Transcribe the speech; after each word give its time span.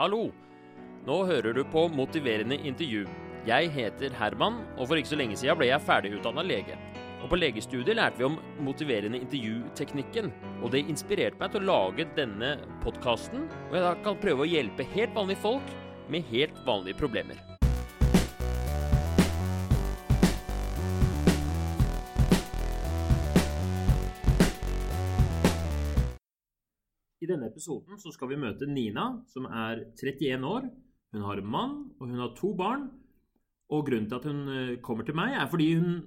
Hallo! 0.00 0.30
Nå 1.04 1.16
hører 1.28 1.52
du 1.52 1.58
på 1.68 1.82
Motiverende 1.92 2.56
intervju. 2.56 3.02
Jeg 3.44 3.68
heter 3.74 4.14
Herman, 4.16 4.54
og 4.78 4.88
for 4.88 4.96
ikke 4.96 5.10
så 5.10 5.18
lenge 5.20 5.36
siden 5.36 5.58
ble 5.60 5.68
jeg 5.68 5.84
ferdigutdanna 5.84 6.40
lege. 6.46 6.78
Og 7.18 7.26
på 7.28 7.36
legestudiet 7.36 7.98
lærte 7.98 8.16
vi 8.16 8.24
om 8.30 8.38
motiverende 8.64 9.20
intervjuteknikken, 9.20 10.32
og 10.62 10.72
det 10.72 10.86
inspirerte 10.88 11.36
meg 11.42 11.52
til 11.52 11.66
å 11.66 11.68
lage 11.74 12.08
denne 12.16 12.54
podkasten, 12.80 13.44
hvor 13.66 13.76
jeg 13.76 13.88
da 13.90 13.94
kan 14.08 14.24
prøve 14.24 14.46
å 14.46 14.50
hjelpe 14.54 14.88
helt 14.96 15.12
vanlige 15.20 15.44
folk 15.44 15.78
med 16.08 16.32
helt 16.32 16.64
vanlige 16.64 17.02
problemer. 17.04 17.49
Episoden 27.50 27.98
så 28.00 28.12
skal 28.14 28.30
vi 28.32 28.40
møte 28.40 28.68
Nina, 28.70 29.10
som 29.30 29.48
er 29.50 29.84
31 29.98 30.46
år. 30.46 30.70
Hun 31.14 31.26
har 31.26 31.42
en 31.42 31.52
mann, 31.52 31.76
og 31.98 32.08
hun 32.08 32.22
har 32.22 32.32
to 32.38 32.54
barn. 32.56 32.88
Og 33.70 33.84
grunnen 33.86 34.08
til 34.10 34.18
at 34.18 34.26
hun 34.30 34.40
eh, 34.54 34.78
kommer 34.82 35.06
til 35.06 35.18
meg, 35.18 35.36
er 35.36 35.50
fordi 35.50 35.72
hun 35.78 36.00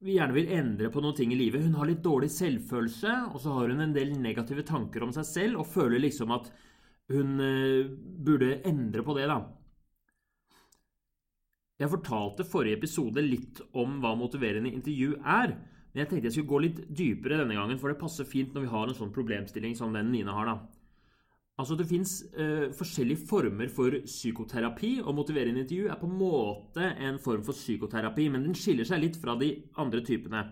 gjerne 0.00 0.36
vil 0.36 0.52
endre 0.56 0.90
på 0.92 1.02
noen 1.02 1.16
ting 1.16 1.32
i 1.34 1.38
livet. 1.38 1.64
Hun 1.66 1.76
har 1.78 1.90
litt 1.90 2.02
dårlig 2.04 2.30
selvfølelse, 2.32 3.14
og 3.34 3.40
så 3.42 3.54
har 3.56 3.72
hun 3.72 3.84
en 3.84 3.94
del 3.96 4.14
negative 4.16 4.64
tanker 4.66 5.04
om 5.04 5.14
seg 5.14 5.26
selv 5.28 5.62
og 5.62 5.68
føler 5.70 6.00
liksom 6.00 6.32
at 6.36 6.50
hun 7.10 7.40
eh, 7.42 7.90
burde 8.26 8.60
endre 8.68 9.04
på 9.06 9.16
det, 9.18 9.26
da. 9.30 9.40
Jeg 11.80 11.88
fortalte 11.88 12.44
forrige 12.44 12.76
episode 12.76 13.22
litt 13.24 13.62
om 13.80 14.00
hva 14.02 14.12
motiverende 14.18 14.72
intervju 14.72 15.14
er. 15.24 15.54
Men 15.90 16.02
jeg 16.02 16.10
tenkte 16.10 16.28
jeg 16.28 16.34
skulle 16.36 16.52
gå 16.52 16.60
litt 16.66 16.82
dypere 16.92 17.38
denne 17.40 17.56
gangen, 17.56 17.80
for 17.80 17.90
det 17.90 18.00
passer 18.02 18.28
fint 18.28 18.52
når 18.54 18.66
vi 18.66 18.72
har 18.74 18.90
en 18.90 18.98
sånn 18.98 19.14
problemstilling 19.14 19.72
som 19.78 19.96
den 19.96 20.12
Nina 20.12 20.34
har. 20.36 20.50
da. 20.52 20.79
Altså 21.60 21.76
Det 21.76 21.88
fins 21.90 22.14
uh, 22.38 22.70
forskjellige 22.76 23.26
former 23.28 23.68
for 23.72 23.98
psykoterapi, 24.06 24.94
og 25.04 25.14
motiverende 25.18 25.64
intervju 25.64 25.90
er 25.90 26.00
på 26.00 26.08
en 26.08 26.16
måte 26.16 26.86
en 26.96 27.20
form 27.20 27.44
for 27.44 27.56
psykoterapi, 27.56 28.30
men 28.32 28.46
den 28.46 28.56
skiller 28.56 28.88
seg 28.88 29.02
litt 29.02 29.20
fra 29.20 29.36
de 29.40 29.52
andre 29.82 30.00
typene. 30.06 30.46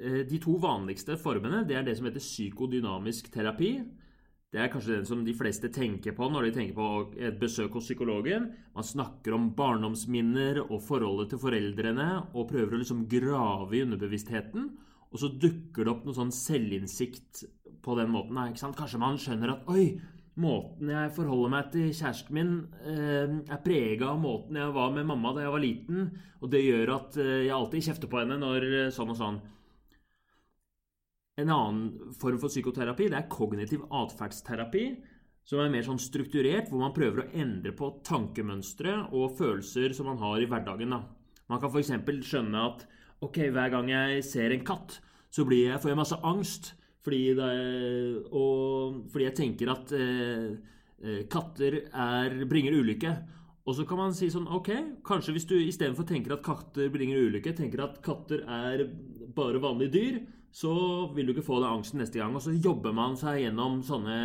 Uh, 0.00 0.22
de 0.28 0.40
to 0.40 0.56
vanligste 0.62 1.18
formene 1.20 1.64
det 1.68 1.76
er 1.76 1.84
det 1.84 1.98
som 1.98 2.08
heter 2.08 2.24
psykodynamisk 2.24 3.28
terapi. 3.34 3.74
Det 4.54 4.62
er 4.62 4.70
kanskje 4.72 4.94
den 4.94 5.08
som 5.08 5.24
de 5.26 5.34
fleste 5.36 5.68
tenker 5.74 6.14
på 6.16 6.30
når 6.32 6.46
de 6.46 6.50
tenker 6.54 6.76
på 6.78 7.18
et 7.20 7.36
besøk 7.36 7.74
hos 7.76 7.90
psykologen. 7.90 8.46
Man 8.76 8.86
snakker 8.86 9.34
om 9.36 9.50
barndomsminner 9.58 10.62
og 10.62 10.78
forholdet 10.86 11.34
til 11.34 11.42
foreldrene 11.42 12.06
og 12.30 12.46
prøver 12.54 12.76
å 12.76 12.80
liksom 12.80 13.04
grave 13.10 13.76
i 13.76 13.82
underbevisstheten. 13.84 14.70
Og 15.10 15.20
så 15.20 15.28
dukker 15.32 15.84
det 15.84 15.92
opp 15.92 16.06
noe 16.06 16.16
sånn 16.16 16.32
selvinnsikt 16.34 17.44
på 17.84 17.96
den 17.98 18.10
måten. 18.14 18.38
Kanskje 18.56 19.02
man 19.02 19.18
skjønner 19.20 19.54
at 19.54 19.68
oi, 19.72 19.96
måten 20.40 20.90
jeg 20.92 21.12
forholder 21.16 21.52
meg 21.52 21.68
til 21.72 21.90
kjæresten 21.96 22.36
min, 22.36 22.54
eh, 22.84 23.36
er 23.48 23.62
prega 23.64 24.10
av 24.12 24.20
måten 24.20 24.58
jeg 24.60 24.74
var 24.74 24.92
med 24.92 25.08
mamma 25.08 25.32
da 25.32 25.46
jeg 25.46 25.54
var 25.54 25.64
liten. 25.64 26.08
Og 26.42 26.50
det 26.52 26.64
gjør 26.64 26.94
at 26.96 27.16
eh, 27.16 27.46
jeg 27.46 27.56
alltid 27.56 27.86
kjefter 27.88 28.10
på 28.12 28.20
henne 28.20 28.38
når 28.40 28.66
eh, 28.68 28.90
sånn 28.94 29.12
og 29.14 29.20
sånn. 29.20 29.40
En 31.36 31.52
annen 31.52 32.14
form 32.16 32.40
for 32.40 32.52
psykoterapi 32.52 33.10
det 33.12 33.18
er 33.18 33.30
kognitiv 33.32 33.84
atferdsterapi, 33.92 34.86
som 35.46 35.60
er 35.62 35.72
mer 35.72 35.84
sånn 35.86 36.00
strukturert, 36.00 36.70
hvor 36.70 36.80
man 36.80 36.94
prøver 36.96 37.22
å 37.22 37.28
endre 37.36 37.72
på 37.76 37.90
tankemønstre 38.06 38.96
og 39.14 39.36
følelser 39.38 39.92
som 39.96 40.08
man 40.10 40.20
har 40.20 40.40
i 40.40 40.48
hverdagen. 40.50 40.96
Da. 40.96 41.02
Man 41.52 41.60
kan 41.62 41.70
f.eks. 41.70 41.92
skjønne 42.26 42.64
at 42.72 42.86
ok, 43.24 43.46
hver 43.54 43.70
gang 43.72 43.92
jeg 43.92 44.24
ser 44.26 44.52
en 44.52 44.64
katt, 44.66 44.98
så 45.30 45.44
jeg, 45.52 45.78
får 45.80 45.92
jeg 45.92 46.00
masse 46.00 46.18
angst. 46.24 46.74
Fordi, 47.06 47.22
det, 47.38 47.50
og, 48.34 49.02
fordi 49.12 49.28
jeg 49.28 49.38
tenker 49.38 49.70
at 49.70 49.92
eh, 49.94 50.46
eh, 51.06 51.20
katter 51.30 51.84
er, 51.86 52.40
bringer 52.50 52.74
ulykke. 52.74 53.12
Og 53.66 53.76
så 53.78 53.84
kan 53.86 53.98
man 53.98 54.14
si 54.14 54.26
sånn 54.30 54.48
Ok, 54.54 54.72
kanskje 55.06 55.34
hvis 55.36 55.46
du 55.50 55.54
istedenfor 55.58 56.06
tenker 56.06 56.34
at 56.34 56.42
katter 56.46 56.90
bringer 56.90 57.20
ulykke, 57.28 57.54
tenker 57.54 57.84
at 57.84 58.00
katter 58.02 58.42
er 58.42 58.82
bare 59.36 59.62
vanlige 59.62 59.94
dyr, 59.94 60.18
så 60.54 60.72
vil 61.14 61.28
du 61.28 61.34
ikke 61.34 61.46
få 61.46 61.60
den 61.60 61.76
angsten 61.76 62.02
neste 62.02 62.18
gang. 62.18 62.34
Og 62.34 62.42
så 62.42 62.54
jobber 62.54 62.94
man 62.96 63.14
seg 63.18 63.44
gjennom 63.44 63.78
sånne, 63.86 64.18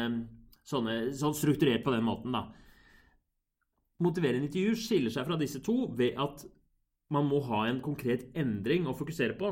sånne 0.65 0.97
sånn 1.17 1.37
strukturert 1.37 1.85
på 1.85 1.93
den 1.93 2.05
måten, 2.07 2.33
da. 2.33 2.47
Motiverende 4.01 4.47
intervju 4.47 4.73
skiller 4.81 5.13
seg 5.13 5.27
fra 5.27 5.37
disse 5.37 5.61
to 5.61 5.83
ved 5.97 6.17
at 6.17 6.47
man 7.13 7.27
må 7.29 7.43
ha 7.45 7.67
en 7.67 7.81
konkret 7.85 8.29
endring 8.33 8.87
å 8.89 8.97
fokusere 8.97 9.35
på. 9.37 9.51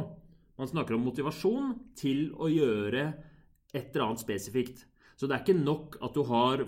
Man 0.60 0.68
snakker 0.68 0.98
om 0.98 1.06
motivasjon 1.08 1.74
til 1.98 2.30
å 2.36 2.50
gjøre 2.52 3.06
et 3.72 3.94
eller 3.94 4.10
annet 4.10 4.24
spesifikt. 4.24 4.84
Så 5.16 5.28
det 5.28 5.38
er 5.38 5.44
ikke 5.46 5.60
nok 5.60 6.00
at 6.04 6.16
du 6.16 6.26
har 6.28 6.66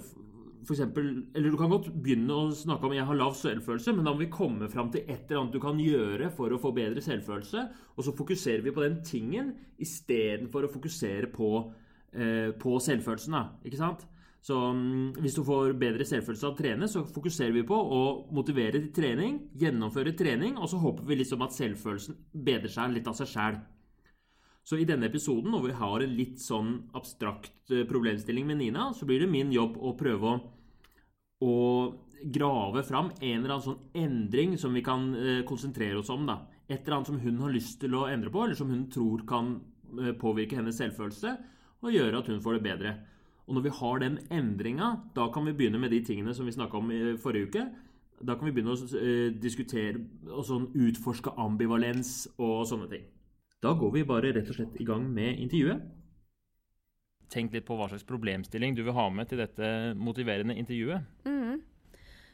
for 0.62 0.76
eksempel, 0.76 1.08
eller 1.34 1.50
Du 1.50 1.58
kan 1.58 1.72
godt 1.72 1.90
begynne 1.90 2.36
å 2.38 2.52
snakke 2.54 2.86
om 2.86 2.94
jeg 2.94 3.06
har 3.08 3.18
lav 3.18 3.34
selvfølelse, 3.34 3.96
men 3.98 4.06
da 4.06 4.14
må 4.14 4.22
vi 4.22 4.32
komme 4.32 4.70
fram 4.70 4.92
til 4.94 5.08
et 5.08 5.26
eller 5.26 5.42
annet 5.42 5.56
du 5.58 5.62
kan 5.64 5.80
gjøre 5.82 6.30
for 6.36 6.54
å 6.54 6.60
få 6.62 6.70
bedre 6.76 7.02
selvfølelse. 7.02 7.64
Og 7.98 8.06
så 8.06 8.14
fokuserer 8.14 8.62
vi 8.62 8.74
på 8.76 8.84
den 8.84 9.00
tingen 9.06 9.56
istedenfor 9.82 10.68
å 10.68 10.72
fokusere 10.72 11.32
på, 11.34 11.50
eh, 12.14 12.52
på 12.62 12.78
selvfølelsen. 12.78 13.34
Da, 13.34 13.44
ikke 13.66 13.82
sant? 13.82 14.06
Så 14.42 14.58
um, 14.58 15.14
Hvis 15.22 15.36
du 15.38 15.44
får 15.46 15.76
bedre 15.82 16.06
selvfølelse 16.06 16.48
av 16.48 16.54
å 16.54 16.58
trene, 16.58 16.88
så 16.90 17.04
fokuserer 17.06 17.54
vi 17.54 17.66
på 17.66 17.78
å 17.78 18.02
motivere 18.34 18.80
til 18.80 18.94
trening, 18.94 19.38
gjennomføre 19.58 20.16
trening, 20.18 20.58
og 20.58 20.70
så 20.70 20.82
håper 20.82 21.06
vi 21.10 21.20
liksom 21.22 21.42
at 21.46 21.58
selvfølelsen 21.58 22.18
bedrer 22.34 22.74
seg 22.74 22.96
litt 22.96 23.10
av 23.10 23.18
seg 23.18 23.30
sjæl. 23.34 23.62
Så 24.64 24.78
i 24.78 24.86
denne 24.86 25.10
episoden, 25.10 25.52
når 25.52 25.64
vi 25.66 25.78
har 25.80 26.04
en 26.04 26.16
litt 26.16 26.42
sånn 26.42 26.74
abstrakt 26.98 27.74
eh, 27.74 27.86
problemstilling 27.90 28.46
med 28.48 28.62
Nina, 28.62 28.92
så 28.94 29.08
blir 29.10 29.24
det 29.24 29.32
min 29.32 29.52
jobb 29.54 29.78
å 29.82 29.96
prøve 29.98 30.36
å, 30.36 30.40
å 31.42 31.56
grave 32.22 32.84
fram 32.86 33.10
en 33.18 33.40
eller 33.40 33.56
annen 33.56 33.66
sånn 33.66 33.98
endring 33.98 34.58
som 34.62 34.76
vi 34.78 34.84
kan 34.86 35.10
eh, 35.18 35.40
konsentrere 35.50 35.98
oss 36.00 36.12
om. 36.14 36.28
da. 36.30 36.44
Et 36.68 36.78
eller 36.78 37.00
annet 37.00 37.10
som 37.10 37.22
hun 37.24 37.40
har 37.42 37.56
lyst 37.56 37.80
til 37.82 37.98
å 37.98 38.06
endre 38.08 38.34
på, 38.34 38.44
eller 38.46 38.60
som 38.60 38.70
hun 38.70 38.86
tror 38.94 39.26
kan 39.30 39.56
eh, 39.98 40.14
påvirke 40.22 40.60
hennes 40.60 40.78
selvfølelse 40.78 41.34
og 41.82 41.96
gjøre 41.96 42.22
at 42.22 42.30
hun 42.30 42.44
får 42.44 42.60
det 42.60 42.66
bedre. 42.68 42.92
Og 43.50 43.58
når 43.58 43.66
vi 43.66 43.78
har 43.80 44.04
den 44.04 44.20
endringa, 44.32 44.92
da 45.18 45.26
kan 45.34 45.48
vi 45.50 45.56
begynne 45.58 45.82
med 45.82 45.90
de 45.92 46.04
tingene 46.06 46.36
som 46.38 46.46
vi 46.46 46.54
snakka 46.54 46.78
om 46.78 46.92
i 46.94 47.00
forrige 47.20 47.50
uke. 47.50 47.64
Da 48.22 48.36
kan 48.38 48.46
vi 48.46 48.54
begynne 48.54 48.76
å 48.78 49.32
diskutere 49.42 50.04
og 50.30 50.46
sånn 50.46 50.70
utforske 50.78 51.34
ambivalens 51.42 52.30
og 52.38 52.62
sånne 52.70 52.92
ting. 52.94 53.10
Da 53.62 53.76
går 53.78 53.92
vi 53.94 54.06
bare 54.10 54.32
rett 54.34 54.50
og 54.50 54.58
slett 54.58 54.80
i 54.82 54.86
gang 54.88 55.04
med 55.06 55.38
intervjuet. 55.38 55.84
Tenk 57.32 57.54
litt 57.54 57.68
på 57.68 57.78
hva 57.78 57.88
slags 57.92 58.08
problemstilling 58.10 58.74
du 58.76 58.82
vil 58.84 58.96
ha 58.98 59.06
med 59.14 59.30
til 59.30 59.40
dette 59.40 59.68
motiverende 59.96 60.58
intervjuet. 60.58 61.06
Mm. 61.30 61.62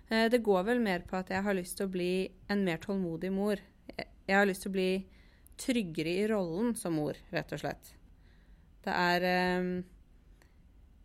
Det 0.07 0.39
går 0.39 0.63
vel 0.69 0.79
mer 0.79 1.03
på 1.05 1.19
at 1.19 1.29
jeg 1.33 1.43
har 1.43 1.57
lyst 1.57 1.75
til 1.77 1.89
å 1.89 1.91
bli 1.91 2.11
en 2.47 2.63
mer 2.63 2.79
tålmodig 2.81 3.33
mor. 3.35 3.59
Jeg 3.91 4.33
har 4.39 4.47
lyst 4.47 4.63
til 4.63 4.71
å 4.71 4.77
bli 4.77 4.89
tryggere 5.59 6.15
i 6.15 6.25
rollen 6.31 6.73
som 6.79 6.95
mor, 6.95 7.19
rett 7.33 7.51
og 7.53 7.61
slett. 7.61 7.91
Det 8.85 8.94
er 8.95 9.27
eh, 9.27 9.69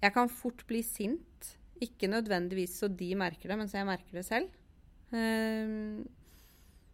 Jeg 0.02 0.14
kan 0.14 0.30
fort 0.30 0.62
bli 0.70 0.84
sint. 0.86 1.52
Ikke 1.82 2.06
nødvendigvis 2.06 2.78
så 2.78 2.86
de 2.86 3.10
merker 3.18 3.50
det, 3.50 3.58
men 3.58 3.68
så 3.70 3.80
jeg 3.80 3.90
merker 3.90 4.20
det 4.20 4.26
selv. 4.28 4.54
Eh, 5.10 5.98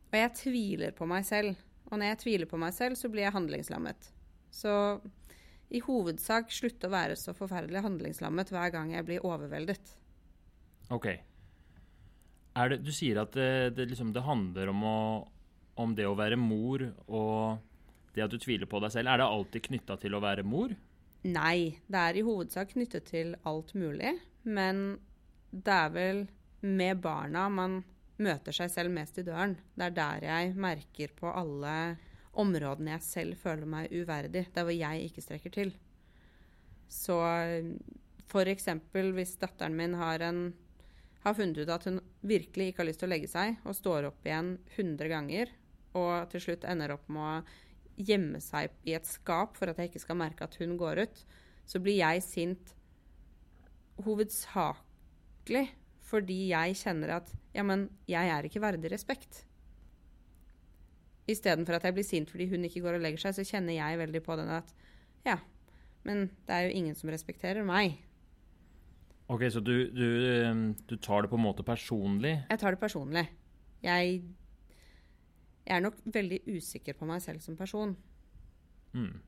og 0.09 0.16
jeg 0.16 0.37
tviler 0.41 0.97
på 0.97 1.06
meg 1.09 1.28
selv. 1.28 1.68
Og 1.88 1.97
når 1.97 2.12
jeg 2.12 2.21
tviler 2.25 2.50
på 2.50 2.60
meg 2.60 2.75
selv, 2.76 2.99
så 3.00 3.09
blir 3.12 3.25
jeg 3.26 3.34
handlingslammet. 3.34 4.10
Så 4.53 4.72
i 5.69 5.81
hovedsak 5.84 6.53
slutte 6.53 6.88
å 6.88 6.93
være 6.93 7.16
så 7.21 7.34
forferdelig 7.37 7.84
handlingslammet 7.84 8.53
hver 8.53 8.72
gang 8.72 8.93
jeg 8.94 9.06
blir 9.09 9.25
overveldet. 9.26 9.94
Ok. 10.93 11.10
Det, 12.59 12.78
du 12.82 12.91
sier 12.94 13.21
at 13.22 13.34
det, 13.37 13.77
det, 13.77 13.88
liksom, 13.93 14.12
det 14.16 14.25
handler 14.27 14.72
om, 14.72 14.84
å, 14.88 15.00
om, 15.78 15.93
det 15.94 16.09
å 16.09 16.16
være 16.19 16.38
mor 16.41 16.82
og 17.06 18.15
det 18.16 18.25
at 18.25 18.32
du 18.32 18.38
tviler 18.41 18.69
på 18.69 18.81
deg 18.82 18.94
selv. 18.94 19.12
Er 19.12 19.21
det 19.21 19.28
alltid 19.28 19.66
knytta 19.69 19.98
til 20.00 20.16
å 20.16 20.22
være 20.25 20.47
mor? 20.48 20.72
Nei, 21.28 21.78
det 21.91 22.00
er 22.00 22.19
i 22.19 22.25
hovedsak 22.27 22.72
knyttet 22.72 23.06
til 23.12 23.37
alt 23.48 23.75
mulig. 23.78 24.16
Men 24.48 24.98
det 25.53 25.77
er 25.77 25.94
vel 25.94 26.25
med 26.65 27.04
barna 27.04 27.47
man 27.53 27.83
møter 28.22 28.54
seg 28.54 28.70
selv 28.72 28.92
mest 28.94 29.18
i 29.20 29.24
døren. 29.26 29.56
Det 29.74 29.88
er 29.88 29.97
der 29.97 30.26
jeg 30.28 30.54
merker 30.59 31.12
på 31.18 31.30
alle 31.30 31.74
områdene 32.38 32.97
jeg 32.97 33.06
selv 33.06 33.38
føler 33.41 33.68
meg 33.68 33.92
uverdig. 33.94 34.47
Der 34.54 34.66
hvor 34.66 34.74
jeg 34.74 35.09
ikke 35.09 35.24
strekker 35.24 35.54
til. 35.54 35.74
Så 36.88 37.18
f.eks. 38.28 38.68
hvis 38.92 39.36
datteren 39.41 39.76
min 39.76 39.97
har, 39.98 40.22
en, 40.24 40.53
har 41.24 41.36
funnet 41.36 41.62
ut 41.62 41.72
at 41.72 41.86
hun 41.88 42.00
virkelig 42.20 42.70
ikke 42.70 42.82
har 42.82 42.91
lyst 42.91 43.03
til 43.03 43.09
å 43.09 43.15
legge 43.15 43.30
seg, 43.30 43.59
og 43.65 43.76
står 43.76 44.10
opp 44.10 44.26
igjen 44.26 44.56
100 44.76 45.10
ganger, 45.12 45.53
og 45.98 46.28
til 46.32 46.44
slutt 46.44 46.66
ender 46.68 46.94
opp 46.94 47.09
med 47.12 47.24
å 47.24 48.04
gjemme 48.09 48.41
seg 48.42 48.70
i 48.86 48.94
et 48.94 49.09
skap 49.09 49.56
for 49.59 49.70
at 49.70 49.80
jeg 49.80 49.91
ikke 49.91 50.04
skal 50.04 50.20
merke 50.20 50.47
at 50.47 50.56
hun 50.60 50.76
går 50.78 51.03
ut, 51.06 51.22
så 51.68 51.80
blir 51.82 51.98
jeg 51.98 52.24
sint 52.24 52.74
hovedsakelig 54.06 55.66
fordi 56.09 56.49
jeg 56.53 56.77
kjenner 56.81 57.19
at 57.19 57.31
ja, 57.55 57.65
men 57.66 57.89
jeg 58.09 58.33
er 58.33 58.47
ikke 58.49 58.63
verdig 58.63 58.91
respekt. 58.93 59.43
Istedenfor 61.28 61.77
at 61.77 61.84
jeg 61.84 61.97
blir 61.97 62.07
sint 62.07 62.31
fordi 62.33 62.49
hun 62.49 62.65
ikke 62.65 62.83
går 62.84 62.97
og 62.97 63.05
legger 63.05 63.27
seg, 63.27 63.37
så 63.37 63.47
kjenner 63.47 63.77
jeg 63.77 64.01
veldig 64.01 64.22
på 64.25 64.37
den 64.41 64.53
at 64.57 64.72
ja, 65.27 65.37
men 66.09 66.28
det 66.49 66.55
er 66.55 66.69
jo 66.69 66.77
ingen 66.81 66.97
som 66.97 67.10
respekterer 67.13 67.66
meg. 67.66 67.99
Ok, 69.28 69.45
Så 69.53 69.60
du, 69.60 69.91
du, 69.93 70.07
eh, 70.25 70.55
du 70.89 70.97
tar 70.97 71.22
det 71.22 71.31
på 71.31 71.37
en 71.37 71.45
måte 71.45 71.66
personlig? 71.66 72.39
Jeg 72.49 72.61
tar 72.63 72.72
det 72.72 72.81
personlig. 72.81 73.27
Jeg, 73.84 74.22
jeg 75.66 75.77
er 75.77 75.84
nok 75.84 75.99
veldig 76.09 76.41
usikker 76.49 76.97
på 76.97 77.04
meg 77.07 77.21
selv 77.22 77.45
som 77.45 77.57
person. 77.57 77.93
Mm. 78.97 79.21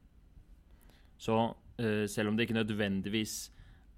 Så 1.20 1.36
eh, 1.76 2.06
selv 2.08 2.30
om 2.30 2.36
det 2.36 2.48
ikke 2.48 2.56
nødvendigvis 2.56 3.52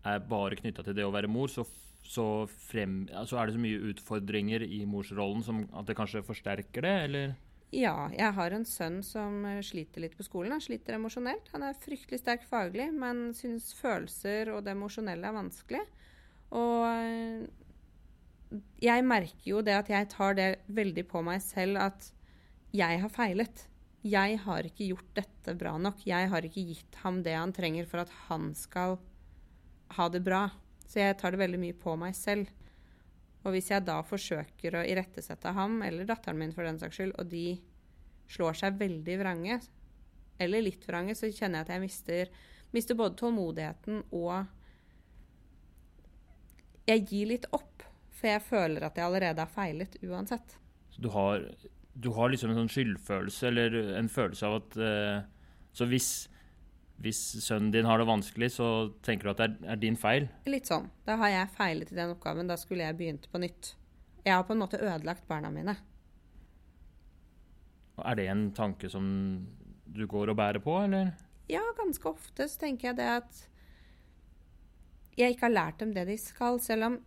er 0.04 0.18
bare 0.26 0.58
knytta 0.58 0.82
til 0.82 0.96
det 0.98 1.06
å 1.06 1.14
være 1.14 1.30
mor, 1.30 1.46
så, 1.46 1.62
så, 2.02 2.46
frem, 2.68 3.06
altså 3.14 3.38
er 3.38 3.48
det 3.48 3.56
så 3.56 3.62
mye 3.62 3.86
utfordringer 3.92 4.64
i 4.66 4.82
morsrollen 4.90 5.44
som 5.46 5.62
at 5.78 5.88
det 5.88 5.96
kanskje 5.98 6.24
forsterker 6.26 6.84
det, 6.84 6.96
eller? 7.06 7.34
Ja, 7.72 8.10
jeg 8.12 8.36
har 8.36 8.52
en 8.52 8.66
sønn 8.68 8.98
som 9.06 9.46
eh, 9.48 9.62
sliter 9.64 10.04
litt 10.04 10.16
på 10.18 10.26
skolen. 10.26 10.52
Han 10.52 10.60
sliter 10.60 10.98
emosjonelt. 10.98 11.46
Han 11.54 11.64
er 11.64 11.78
fryktelig 11.80 12.20
sterk 12.20 12.44
faglig, 12.44 12.90
men 12.92 13.30
syns 13.36 13.70
følelser 13.78 14.50
og 14.52 14.66
det 14.66 14.74
emosjonelle 14.74 15.30
er 15.30 15.38
vanskelig. 15.38 15.80
Og 16.52 16.84
eh, 16.90 17.46
jeg 18.84 19.06
merker 19.08 19.48
jo 19.48 19.62
det 19.64 19.78
at 19.78 19.88
jeg 19.88 20.10
tar 20.12 20.36
det 20.36 20.50
veldig 20.68 21.06
på 21.08 21.22
meg 21.24 21.40
selv 21.44 21.80
at 21.80 22.10
jeg 22.76 23.00
har 23.00 23.12
feilet. 23.12 23.64
Jeg 24.02 24.36
har 24.44 24.66
ikke 24.66 24.90
gjort 24.90 25.16
dette 25.16 25.54
bra 25.56 25.76
nok. 25.80 26.04
Jeg 26.04 26.28
har 26.28 26.44
ikke 26.44 26.66
gitt 26.74 27.00
ham 27.04 27.22
det 27.24 27.38
han 27.38 27.54
trenger 27.56 27.88
for 27.88 28.02
at 28.02 28.12
han 28.26 28.50
skal 28.58 28.98
ha 29.96 30.08
det 30.12 30.20
bra. 30.26 30.48
Så 30.92 31.00
jeg 31.00 31.16
tar 31.16 31.32
det 31.32 31.40
veldig 31.40 31.60
mye 31.62 31.76
på 31.80 31.94
meg 31.96 32.16
selv. 32.16 32.50
Og 33.42 33.54
hvis 33.54 33.70
jeg 33.72 33.84
da 33.86 33.96
forsøker 34.04 34.76
å 34.76 34.84
irettesette 34.86 35.54
ham, 35.56 35.80
eller 35.86 36.06
datteren 36.06 36.38
min 36.38 36.52
for 36.52 36.68
den 36.68 36.78
saks 36.78 36.98
skyld, 36.98 37.14
og 37.18 37.30
de 37.32 37.56
slår 38.30 38.58
seg 38.60 38.76
veldig 38.80 39.16
vrange, 39.22 39.56
eller 40.42 40.64
litt 40.64 40.84
vrange, 40.88 41.16
så 41.16 41.30
kjenner 41.32 41.62
jeg 41.62 41.66
at 41.66 41.72
jeg 41.74 41.82
mister, 41.82 42.32
mister 42.76 42.98
både 42.98 43.18
tålmodigheten 43.20 44.04
og 44.10 44.58
Jeg 46.82 47.04
gir 47.06 47.28
litt 47.30 47.44
opp, 47.54 47.84
for 48.10 48.26
jeg 48.26 48.42
føler 48.42 48.82
at 48.82 48.96
jeg 48.98 49.06
allerede 49.06 49.38
har 49.38 49.50
feilet 49.50 49.92
uansett. 50.02 50.56
Så 50.90 51.04
du 51.04 51.06
har, 51.14 51.44
du 51.94 52.08
har 52.16 52.32
liksom 52.32 52.50
en 52.50 52.58
sånn 52.58 52.72
skyldfølelse, 52.74 53.52
eller 53.52 53.76
en 54.00 54.10
følelse 54.10 54.48
av 54.48 54.56
at 54.58 54.78
uh, 54.82 55.20
Så 55.72 55.86
hvis 55.86 56.08
hvis 57.02 57.20
sønnen 57.42 57.72
din 57.74 57.86
har 57.88 57.98
det 57.98 58.06
vanskelig, 58.06 58.52
så 58.54 58.66
tenker 59.02 59.26
du 59.26 59.32
at 59.32 59.40
det 59.40 59.46
er, 59.48 59.54
er, 59.74 59.78
din 59.82 59.96
feil? 59.98 60.28
Litt 60.46 60.68
sånn. 60.70 60.86
Da 61.06 61.16
har 61.18 61.32
jeg 61.32 61.54
feilet 61.56 61.90
i 61.90 61.98
den 61.98 62.12
oppgaven. 62.14 62.50
Da 62.50 62.56
skulle 62.60 62.86
jeg 62.86 62.98
begynt 62.98 63.26
på 63.32 63.40
nytt. 63.42 63.72
Jeg 64.22 64.36
har 64.36 64.44
på 64.46 64.54
en 64.54 64.62
måte 64.62 64.78
ødelagt 64.78 65.26
barna 65.26 65.50
mine. 65.50 65.74
Er 68.02 68.18
det 68.18 68.28
en 68.30 68.44
tanke 68.54 68.88
som 68.90 69.04
du 69.92 70.04
går 70.08 70.30
og 70.30 70.38
bærer 70.38 70.62
på, 70.62 70.76
eller? 70.84 71.10
Ja, 71.50 71.62
ganske 71.76 72.06
ofte 72.08 72.46
så 72.48 72.60
tenker 72.62 72.92
jeg 72.92 73.00
det 73.00 73.08
at 73.18 73.40
jeg 75.18 75.34
ikke 75.34 75.48
har 75.48 75.56
lært 75.56 75.82
dem 75.82 75.90
det 75.92 76.06
de 76.08 76.16
skal, 76.16 76.60
selv 76.62 76.86
om 76.86 77.00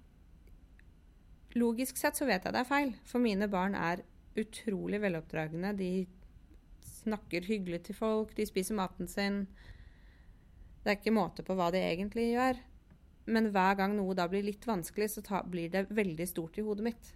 logisk 1.55 1.97
sett 1.97 2.19
så 2.19 2.27
vet 2.27 2.43
jeg 2.43 2.53
det 2.53 2.61
er 2.61 2.69
feil. 2.69 2.91
For 3.07 3.23
mine 3.23 3.47
barn 3.49 3.77
er 3.79 4.03
utrolig 4.35 4.99
veloppdragne. 5.01 5.71
De 5.79 6.05
snakker 6.83 7.47
hyggelig 7.47 7.85
til 7.87 7.97
folk, 7.97 8.35
de 8.37 8.45
spiser 8.47 8.77
maten 8.77 9.09
sin. 9.09 9.45
Det 10.85 10.91
er 10.91 10.99
ikke 10.99 11.15
måte 11.17 11.41
på 11.41 11.55
hva 11.57 11.71
det 11.73 11.81
egentlig 11.81 12.27
gjør. 12.35 12.59
Men 13.33 13.49
hver 13.49 13.77
gang 13.79 13.95
noe 13.97 14.13
da 14.13 14.27
blir 14.29 14.45
litt 14.45 14.67
vanskelig, 14.69 15.07
så 15.15 15.23
ta, 15.25 15.39
blir 15.41 15.71
det 15.73 15.87
veldig 15.89 16.27
stort 16.29 16.59
i 16.61 16.65
hodet 16.65 16.85
mitt. 16.85 17.07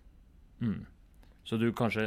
Mm. 0.59 0.87
Så 1.45 1.57
du 1.57 1.69
kanskje 1.73 2.03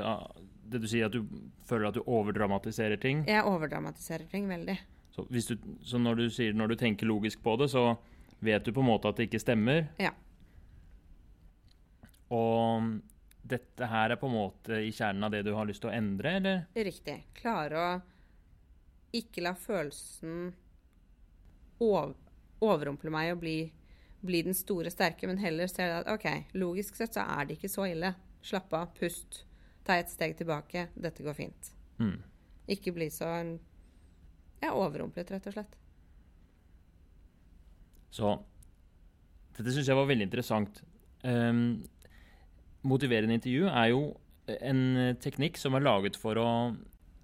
Det 0.69 0.79
du 0.83 0.89
sier, 0.91 1.07
at 1.07 1.15
du 1.15 1.23
føler 1.67 1.89
at 1.89 1.95
du 1.95 2.03
overdramatiserer 2.03 2.99
ting? 2.99 3.23
Jeg 3.29 3.45
overdramatiserer 3.47 4.27
ting 4.31 4.49
veldig. 4.51 4.77
Så, 5.15 5.27
du, 5.29 5.39
så 5.85 6.01
når 6.03 6.19
du 6.19 6.27
sier 6.33 6.55
når 6.57 6.73
du 6.73 6.77
tenker 6.81 7.07
logisk 7.07 7.43
på 7.45 7.55
det, 7.61 7.69
så 7.71 7.95
vet 8.43 8.65
du 8.65 8.73
på 8.73 8.83
en 8.83 8.89
måte 8.89 9.11
at 9.11 9.21
det 9.21 9.29
ikke 9.29 9.43
stemmer? 9.43 9.87
Ja. 10.03 10.15
Og 12.33 12.97
dette 13.43 13.87
her 13.91 14.15
er 14.15 14.19
på 14.19 14.31
en 14.31 14.35
måte 14.39 14.81
i 14.83 14.91
kjernen 14.95 15.29
av 15.29 15.35
det 15.35 15.45
du 15.47 15.53
har 15.55 15.69
lyst 15.69 15.85
til 15.85 15.93
å 15.93 15.95
endre, 15.95 16.37
eller? 16.41 16.65
Riktig. 16.75 17.19
Klare 17.37 17.83
å 17.83 17.93
ikke 19.19 19.45
la 19.45 19.53
følelsen 19.59 20.53
over, 21.83 22.15
overrumple 22.63 23.13
meg 23.13 23.33
og 23.35 23.43
bli, 23.43 23.57
bli, 24.23 24.43
den 24.47 24.57
store 24.57 24.93
sterke, 24.93 25.29
men 25.31 25.41
heller 25.43 25.71
ser 25.71 25.99
at 26.01 26.11
OK, 26.13 26.29
logisk 26.59 26.99
sett 26.99 27.17
så 27.19 27.27
er 27.39 27.49
det 27.49 27.59
ikke 27.59 27.73
så 27.73 27.89
ille. 27.91 28.15
Slapp 28.43 28.75
av, 28.75 28.91
pust, 28.97 29.45
ta 29.87 29.99
et 29.99 30.11
steg 30.11 30.37
tilbake. 30.39 30.89
Dette 30.95 31.27
går 31.27 31.37
fint. 31.39 31.73
Mm. 32.03 32.19
Ikke 32.75 32.95
bli 32.95 33.11
så 33.13 33.29
ja, 34.63 34.73
overrumplet, 34.73 35.31
rett 35.35 35.47
og 35.51 35.57
slett. 35.57 35.79
Så 38.13 38.33
dette 39.57 39.73
syns 39.73 39.89
jeg 39.89 39.99
var 39.99 40.09
veldig 40.09 40.27
interessant. 40.29 40.83
Um, 41.23 41.83
motiverende 42.87 43.39
intervju 43.39 43.69
er 43.71 43.93
jo 43.93 44.03
en 44.53 45.15
teknikk 45.23 45.59
som 45.61 45.77
er 45.79 45.85
laget 45.85 46.19
for 46.19 46.39
å 46.41 46.49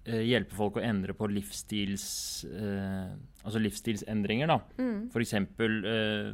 hjelpe 0.09 0.55
folk 0.57 0.79
å 0.79 0.83
endre 0.83 1.13
på 1.17 1.27
livsstils, 1.31 2.05
eh, 2.49 3.11
altså 3.43 3.61
livsstilsendringer. 3.61 4.49
da. 4.49 4.59
Mm. 4.79 5.09
F.eks. 5.09 5.33
Eh, 5.35 6.31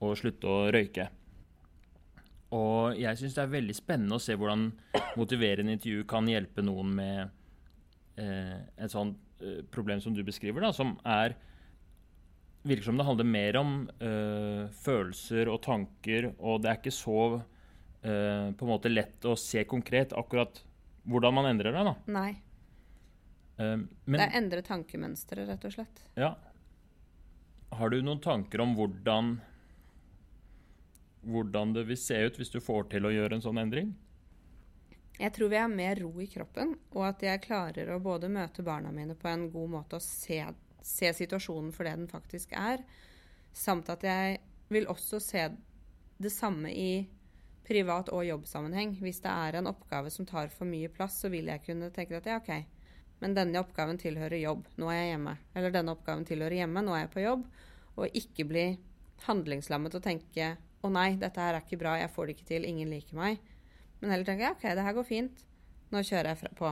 å 0.00 0.14
slutte 0.16 0.48
å 0.48 0.70
røyke. 0.72 1.10
Og 2.56 2.96
jeg 2.98 3.18
syns 3.18 3.36
det 3.36 3.42
er 3.44 3.52
veldig 3.52 3.76
spennende 3.76 4.16
å 4.16 4.22
se 4.22 4.34
hvordan 4.34 4.70
motiverende 5.18 5.76
intervju 5.76 6.06
kan 6.10 6.26
hjelpe 6.26 6.64
noen 6.64 6.94
med 6.96 7.20
eh, 8.18 8.56
et 8.80 8.90
sånt 8.90 9.20
uh, 9.44 9.60
problem 9.70 10.00
som 10.02 10.16
du 10.16 10.24
beskriver, 10.26 10.64
da, 10.64 10.72
som 10.74 10.96
er 11.04 11.36
virker 12.64 12.88
som 12.88 12.98
det 12.98 13.06
handler 13.06 13.28
mer 13.28 13.58
om 13.60 13.76
uh, 14.02 14.66
følelser 14.82 15.52
og 15.52 15.60
tanker, 15.68 16.32
og 16.40 16.64
det 16.64 16.72
er 16.72 16.80
ikke 16.80 16.96
så 16.96 17.22
på 18.00 18.08
en 18.08 18.70
måte 18.70 18.88
lett 18.88 19.26
å 19.28 19.34
se 19.36 19.60
konkret 19.68 20.14
akkurat 20.16 20.62
hvordan 21.04 21.34
man 21.36 21.50
endrer 21.50 21.74
det. 21.76 21.82
da. 21.84 21.92
Nei. 22.08 22.30
Uh, 23.60 23.84
men, 24.06 24.16
det 24.16 24.26
er 24.26 24.38
endre 24.40 24.64
tankemønstre, 24.64 25.44
rett 25.50 25.68
og 25.68 25.76
slett. 25.76 26.02
Ja. 26.16 26.34
Har 27.76 27.92
du 27.92 28.00
noen 28.02 28.22
tanker 28.24 28.64
om 28.64 28.72
hvordan 28.78 29.36
hvordan 31.20 31.74
det 31.76 31.84
vil 31.84 31.98
se 32.00 32.16
ut 32.16 32.38
hvis 32.40 32.52
du 32.52 32.60
får 32.64 32.88
til 32.94 33.06
å 33.06 33.12
gjøre 33.12 33.36
en 33.36 33.44
sånn 33.44 33.60
endring? 33.60 33.92
Jeg 35.20 35.34
tror 35.36 35.50
vi 35.52 35.60
har 35.60 35.68
mer 35.68 35.98
ro 36.00 36.10
i 36.22 36.28
kroppen, 36.32 36.74
og 36.96 37.04
at 37.10 37.22
jeg 37.24 37.42
klarer 37.44 37.90
å 37.92 38.00
både 38.00 38.30
møte 38.32 38.64
barna 38.64 38.92
mine 38.94 39.16
på 39.18 39.28
en 39.28 39.50
god 39.52 39.72
måte 39.74 39.98
og 39.98 40.04
se, 40.04 40.40
se 40.80 41.10
situasjonen 41.16 41.74
for 41.76 41.84
det 41.84 41.98
den 41.98 42.08
faktisk 42.08 42.54
er, 42.56 42.80
samt 43.52 43.90
at 43.92 44.06
jeg 44.06 44.38
vil 44.72 44.88
også 44.88 45.20
se 45.20 45.44
det 46.20 46.32
samme 46.32 46.72
i 46.72 47.04
privat- 47.68 48.08
og 48.14 48.24
jobbsammenheng. 48.24 48.96
Hvis 49.02 49.20
det 49.20 49.32
er 49.32 49.58
en 49.58 49.68
oppgave 49.68 50.10
som 50.14 50.26
tar 50.26 50.48
for 50.54 50.68
mye 50.68 50.88
plass, 50.88 51.20
så 51.20 51.28
vil 51.28 51.52
jeg 51.52 51.66
kunne 51.66 51.92
tenke 51.92 52.16
at 52.16 52.30
ja, 52.30 52.40
OK, 52.40 52.54
men 53.20 53.36
denne 53.36 53.60
oppgaven 53.60 53.98
tilhører 54.00 54.40
jobb, 54.40 54.64
nå 54.80 54.88
er 54.88 54.98
jeg 55.02 55.12
hjemme. 55.14 55.36
Eller 55.56 55.74
denne 55.74 55.92
oppgaven 55.92 56.24
tilhører 56.28 56.62
hjemme, 56.62 56.82
nå 56.84 56.94
er 56.96 57.04
jeg 57.04 57.12
på 57.12 57.24
jobb. 57.24 57.46
Og 58.00 58.16
ikke 58.16 58.46
bli 58.48 58.66
handlingslammet 59.26 59.96
og 59.98 60.04
tenke 60.04 60.54
å 60.80 60.90
nei, 60.92 61.10
dette 61.20 61.42
her 61.42 61.58
er 61.58 61.64
ikke 61.64 61.80
bra, 61.82 61.98
jeg 62.00 62.12
får 62.14 62.28
det 62.28 62.36
ikke 62.36 62.48
til, 62.48 62.68
ingen 62.68 62.92
liker 62.92 63.18
meg. 63.18 63.42
Men 64.00 64.14
heller 64.14 64.28
tenke 64.28 64.54
OK, 64.54 64.64
det 64.64 64.86
her 64.86 64.96
går 64.96 65.08
fint, 65.08 65.42
nå 65.92 66.00
kjører 66.06 66.32
jeg 66.32 66.54
på. 66.56 66.70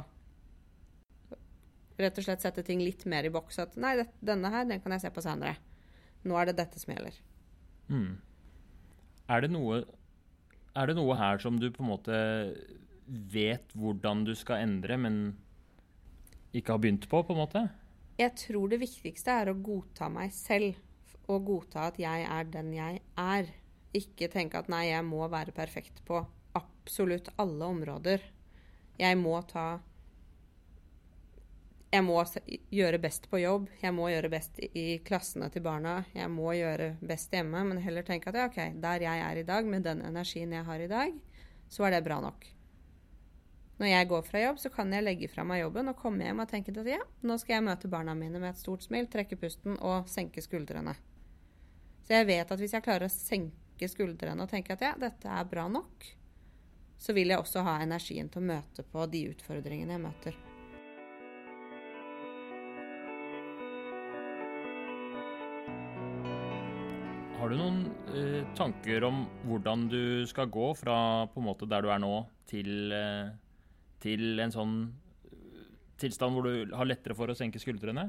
Rett 1.98 2.20
og 2.20 2.24
slett 2.24 2.44
sette 2.44 2.64
ting 2.64 2.80
litt 2.80 3.04
mer 3.10 3.26
i 3.26 3.32
boks. 3.34 3.58
At 3.60 3.76
nei, 3.80 3.96
denne 4.24 4.52
her, 4.54 4.64
den 4.70 4.80
kan 4.80 4.94
jeg 4.94 5.04
se 5.04 5.12
på 5.12 5.24
senere. 5.24 5.58
Nå 6.24 6.38
er 6.38 6.48
det 6.48 6.56
dette 6.60 6.80
som 6.80 6.94
gjelder. 6.94 7.18
Mm. 7.90 8.12
Er, 9.28 9.44
det 9.44 9.50
noe, 9.52 9.82
er 10.78 10.88
det 10.88 10.96
noe 10.96 11.18
her 11.18 11.42
som 11.42 11.58
du 11.60 11.68
på 11.74 11.84
en 11.84 11.90
måte 11.90 12.22
vet 13.08 13.74
hvordan 13.76 14.24
du 14.28 14.32
skal 14.38 14.62
endre, 14.62 14.96
men 15.00 15.18
ikke 16.52 16.74
har 16.74 16.82
begynt 16.82 17.08
på, 17.10 17.22
på 17.22 17.34
en 17.34 17.42
måte? 17.42 17.64
Jeg 18.18 18.34
tror 18.40 18.70
det 18.72 18.80
viktigste 18.82 19.34
er 19.42 19.52
å 19.52 19.58
godta 19.62 20.08
meg 20.12 20.32
selv. 20.34 20.78
Og 21.28 21.44
godta 21.44 21.90
at 21.90 21.98
jeg 22.00 22.24
er 22.24 22.48
den 22.48 22.72
jeg 22.72 23.02
er. 23.20 23.50
Ikke 23.96 24.30
tenke 24.32 24.60
at 24.60 24.70
nei, 24.72 24.88
jeg 24.88 25.04
må 25.04 25.26
være 25.28 25.52
perfekt 25.56 26.00
på 26.08 26.22
absolutt 26.56 27.28
alle 27.36 27.68
områder. 27.68 28.24
Jeg 28.98 29.20
må 29.20 29.36
ta 29.46 29.78
Jeg 31.88 32.04
må 32.04 32.18
gjøre 32.68 32.98
best 33.00 33.30
på 33.30 33.38
jobb. 33.40 33.68
Jeg 33.80 33.94
må 33.96 34.10
gjøre 34.12 34.28
best 34.28 34.58
i 34.60 34.98
klassene 35.00 35.48
til 35.48 35.64
barna. 35.64 36.02
Jeg 36.12 36.28
må 36.28 36.52
gjøre 36.52 36.90
best 37.00 37.32
hjemme. 37.32 37.62
Men 37.64 37.80
heller 37.80 38.04
tenke 38.04 38.28
at 38.28 38.36
ja, 38.36 38.48
OK, 38.50 38.58
der 38.76 39.04
jeg 39.06 39.24
er 39.24 39.40
i 39.40 39.46
dag, 39.48 39.64
med 39.64 39.86
den 39.88 40.02
energien 40.04 40.52
jeg 40.52 40.68
har 40.68 40.84
i 40.84 40.90
dag, 40.90 41.16
så 41.68 41.88
er 41.88 41.96
det 41.96 42.04
bra 42.04 42.20
nok. 42.20 42.44
Når 43.78 43.92
jeg 43.92 44.08
går 44.10 44.24
fra 44.26 44.40
jobb, 44.42 44.56
så 44.58 44.70
kan 44.74 44.90
jeg 44.90 45.04
legge 45.06 45.28
fra 45.30 45.44
meg 45.46 45.60
jobben 45.60 45.92
og 45.92 46.00
komme 46.00 46.26
hjem 46.26 46.42
og 46.42 46.50
tenke 46.50 46.74
at 46.74 46.88
ja, 46.90 46.98
nå 47.22 47.36
skal 47.38 47.58
jeg 47.58 47.66
møte 47.68 47.90
barna 47.90 48.14
mine 48.18 48.40
med 48.42 48.50
et 48.50 48.58
stort 48.58 48.82
smil, 48.82 49.06
trekke 49.06 49.38
pusten 49.38 49.78
og 49.78 50.10
senke 50.10 50.42
skuldrene. 50.42 50.96
Så 52.02 52.16
jeg 52.16 52.26
vet 52.26 52.50
at 52.50 52.58
hvis 52.58 52.74
jeg 52.74 52.82
klarer 52.82 53.06
å 53.06 53.12
senke 53.12 53.86
skuldrene 53.86 54.42
og 54.42 54.50
tenke 54.50 54.74
at 54.74 54.82
ja, 54.82 54.92
dette 54.98 55.30
er 55.30 55.46
bra 55.46 55.68
nok, 55.70 56.10
så 56.98 57.14
vil 57.14 57.30
jeg 57.30 57.38
også 57.38 57.62
ha 57.62 57.78
energien 57.84 58.26
til 58.32 58.42
å 58.42 58.48
møte 58.50 58.82
på 58.82 59.06
de 59.12 59.24
utfordringene 59.30 59.94
jeg 59.94 60.02
møter. 60.08 60.38
Har 67.38 67.52
du 67.52 67.60
noen 67.60 67.84
eh, 68.10 68.40
tanker 68.58 69.06
om 69.06 69.22
hvordan 69.46 69.86
du 69.92 70.00
skal 70.26 70.50
gå 70.50 70.72
fra 70.74 71.28
på 71.30 71.38
en 71.38 71.46
måte 71.46 71.68
der 71.70 71.86
du 71.86 71.92
er 71.94 72.02
nå, 72.02 72.16
til, 72.50 72.90
eh, 72.90 73.30
til 74.02 74.40
en 74.42 74.54
sånn 74.54 74.74
eh, 75.28 75.68
tilstand 76.00 76.34
hvor 76.36 76.48
du 76.48 76.74
har 76.76 76.88
lettere 76.88 77.16
for 77.18 77.30
å 77.30 77.36
senke 77.38 77.60
skuldrene? 77.62 78.08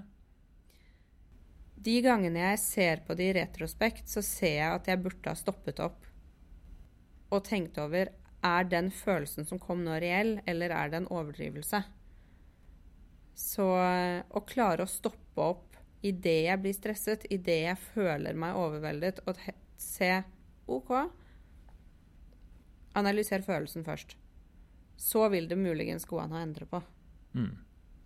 De 1.80 1.96
gangene 2.04 2.42
jeg 2.44 2.60
ser 2.60 3.04
på 3.08 3.16
det 3.16 3.30
i 3.30 3.36
retrospekt, 3.40 4.10
så 4.12 4.24
ser 4.26 4.56
jeg 4.58 4.72
at 4.76 4.90
jeg 4.92 5.00
burde 5.00 5.32
ha 5.32 5.38
stoppet 5.40 5.80
opp 5.84 6.08
og 7.30 7.46
tenkt 7.46 7.78
over 7.80 8.10
er 8.46 8.68
den 8.72 8.90
følelsen 8.92 9.48
som 9.48 9.60
kom 9.62 9.84
nå, 9.86 9.98
reell, 10.02 10.38
eller 10.48 10.74
er 10.76 10.92
det 10.92 11.02
en 11.02 11.10
overdrivelse? 11.12 11.82
Så 13.40 13.66
eh, 13.80 14.22
å 14.36 14.44
klare 14.48 14.84
å 14.84 14.92
stoppe 14.92 15.44
opp 15.44 15.78
idet 16.06 16.46
jeg 16.48 16.62
blir 16.64 16.76
stresset, 16.76 17.26
idet 17.32 17.62
jeg 17.66 17.82
føler 17.94 18.38
meg 18.40 18.60
overveldet, 18.60 19.24
og 19.28 19.40
se 19.80 20.14
OK 20.70 20.94
Analyser 23.00 23.44
følelsen 23.46 23.86
først. 23.86 24.16
Så 25.00 25.24
vil 25.32 25.48
det 25.48 25.58
muligens 25.60 26.06
gå 26.08 26.20
an 26.20 26.36
å 26.36 26.42
endre 26.42 26.68
på. 26.70 26.82
Mm. 27.38 27.54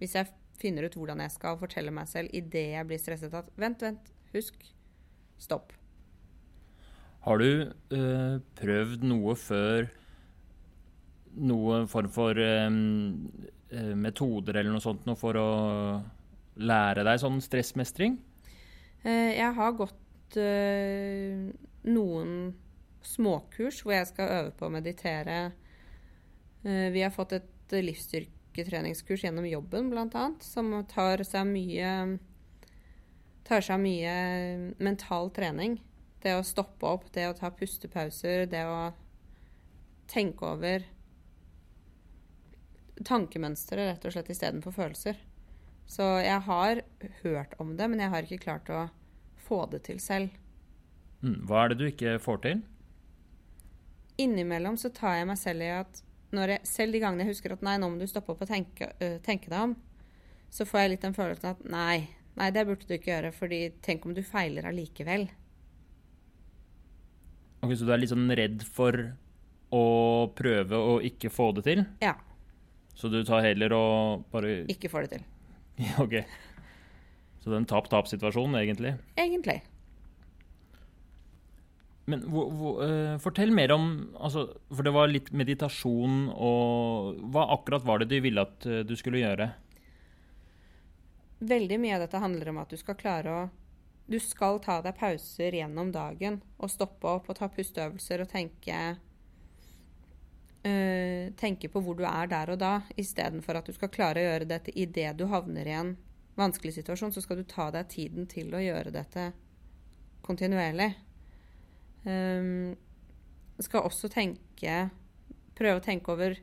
Hvis 0.02 0.14
jeg 0.20 0.30
finner 0.62 0.86
ut 0.86 0.98
hvordan 0.98 1.24
jeg 1.24 1.34
skal 1.34 1.58
fortelle 1.60 1.94
meg 1.94 2.10
selv 2.12 2.34
idet 2.36 2.68
jeg 2.76 2.88
blir 2.88 3.02
stresset 3.02 3.34
at 3.36 3.50
Vent, 3.60 3.82
vent, 3.82 4.12
husk. 4.36 4.60
Stopp. 5.42 5.74
Har 7.24 7.40
du 7.40 7.72
øh, 7.98 8.40
prøvd 8.60 9.06
noe 9.08 9.36
før 9.40 9.90
Noen 11.34 11.88
form 11.90 12.12
for 12.14 12.38
øh, 12.38 12.70
metoder 13.98 14.60
eller 14.60 14.70
noe 14.70 14.84
sånt 14.84 15.08
noe 15.10 15.18
for 15.18 15.40
å 15.40 15.48
lære 16.62 17.06
deg 17.08 17.22
sånn 17.24 17.40
stressmestring? 17.42 18.20
Eh, 19.02 19.34
jeg 19.40 19.50
har 19.58 19.74
gått 19.80 20.38
øh, 20.38 21.50
noen 21.90 22.36
småkurs 23.04 23.82
hvor 23.82 23.96
jeg 23.98 24.12
skal 24.12 24.36
øve 24.38 24.54
på 24.60 24.70
å 24.70 24.74
meditere. 24.76 25.40
Uh, 26.64 26.90
vi 26.94 27.04
har 27.04 27.14
fått 27.14 27.36
et 27.40 27.76
livsstyrketreningskurs 27.76 29.26
gjennom 29.26 29.48
jobben, 29.48 29.90
bl.a., 29.92 30.28
som 30.44 30.74
tar 30.90 31.24
seg 31.28 31.48
mye 31.50 32.20
tar 33.44 33.64
seg 33.66 33.82
mye 33.84 34.14
mental 34.80 35.32
trening. 35.36 35.78
Det 36.24 36.38
å 36.38 36.46
stoppe 36.48 36.88
opp, 36.88 37.10
det 37.16 37.28
å 37.28 37.36
ta 37.36 37.52
pustepauser, 37.52 38.46
det 38.48 38.64
å 38.64 38.94
tenke 40.08 40.48
over 40.48 40.86
tankemønstre, 43.04 43.90
rett 43.90 44.06
og 44.06 44.16
slett, 44.16 44.32
istedenfor 44.32 44.76
følelser. 44.76 45.20
Så 45.90 46.06
jeg 46.24 46.40
har 46.46 46.82
hørt 47.24 47.58
om 47.60 47.76
det, 47.78 47.90
men 47.92 48.00
jeg 48.00 48.14
har 48.14 48.28
ikke 48.28 48.46
klart 48.46 48.72
å 48.72 48.86
få 49.44 49.66
det 49.72 49.84
til 49.90 50.00
selv. 50.00 50.32
Mm, 51.24 51.44
hva 51.48 51.64
er 51.64 51.74
det 51.74 51.80
du 51.82 51.86
ikke 51.90 52.16
får 52.24 52.42
til? 52.46 52.64
Innimellom 54.24 54.78
så 54.80 54.92
tar 54.94 55.18
jeg 55.20 55.28
meg 55.28 55.40
selv 55.42 55.66
i 55.66 55.72
at 55.74 56.02
jeg, 56.42 56.60
selv 56.68 56.96
de 56.96 57.02
gangene 57.04 57.26
jeg 57.26 57.36
husker 57.36 57.54
at 57.56 57.64
nei, 57.66 57.78
nå 57.82 57.90
må 57.92 58.00
du 58.02 58.10
stoppe 58.10 58.34
opp 58.34 58.44
og 58.46 58.50
tenke, 58.50 58.90
uh, 59.00 59.18
tenke 59.26 59.52
deg 59.52 59.70
om, 59.70 59.76
så 60.54 60.66
får 60.70 60.84
jeg 60.84 60.94
litt 60.94 61.06
den 61.06 61.16
følelsen 61.18 61.52
at 61.54 61.64
nei, 61.70 62.10
nei, 62.40 62.50
det 62.54 62.66
burde 62.68 62.88
du 62.90 62.96
ikke 62.98 63.12
gjøre, 63.14 63.34
fordi 63.36 63.62
tenk 63.86 64.06
om 64.06 64.16
du 64.18 64.24
feiler 64.26 64.68
allikevel. 64.70 65.28
Ok, 67.64 67.76
Så 67.78 67.88
du 67.88 67.94
er 67.94 68.02
litt 68.02 68.12
sånn 68.12 68.28
redd 68.36 68.66
for 68.68 68.98
å 69.74 69.84
prøve 70.36 70.78
å 70.78 70.98
ikke 71.06 71.32
få 71.34 71.52
det 71.58 71.66
til? 71.70 71.86
Ja. 72.04 72.18
Så 72.94 73.10
du 73.10 73.24
tar 73.26 73.46
heller 73.46 73.74
og 73.74 74.26
bare 74.34 74.64
Ikke 74.70 74.92
får 74.92 75.08
det 75.08 75.18
til. 75.18 75.24
ok. 76.04 76.20
Så 77.42 77.50
det 77.50 77.56
er 77.56 77.62
en 77.62 77.70
tap-tap-situasjon, 77.72 78.54
egentlig? 78.60 78.94
Egentlig. 79.20 79.62
Men 82.06 82.24
hvor, 82.28 82.50
hvor, 82.52 82.80
uh, 82.84 83.16
fortell 83.24 83.54
mer 83.56 83.72
om 83.72 83.86
altså, 84.20 84.50
For 84.68 84.84
det 84.84 84.92
var 84.92 85.08
litt 85.08 85.30
meditasjon 85.32 86.26
og 86.36 87.22
Hva 87.32 87.46
akkurat 87.56 87.86
var 87.88 88.02
det 88.02 88.10
du 88.12 88.18
ville 88.26 88.44
at 88.44 88.68
uh, 88.68 88.82
du 88.84 88.96
skulle 89.00 89.22
gjøre? 89.22 89.48
Veldig 91.44 91.80
mye 91.80 91.96
av 91.96 92.04
dette 92.04 92.20
handler 92.24 92.52
om 92.52 92.60
at 92.64 92.72
du 92.72 92.80
skal 92.80 93.00
klare 93.00 93.32
å 93.32 93.42
Du 94.12 94.20
skal 94.20 94.60
ta 94.64 94.82
deg 94.84 94.98
pauser 95.00 95.56
gjennom 95.56 95.92
dagen 95.96 96.42
og 96.58 96.72
stoppe 96.72 97.08
opp 97.08 97.30
og 97.32 97.40
ta 97.40 97.48
pusteøvelser 97.52 98.26
og 98.26 98.32
tenke 98.32 98.80
uh, 100.68 101.32
tenke 101.40 101.72
på 101.72 101.84
hvor 101.84 101.96
du 102.00 102.04
er 102.08 102.28
der 102.32 102.52
og 102.52 102.60
da, 102.60 102.74
istedenfor 103.00 103.60
at 103.60 103.72
du 103.72 103.74
skal 103.76 103.92
klare 103.94 104.20
å 104.20 104.28
gjøre 104.28 104.50
dette 104.52 104.76
idet 104.76 105.16
du 105.20 105.26
havner 105.32 105.68
i 105.68 105.78
en 105.80 105.96
vanskelig 106.36 106.76
situasjon. 106.80 107.14
Så 107.16 107.24
skal 107.24 107.40
du 107.40 107.48
ta 107.48 107.70
deg 107.72 107.90
tiden 107.92 108.28
til 108.28 108.52
å 108.52 108.62
gjøre 108.64 108.92
dette 108.92 109.32
kontinuerlig. 110.24 110.92
Um, 112.04 112.74
skal 113.64 113.86
også 113.88 114.10
tenke 114.12 114.90
Prøve 115.54 115.78
å 115.80 115.84
tenke 115.86 116.12
over 116.12 116.34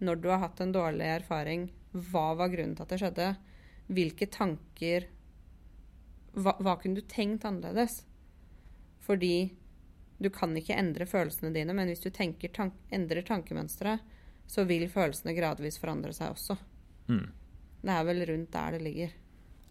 når 0.00 0.20
du 0.22 0.28
har 0.30 0.38
hatt 0.40 0.60
en 0.62 0.72
dårlig 0.72 1.08
erfaring, 1.10 1.66
hva 1.92 2.30
var 2.38 2.52
grunnen 2.52 2.76
til 2.78 2.86
at 2.86 2.92
det 2.92 2.98
skjedde? 3.02 3.26
Hvilke 3.90 4.28
tanker 4.32 5.08
hva, 6.38 6.54
hva 6.62 6.76
kunne 6.80 7.00
du 7.02 7.08
tenkt 7.10 7.44
annerledes? 7.44 8.04
Fordi 9.04 9.50
du 10.20 10.28
kan 10.32 10.54
ikke 10.56 10.76
endre 10.78 11.08
følelsene 11.08 11.52
dine, 11.54 11.74
men 11.76 11.90
hvis 11.90 12.04
du 12.04 12.10
tank 12.14 12.44
endrer 12.92 13.26
tankemønsteret, 13.26 14.04
så 14.50 14.64
vil 14.68 14.86
følelsene 14.90 15.34
gradvis 15.36 15.78
forandre 15.80 16.12
seg 16.14 16.34
også. 16.34 16.56
Mm. 17.10 17.26
Det 17.80 17.96
er 17.96 18.06
vel 18.06 18.24
rundt 18.28 18.52
der 18.54 18.76
det 18.76 18.84
ligger. 18.84 19.16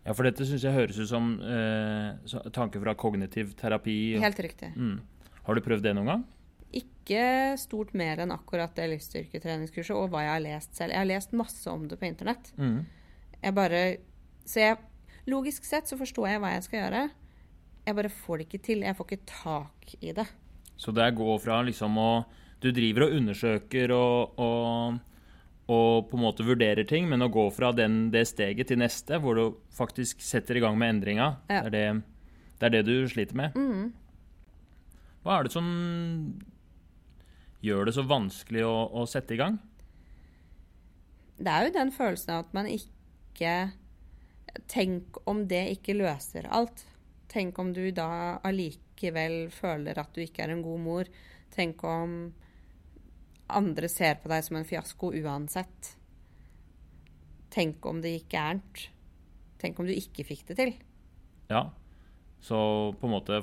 Ja, 0.05 0.15
for 0.15 0.25
dette 0.25 0.47
syns 0.47 0.63
jeg 0.65 0.73
høres 0.73 0.97
ut 0.97 1.09
som 1.11 1.33
eh, 1.43 2.35
tanker 2.55 2.81
fra 2.81 2.95
kognitiv 2.97 3.51
terapi. 3.59 4.17
Helt 4.23 4.39
riktig. 4.41 4.71
Mm. 4.75 4.99
Har 5.49 5.57
du 5.57 5.65
prøvd 5.65 5.81
det 5.81 5.95
noen 5.97 6.11
gang? 6.11 6.25
Ikke 6.77 7.21
stort 7.57 7.95
mer 7.97 8.19
enn 8.21 8.29
akkurat 8.35 8.75
det 8.77 8.85
livsstyrketreningskurset 8.91 9.95
og 9.97 10.11
hva 10.13 10.21
jeg 10.27 10.35
har 10.35 10.43
lest 10.43 10.75
selv. 10.77 10.93
Jeg 10.93 11.01
har 11.01 11.09
lest 11.09 11.33
masse 11.33 11.65
om 11.71 11.87
det 11.89 11.97
på 11.97 12.05
internett. 12.05 12.51
Mm. 12.61 12.83
Jeg 13.39 13.55
bare 13.57 13.81
Så 14.45 14.61
jeg 14.61 14.77
Logisk 15.29 15.65
sett 15.65 15.89
så 15.89 15.97
forstår 15.97 16.27
jeg 16.29 16.41
hva 16.41 16.53
jeg 16.55 16.65
skal 16.65 16.79
gjøre. 16.79 17.01
Jeg 17.85 17.97
bare 17.97 18.11
får 18.13 18.37
det 18.37 18.45
ikke 18.47 18.61
til. 18.65 18.85
Jeg 18.85 18.97
får 18.97 19.07
ikke 19.07 19.29
tak 19.29 19.95
i 19.99 20.13
det. 20.15 20.25
Så 20.79 20.93
det 20.95 21.09
går 21.17 21.39
fra 21.43 21.59
liksom 21.65 21.97
å 21.97 22.11
Du 22.59 22.71
driver 22.75 23.07
og 23.07 23.13
undersøker 23.15 23.93
og, 23.95 24.39
og, 24.43 24.97
og, 25.71 26.09
på 26.09 26.17
en 26.17 26.23
måte 26.25 26.43
vurderer 26.43 26.83
ting, 26.83 27.05
men 27.07 27.23
å 27.23 27.29
gå 27.31 27.45
fra 27.55 27.69
den, 27.71 28.09
det 28.11 28.25
steget 28.27 28.67
til 28.67 28.81
neste, 28.81 29.15
hvor 29.23 29.37
du 29.39 29.45
faktisk 29.71 30.19
setter 30.19 30.59
i 30.59 30.63
gang 30.65 30.75
med 30.75 30.97
endringa, 30.97 31.29
ja. 31.47 31.61
det, 31.63 31.71
det, 31.71 31.85
det, 32.59 32.65
er 32.67 32.73
det, 32.75 32.81
du 32.83 33.07
sliter 33.07 33.39
med. 33.39 33.55
Mm. 33.55 33.93
Hva 35.23 35.37
er 35.37 35.47
det 35.47 35.53
som 35.53 35.67
gjør 37.65 37.89
det 37.89 37.95
så 37.97 38.05
vanskelig 38.07 38.63
å, 38.67 38.75
å 39.01 39.05
sette 39.09 39.35
i 39.35 39.39
gang? 39.39 39.59
Det 41.39 41.51
er 41.51 41.67
jo 41.67 41.75
den 41.75 41.91
følelsen 41.95 42.35
av 42.35 42.47
at 42.47 42.55
man 42.55 42.71
ikke 42.71 43.53
Tenk 44.67 45.19
om 45.29 45.43
det 45.47 45.61
ikke 45.75 45.93
løser 45.93 46.47
alt. 46.49 46.81
Tenk 47.29 47.59
om 47.61 47.69
du 47.73 47.91
da 47.93 48.39
allikevel 48.41 49.51
føler 49.53 49.99
at 50.01 50.09
du 50.15 50.23
ikke 50.23 50.41
er 50.47 50.55
en 50.55 50.63
god 50.65 50.81
mor. 50.81 51.11
Tenk 51.53 51.83
om 51.85 52.15
andre 53.49 53.89
ser 53.89 54.17
på 54.21 54.31
deg 54.31 54.45
som 54.45 54.57
en 54.57 54.65
fiasko 54.65 55.11
uansett. 55.21 55.91
Tenk 57.53 57.85
om 57.89 58.01
det 58.01 58.15
gikk 58.15 58.33
gærent. 58.33 58.83
Tenk 59.61 59.79
om 59.81 59.89
du 59.89 59.93
ikke 59.93 60.25
fikk 60.25 60.47
det 60.49 60.57
til. 60.59 60.73
Ja, 61.49 61.67
så 62.41 62.57
på 62.97 63.09
en 63.09 63.15
måte 63.15 63.41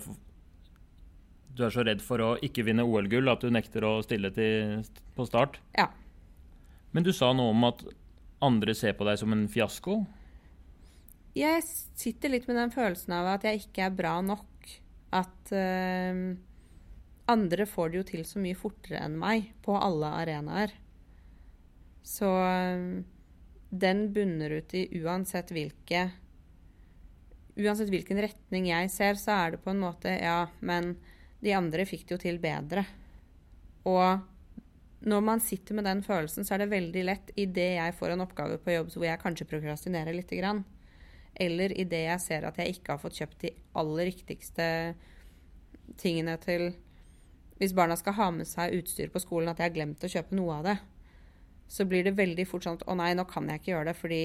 Du 1.57 1.65
er 1.65 1.73
så 1.73 1.85
redd 1.87 2.03
for 2.05 2.21
å 2.21 2.35
ikke 2.45 2.67
vinne 2.67 2.85
OL-gull 2.85 3.33
at 3.33 3.45
du 3.45 3.49
nekter 3.53 3.85
å 3.89 3.99
stille 4.05 4.29
til, 4.37 4.83
på 5.17 5.25
start? 5.29 5.57
Ja. 5.79 5.89
Men 6.93 7.07
du 7.07 7.15
sa 7.17 7.33
noe 7.33 7.55
om 7.55 7.65
at 7.69 7.81
andre 8.45 8.75
ser 8.77 8.93
på 8.99 9.07
deg 9.09 9.17
som 9.21 9.33
en 9.33 9.47
fiasko? 9.49 10.03
jeg 11.37 11.65
sitter 11.67 12.33
litt 12.33 12.47
med 12.49 12.57
den 12.57 12.73
følelsen 12.73 13.13
av 13.19 13.29
at 13.35 13.47
jeg 13.47 13.67
ikke 13.67 13.87
er 13.87 13.97
bra 13.97 14.15
nok. 14.25 14.71
At 15.15 15.53
uh, 15.53 16.33
andre 17.31 17.67
får 17.69 17.93
det 17.93 18.01
jo 18.01 18.07
til 18.11 18.25
så 18.29 18.41
mye 18.43 18.59
fortere 18.59 19.03
enn 19.05 19.19
meg 19.21 19.53
på 19.65 19.77
alle 19.77 20.13
arenaer. 20.23 20.73
Så 22.07 22.31
uh, 22.31 23.03
den 23.71 24.07
bunner 24.15 24.59
ut 24.61 24.77
i 24.79 24.87
uansett 25.03 25.53
hvilke 25.55 26.09
Uansett 27.57 27.89
hvilken 27.89 28.19
retning 28.21 28.67
jeg 28.69 28.91
ser, 28.93 29.17
så 29.17 29.33
er 29.33 29.55
det 29.55 29.63
på 29.65 29.73
en 29.73 29.79
måte 29.81 30.11
Ja, 30.13 30.51
men 30.61 30.91
de 31.45 31.53
andre 31.57 31.85
fikk 31.89 32.07
det 32.07 32.17
jo 32.17 32.23
til 32.23 32.41
bedre. 32.43 32.85
Og 33.87 34.25
når 35.07 35.21
man 35.23 35.43
sitter 35.45 35.77
med 35.77 35.87
den 35.87 36.03
følelsen, 36.03 36.47
så 36.47 36.57
er 36.57 36.65
det 36.65 36.73
veldig 36.73 37.05
lett 37.07 37.35
idet 37.39 37.77
jeg 37.77 37.95
får 37.99 38.15
en 38.15 38.25
oppgave 38.25 38.59
på 38.63 38.75
jobb 38.75 38.91
hvor 38.95 39.07
jeg 39.07 39.23
kanskje 39.23 39.49
prokrastinerer 39.51 40.17
lite 40.17 40.39
grann, 40.41 40.65
eller 41.37 41.75
idet 41.77 42.07
jeg 42.07 42.25
ser 42.25 42.49
at 42.49 42.59
jeg 42.59 42.79
ikke 42.79 42.95
har 42.95 43.03
fått 43.03 43.21
kjøpt 43.21 43.45
de 43.45 43.53
aller 43.77 44.11
riktigste 44.11 44.67
tingene 46.01 46.35
til 46.43 46.73
Hvis 47.57 47.73
barna 47.73 47.95
skal 47.97 48.13
ha 48.19 48.27
med 48.37 48.45
seg 48.45 48.75
utstyr 48.77 49.09
på 49.09 49.21
skolen, 49.23 49.49
at 49.49 49.57
jeg 49.57 49.71
har 49.71 49.77
glemt 49.79 50.03
å 50.05 50.11
kjøpe 50.13 50.37
noe 50.37 50.59
av 50.59 50.67
det, 50.67 50.75
så 51.73 51.87
blir 51.89 52.05
det 52.05 52.13
veldig 52.19 52.45
fort 52.45 52.67
sånn 52.67 52.77
at 52.77 52.85
å 52.85 52.97
nei, 52.99 53.15
nå 53.17 53.25
kan 53.31 53.49
jeg 53.49 53.63
ikke 53.63 53.71
gjøre 53.71 53.89
det, 53.89 53.95
fordi 53.97 54.19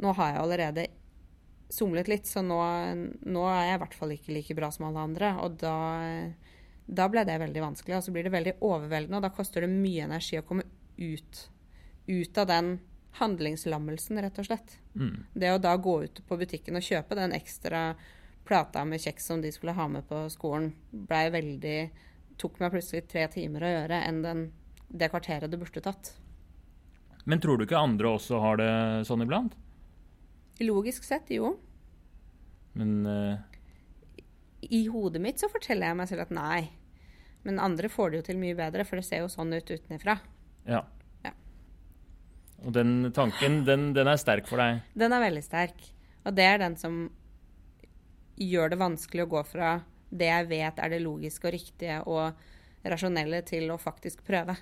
nå 0.00 0.14
har 0.16 0.30
jeg 0.30 0.40
allerede 0.40 0.86
somlet 1.68 2.08
litt, 2.08 2.26
så 2.26 2.42
nå, 2.44 2.58
nå 3.28 3.44
er 3.50 3.68
jeg 3.68 3.78
i 3.78 3.80
hvert 3.84 3.96
fall 3.96 4.14
ikke 4.14 4.34
like 4.34 4.56
bra 4.56 4.70
som 4.74 4.88
alle 4.88 5.04
andre. 5.10 5.32
Og 5.44 5.58
da, 5.60 5.76
da 6.86 7.08
ble 7.12 7.24
det 7.28 7.38
veldig 7.42 7.64
vanskelig. 7.64 7.98
Og 7.98 8.06
så 8.06 8.14
blir 8.14 8.28
det 8.28 8.34
veldig 8.34 8.58
overveldende, 8.64 9.20
og 9.20 9.26
da 9.26 9.32
koster 9.34 9.64
det 9.64 9.72
mye 9.72 10.06
energi 10.08 10.40
å 10.40 10.46
komme 10.48 10.66
ut, 10.98 11.42
ut 12.08 12.40
av 12.40 12.50
den 12.50 12.76
handlingslammelsen, 13.18 14.20
rett 14.22 14.38
og 14.40 14.48
slett. 14.48 14.78
Mm. 14.94 15.26
Det 15.34 15.52
å 15.52 15.60
da 15.62 15.74
gå 15.76 15.98
ut 16.04 16.22
på 16.28 16.38
butikken 16.40 16.78
og 16.78 16.86
kjøpe 16.86 17.18
den 17.18 17.34
ekstra 17.36 17.92
plata 18.48 18.84
med 18.88 19.02
kjeks 19.02 19.26
som 19.28 19.42
de 19.44 19.52
skulle 19.52 19.76
ha 19.76 19.88
med 19.92 20.06
på 20.08 20.24
skolen, 20.32 20.72
blei 20.90 21.28
veldig 21.34 21.80
Tok 22.38 22.60
meg 22.62 22.70
plutselig 22.70 23.08
tre 23.10 23.24
timer 23.32 23.64
å 23.66 23.70
gjøre 23.72 23.96
enn 24.06 24.18
den, 24.22 24.42
det 24.86 25.08
kvarteret 25.10 25.50
det 25.50 25.58
burde 25.58 25.80
tatt. 25.82 26.12
Men 27.26 27.40
tror 27.42 27.58
du 27.58 27.64
ikke 27.64 27.80
andre 27.82 28.12
også 28.14 28.38
har 28.38 28.60
det 28.60 28.68
sånn 29.08 29.24
iblant? 29.24 29.56
Logisk 30.64 31.04
sett, 31.06 31.30
jo. 31.30 31.54
Men 32.78 33.06
uh... 33.06 33.38
I 34.60 34.86
hodet 34.90 35.22
mitt 35.22 35.38
så 35.38 35.50
forteller 35.50 35.90
jeg 35.90 35.98
meg 36.00 36.10
selv 36.10 36.26
at 36.26 36.34
nei. 36.34 36.62
Men 37.46 37.60
andre 37.62 37.90
får 37.90 38.10
det 38.10 38.20
jo 38.20 38.26
til 38.28 38.40
mye 38.40 38.56
bedre, 38.58 38.84
for 38.84 38.98
det 38.98 39.06
ser 39.06 39.22
jo 39.22 39.30
sånn 39.32 39.54
ut 39.54 39.70
utenfra. 39.70 40.18
ja. 40.68 40.82
Ja. 41.24 41.32
Og 42.66 42.74
den 42.74 43.12
tanken, 43.14 43.62
den, 43.64 43.92
den 43.94 44.10
er 44.10 44.18
sterk 44.18 44.48
for 44.50 44.58
deg? 44.58 44.82
Den 44.98 45.14
er 45.14 45.22
veldig 45.22 45.44
sterk. 45.46 45.78
Og 46.26 46.34
det 46.34 46.44
er 46.44 46.58
den 46.60 46.74
som 46.76 47.04
gjør 48.38 48.72
det 48.72 48.80
vanskelig 48.82 49.24
å 49.24 49.30
gå 49.30 49.44
fra 49.46 49.76
det 50.10 50.30
jeg 50.30 50.48
vet 50.50 50.80
er 50.80 50.92
det 50.92 51.02
logiske 51.04 51.48
og 51.48 51.54
riktige 51.54 52.00
og 52.08 52.88
rasjonelle, 52.88 53.42
til 53.46 53.70
å 53.70 53.78
faktisk 53.80 54.24
prøve. 54.26 54.56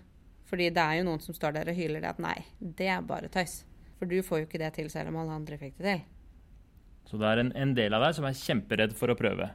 Fordi 0.46 0.68
det 0.74 0.82
er 0.82 1.00
jo 1.00 1.06
noen 1.08 1.22
som 1.22 1.36
står 1.36 1.56
der 1.58 1.70
og 1.70 1.78
hyler 1.78 2.02
det 2.02 2.12
at 2.12 2.22
nei, 2.22 2.36
det 2.60 2.88
er 2.92 3.04
bare 3.06 3.30
tøys. 3.32 3.60
For 3.98 4.06
du 4.06 4.18
får 4.22 4.38
jo 4.42 4.46
ikke 4.46 4.58
det 4.60 4.74
til 4.76 4.90
selv 4.92 5.08
om 5.08 5.16
alle 5.22 5.32
andre 5.38 5.56
fikk 5.58 5.78
det 5.78 5.84
til. 5.84 6.04
Så 7.06 7.18
det 7.22 7.26
er 7.30 7.38
en, 7.38 7.52
en 7.54 7.74
del 7.74 7.94
av 7.94 8.02
deg 8.02 8.14
som 8.16 8.24
er 8.26 8.34
kjemperedd 8.34 8.92
for 8.98 9.08
å 9.12 9.16
prøve. 9.16 9.50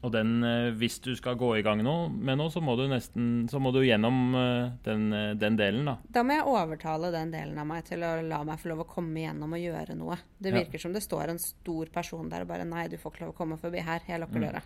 Og 0.00 0.08
den, 0.14 0.38
eh, 0.44 0.70
hvis 0.80 0.94
du 1.04 1.10
skal 1.16 1.34
gå 1.36 1.50
i 1.58 1.62
gang 1.64 1.82
nå, 1.84 1.92
med 2.08 2.38
noe, 2.40 2.48
så 2.48 2.62
må 2.64 2.72
du 2.78 2.86
nesten 2.88 3.44
så 3.52 3.60
må 3.60 3.68
du 3.74 3.82
gjennom 3.84 4.32
eh, 4.38 4.70
den, 4.86 5.02
eh, 5.12 5.34
den 5.36 5.58
delen, 5.60 5.84
da. 5.90 5.98
Da 6.08 6.22
må 6.24 6.38
jeg 6.38 6.46
overtale 6.48 7.10
den 7.12 7.32
delen 7.34 7.58
av 7.60 7.66
meg 7.68 7.84
til 7.84 8.00
å 8.08 8.14
la 8.24 8.38
meg 8.48 8.62
få 8.62 8.70
lov 8.72 8.80
å 8.86 8.88
komme 8.88 9.20
igjennom 9.20 9.52
og 9.52 9.60
gjøre 9.60 9.96
noe. 10.00 10.16
Det 10.40 10.54
Ja. 10.54 10.62
virker 10.62 10.80
som 10.80 10.94
det 10.96 11.02
står 11.04 11.28
en 11.34 11.38
stor 11.42 11.92
person 11.92 12.30
der 12.32 12.46
og 12.46 12.48
bare 12.48 12.64
nei, 12.64 12.86
du 12.88 12.96
får 12.96 13.12
ikke 13.12 13.26
lov 13.26 13.34
å 13.34 13.38
komme 13.42 13.58
forbi 13.60 13.82
her. 13.84 14.00
Jeg 14.08 14.20
lukker 14.24 14.40
Mm. 14.40 14.46
døra. 14.48 14.62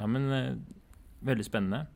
Ja, 0.00 0.06
men 0.06 0.64
Veldig 1.22 1.44
spennende. 1.46 1.86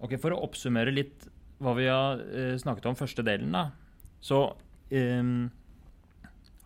Ok, 0.00 0.18
For 0.20 0.30
å 0.30 0.42
oppsummere 0.44 0.92
litt 0.92 1.28
hva 1.62 1.72
vi 1.78 1.88
har 1.88 2.22
eh, 2.26 2.54
snakket 2.60 2.88
om 2.90 2.98
første 2.98 3.24
delen, 3.26 3.54
da. 3.54 3.70
Så 4.20 4.40
um, 4.90 5.48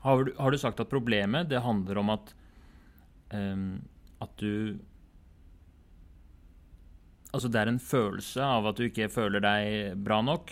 har, 0.04 0.24
du, 0.24 0.32
har 0.38 0.50
du 0.50 0.58
sagt 0.60 0.80
at 0.82 0.90
problemet 0.90 1.50
det 1.50 1.62
handler 1.64 2.00
om 2.00 2.12
at 2.14 2.32
um, 3.34 3.80
at 4.20 4.32
du 4.40 4.78
Altså 7.30 7.46
det 7.46 7.60
er 7.60 7.68
en 7.70 7.78
følelse 7.78 8.42
av 8.42 8.64
at 8.66 8.78
du 8.78 8.88
ikke 8.88 9.06
føler 9.06 9.38
deg 9.44 9.98
bra 10.02 10.16
nok. 10.18 10.48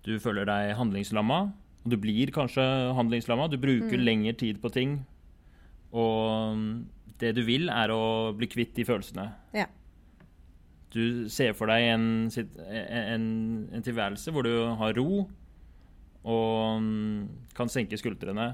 Du 0.00 0.14
føler 0.16 0.46
deg 0.48 0.70
handlingslamma. 0.78 1.42
Og 1.84 1.92
du 1.92 1.98
blir 2.00 2.32
kanskje 2.32 2.64
handlingslamma. 2.96 3.50
Du 3.52 3.58
bruker 3.60 4.00
lengre 4.00 4.32
tid 4.32 4.62
på 4.62 4.70
ting. 4.72 4.94
Og 5.92 6.56
det 7.20 7.34
du 7.36 7.42
vil, 7.44 7.68
er 7.68 7.92
å 7.92 8.32
bli 8.32 8.48
kvitt 8.48 8.72
de 8.78 8.86
følelsene. 8.88 9.26
Ja. 9.52 9.68
Du 10.96 11.28
ser 11.32 11.52
for 11.56 11.68
deg 11.68 11.90
en, 11.92 12.06
en, 12.32 13.26
en 13.74 13.84
tilværelse 13.84 14.32
hvor 14.32 14.46
du 14.46 14.54
har 14.80 14.96
ro 14.96 15.26
og 16.26 16.82
mm, 16.82 17.26
kan 17.54 17.70
senke 17.70 17.98
skuldrene 18.00 18.48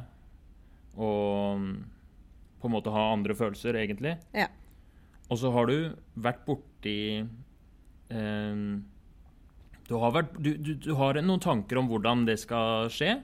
og 1.01 1.61
mm, 1.63 1.77
på 2.61 2.69
en 2.69 2.75
måte 2.75 2.93
ha 2.95 3.05
andre 3.15 3.35
følelser, 3.35 3.79
egentlig. 3.81 4.17
Ja. 4.37 4.49
Og 5.33 5.39
så 5.41 5.51
har 5.55 5.71
du 5.71 5.77
vært 6.21 6.43
borti 6.47 6.97
eh, 7.23 8.65
du, 9.89 9.95
har 9.99 10.13
vært, 10.15 10.37
du, 10.39 10.53
du, 10.59 10.75
du 10.78 10.93
har 10.99 11.19
noen 11.23 11.43
tanker 11.43 11.81
om 11.81 11.89
hvordan 11.91 12.26
det 12.28 12.37
skal 12.43 12.91
skje. 12.93 13.17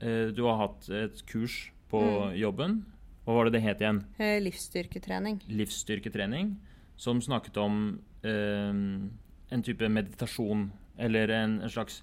Eh, 0.00 0.30
du 0.34 0.42
har 0.48 0.58
hatt 0.64 0.88
et 0.88 1.22
kurs 1.30 1.66
på 1.92 2.02
jobben. 2.38 2.80
Hva 3.26 3.36
var 3.36 3.46
det 3.46 3.58
det 3.58 3.64
het 3.66 3.84
igjen? 3.84 4.02
Eh, 4.18 4.38
Livsstyrketrening. 4.42 5.42
livsstyrketrening 5.46 6.54
som 7.00 7.20
snakket 7.22 7.56
om 7.60 8.00
en 8.28 9.62
type 9.64 9.88
meditasjon, 9.88 10.66
eller 10.98 11.28
en, 11.28 11.60
en 11.62 11.70
slags 11.70 12.02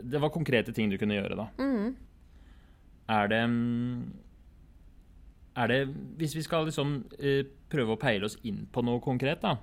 Det 0.00 0.18
var 0.18 0.32
konkrete 0.32 0.72
ting 0.72 0.90
du 0.90 0.98
kunne 0.98 1.18
gjøre, 1.18 1.36
da. 1.36 1.48
Mm. 1.58 1.96
Er 3.12 3.28
det 3.28 3.40
mm, 3.44 4.12
Er 5.56 5.68
det 5.68 5.80
Hvis 6.16 6.36
vi 6.36 6.42
skal 6.42 6.64
liksom 6.64 7.02
eh, 7.18 7.44
prøve 7.68 7.94
å 7.94 8.00
peile 8.00 8.28
oss 8.28 8.38
inn 8.42 8.66
på 8.72 8.84
noe 8.84 9.00
konkret, 9.04 9.42
da. 9.42 9.56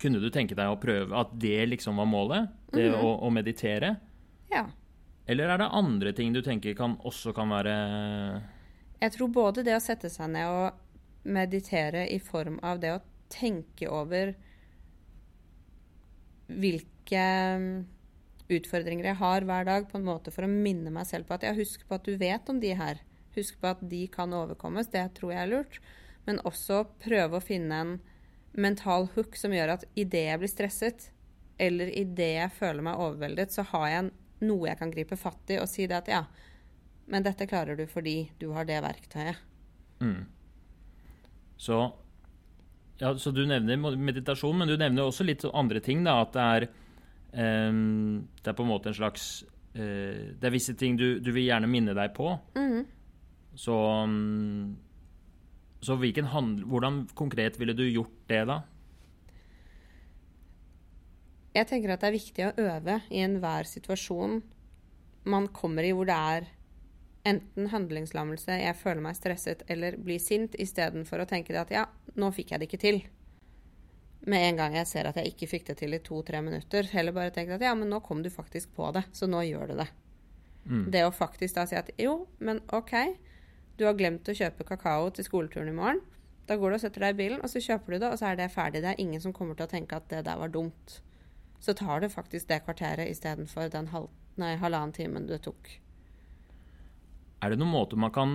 Kunne 0.00 0.20
du 0.22 0.30
tenke 0.30 0.56
deg 0.56 0.70
å 0.70 0.80
prøve 0.80 1.16
at 1.18 1.32
det 1.40 1.66
liksom 1.68 1.98
var 2.00 2.08
målet? 2.08 2.48
Det 2.72 2.88
å, 2.94 3.16
å 3.26 3.30
meditere? 3.30 3.96
Ja. 4.52 4.66
Eller 5.26 5.52
er 5.52 5.60
det 5.60 5.70
andre 5.72 6.12
ting 6.16 6.32
du 6.34 6.40
tenker 6.42 6.74
kan, 6.78 6.96
også 7.04 7.32
kan 7.36 7.52
være 7.52 7.74
Jeg 9.00 9.14
tror 9.16 9.28
både 9.34 9.64
det 9.66 9.76
å 9.76 9.82
sette 9.82 10.10
seg 10.10 10.32
ned 10.34 10.48
og 10.50 11.28
meditere 11.28 12.08
i 12.10 12.18
form 12.18 12.58
av 12.66 12.80
det 12.82 12.96
å 12.96 13.02
tenke 13.32 13.88
over 13.88 14.34
hvilke 16.60 17.24
mm, 17.62 17.70
utfordringer 18.52 19.10
jeg 19.10 19.20
har 19.20 19.46
hver 19.48 19.66
dag, 19.68 19.88
på 19.88 19.98
en 19.98 20.06
måte 20.06 20.34
for 20.34 20.46
å 20.46 20.52
minne 20.52 20.92
meg 20.94 21.08
selv 21.08 21.28
på 21.28 21.38
at 21.38 21.46
jeg 21.46 21.58
husker 21.60 21.88
på 21.88 21.98
at 21.98 22.06
du 22.08 22.16
vet 22.20 22.52
om 22.52 22.60
de 22.62 22.74
her. 22.78 23.02
Husk 23.36 23.60
på 23.60 23.70
at 23.70 23.82
de 23.88 24.04
kan 24.12 24.32
overkommes. 24.36 24.90
Det 24.92 25.04
tror 25.16 25.32
jeg 25.34 25.42
er 25.44 25.52
lurt. 25.52 25.78
Men 26.26 26.42
også 26.46 26.84
prøve 27.02 27.38
å 27.38 27.44
finne 27.44 27.78
en 27.84 27.94
mental 28.52 29.08
hook 29.14 29.38
som 29.40 29.54
gjør 29.54 29.78
at 29.78 29.86
idet 29.98 30.26
jeg 30.28 30.40
blir 30.42 30.52
stresset, 30.52 31.08
eller 31.62 31.90
idet 31.96 32.32
jeg 32.36 32.54
føler 32.56 32.84
meg 32.84 33.00
overveldet, 33.00 33.54
så 33.54 33.64
har 33.72 33.88
jeg 33.88 34.10
noe 34.42 34.68
jeg 34.68 34.80
kan 34.80 34.92
gripe 34.92 35.18
fatt 35.18 35.52
i 35.54 35.58
og 35.62 35.70
si 35.70 35.86
det 35.86 36.00
at 36.02 36.10
ja, 36.10 36.22
men 37.10 37.24
dette 37.24 37.46
klarer 37.50 37.78
du 37.78 37.84
fordi 37.90 38.32
du 38.40 38.50
har 38.56 38.66
det 38.68 38.80
verktøyet. 38.84 39.40
Mm. 40.02 40.24
Så, 41.62 41.78
ja, 43.02 43.10
så 43.18 43.32
du 43.34 43.42
nevner 43.48 43.80
meditasjon, 43.98 44.54
men 44.60 44.70
du 44.70 44.76
nevner 44.78 45.08
også 45.08 45.26
litt 45.26 45.42
andre 45.50 45.82
ting. 45.82 46.04
da, 46.06 46.20
At 46.22 46.36
det 46.36 46.44
er, 46.44 46.66
um, 47.68 48.28
det 48.38 48.52
er 48.52 48.58
på 48.58 48.66
en 48.66 48.70
måte 48.70 48.92
en 48.92 48.98
slags 48.98 49.42
uh, 49.74 50.38
Det 50.38 50.46
er 50.46 50.54
visse 50.54 50.76
ting 50.78 50.96
du, 51.00 51.18
du 51.18 51.32
vil 51.34 51.48
gjerne 51.48 51.70
minne 51.70 51.96
deg 51.98 52.14
på. 52.14 52.30
Mm. 52.54 52.84
Så, 53.58 53.74
um, 53.74 54.76
så 55.82 55.98
handl 55.98 56.62
hvordan 56.70 57.02
konkret 57.18 57.58
ville 57.58 57.74
du 57.74 57.84
gjort 57.88 58.14
det, 58.30 58.44
da? 58.46 58.62
Jeg 61.52 61.68
tenker 61.68 61.92
at 61.92 62.00
det 62.00 62.08
er 62.08 62.16
viktig 62.16 62.44
å 62.46 62.54
øve 62.64 63.00
i 63.12 63.20
enhver 63.26 63.68
situasjon 63.68 64.38
man 65.28 65.50
kommer 65.52 65.84
i 65.84 65.92
hvor 65.92 66.08
det 66.08 66.16
er 66.16 66.46
enten 67.28 67.68
handlingslammelse, 67.72 68.58
jeg 68.64 68.78
føler 68.78 69.02
meg 69.04 69.16
stresset, 69.18 69.64
eller 69.70 69.96
blir 70.00 70.20
sint, 70.22 70.56
istedenfor 70.58 71.22
å 71.22 71.28
tenke 71.28 71.54
det 71.54 71.62
at 71.62 71.74
ja, 71.74 71.84
nå 72.18 72.30
fikk 72.34 72.52
jeg 72.52 72.62
det 72.62 72.68
ikke 72.70 72.82
til. 72.82 73.02
Med 74.30 74.48
en 74.48 74.60
gang 74.60 74.76
jeg 74.78 74.88
ser 74.90 75.08
at 75.10 75.18
jeg 75.18 75.32
ikke 75.32 75.50
fikk 75.50 75.66
det 75.70 75.80
til 75.80 75.96
i 75.96 76.02
to-tre 76.02 76.42
minutter. 76.44 76.86
Heller 76.94 77.14
bare 77.14 77.34
tenke 77.34 77.56
at 77.58 77.64
ja, 77.64 77.74
men 77.78 77.90
nå 77.90 77.98
kom 78.06 78.22
du 78.22 78.30
faktisk 78.30 78.74
på 78.76 78.92
det, 78.94 79.04
så 79.14 79.26
nå 79.30 79.42
gjør 79.48 79.72
du 79.72 79.76
det. 79.82 79.88
Mm. 80.62 80.84
Det 80.94 81.02
å 81.06 81.14
faktisk 81.14 81.58
da 81.58 81.66
si 81.66 81.78
at 81.78 81.90
jo, 81.98 82.20
men 82.38 82.62
OK, 82.74 82.94
du 83.78 83.86
har 83.88 83.98
glemt 83.98 84.28
å 84.30 84.36
kjøpe 84.36 84.66
kakao 84.66 85.10
til 85.14 85.26
skoleturen 85.26 85.72
i 85.72 85.76
morgen. 85.76 86.02
Da 86.46 86.58
går 86.58 86.70
du 86.70 86.76
og 86.76 86.82
setter 86.82 87.06
deg 87.06 87.16
i 87.16 87.20
bilen, 87.22 87.42
og 87.42 87.50
så 87.50 87.62
kjøper 87.62 87.94
du 87.94 87.98
det, 88.02 88.10
og 88.10 88.18
så 88.20 88.30
er 88.30 88.38
det 88.38 88.50
ferdig. 88.54 88.82
Det 88.84 88.92
er 88.92 89.02
ingen 89.02 89.22
som 89.22 89.34
kommer 89.34 89.58
til 89.58 89.66
å 89.66 89.72
tenke 89.72 89.98
at 89.98 90.08
det 90.10 90.24
der 90.26 90.38
var 90.38 90.50
dumt. 90.54 90.98
Så 91.62 91.74
tar 91.78 92.02
du 92.02 92.08
faktisk 92.10 92.50
det 92.50 92.64
kvarteret 92.66 93.10
istedenfor 93.10 93.70
den 93.70 93.90
halv, 93.94 94.10
nei, 94.38 94.56
halvannen 94.58 94.94
timen 94.94 95.28
det 95.30 95.42
tok. 95.46 95.70
Er 97.42 97.52
det 97.52 97.58
noen 97.58 97.74
måte 97.74 97.98
man 97.98 98.12
kan 98.14 98.34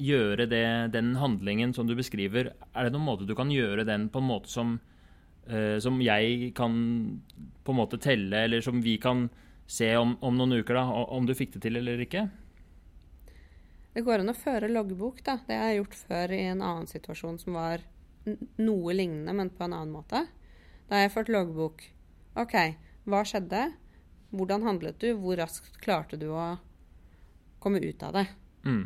gjøre 0.00 0.46
det, 0.48 0.66
den 0.92 1.14
handlingen 1.20 1.72
som 1.76 1.88
du 1.88 1.94
beskriver, 1.96 2.52
er 2.52 2.86
det 2.86 2.92
noen 2.92 3.06
måte 3.06 3.28
du 3.28 3.34
kan 3.36 3.52
gjøre 3.52 3.84
den 3.88 4.08
på 4.12 4.20
en 4.20 4.28
måte 4.28 4.52
som, 4.52 4.76
uh, 5.48 5.76
som 5.80 6.00
jeg 6.04 6.52
kan 6.56 6.74
på 7.64 7.74
en 7.74 7.80
måte 7.80 8.00
telle, 8.00 8.44
eller 8.44 8.64
som 8.64 8.82
vi 8.84 8.96
kan 9.00 9.26
se 9.66 9.90
om, 9.98 10.14
om 10.20 10.36
noen 10.36 10.60
uker, 10.60 10.76
da, 10.78 10.84
om 11.16 11.26
du 11.26 11.34
fikk 11.36 11.56
det 11.56 11.64
til 11.66 11.80
eller 11.80 12.02
ikke? 12.04 12.26
Det 13.96 14.04
går 14.04 14.22
an 14.22 14.30
å 14.30 14.36
føre 14.36 14.68
loggbok, 14.68 15.22
da. 15.24 15.38
Det 15.48 15.56
har 15.56 15.72
jeg 15.72 15.80
gjort 15.80 15.98
før 16.06 16.32
i 16.36 16.42
en 16.50 16.60
annen 16.60 16.88
situasjon 16.90 17.38
som 17.40 17.56
var 17.56 17.84
noe 18.60 18.92
lignende, 18.92 19.32
men 19.32 19.48
på 19.48 19.64
en 19.64 19.72
annen 19.72 19.94
måte. 19.94 20.26
Da 20.86 20.98
har 20.98 21.06
jeg 21.06 21.14
ført 21.14 21.32
loggbok. 21.32 21.84
OK, 22.36 22.56
hva 23.08 23.22
skjedde? 23.24 23.62
Hvordan 24.36 24.66
handlet 24.68 25.00
du? 25.00 25.14
Hvor 25.16 25.40
raskt 25.40 25.78
klarte 25.80 26.18
du 26.20 26.28
å 26.28 26.58
komme 27.66 27.82
ut 27.82 28.06
av 28.06 28.14
det? 28.16 28.26
Mm. 28.66 28.84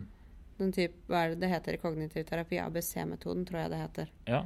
Den 0.60 0.72
type, 0.76 1.04
hva 1.08 1.24
er 1.24 1.34
det 1.34 1.42
det 1.44 1.52
heter 1.52 1.76
i 1.76 1.80
kognitiv 1.80 2.24
terapi? 2.28 2.58
ABC-metoden, 2.60 3.44
tror 3.48 3.62
jeg 3.62 3.72
det 3.72 3.82
heter. 3.82 4.14
Ja. 4.28 4.40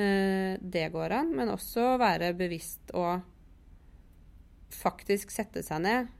Eh, 0.00 0.56
det 0.60 0.88
går 0.94 1.16
an, 1.16 1.34
men 1.36 1.52
også 1.52 1.94
være 2.00 2.32
bevisst 2.38 2.92
og 2.96 3.20
faktisk 4.70 5.32
sette 5.34 5.64
seg 5.66 5.82
ned 5.82 6.10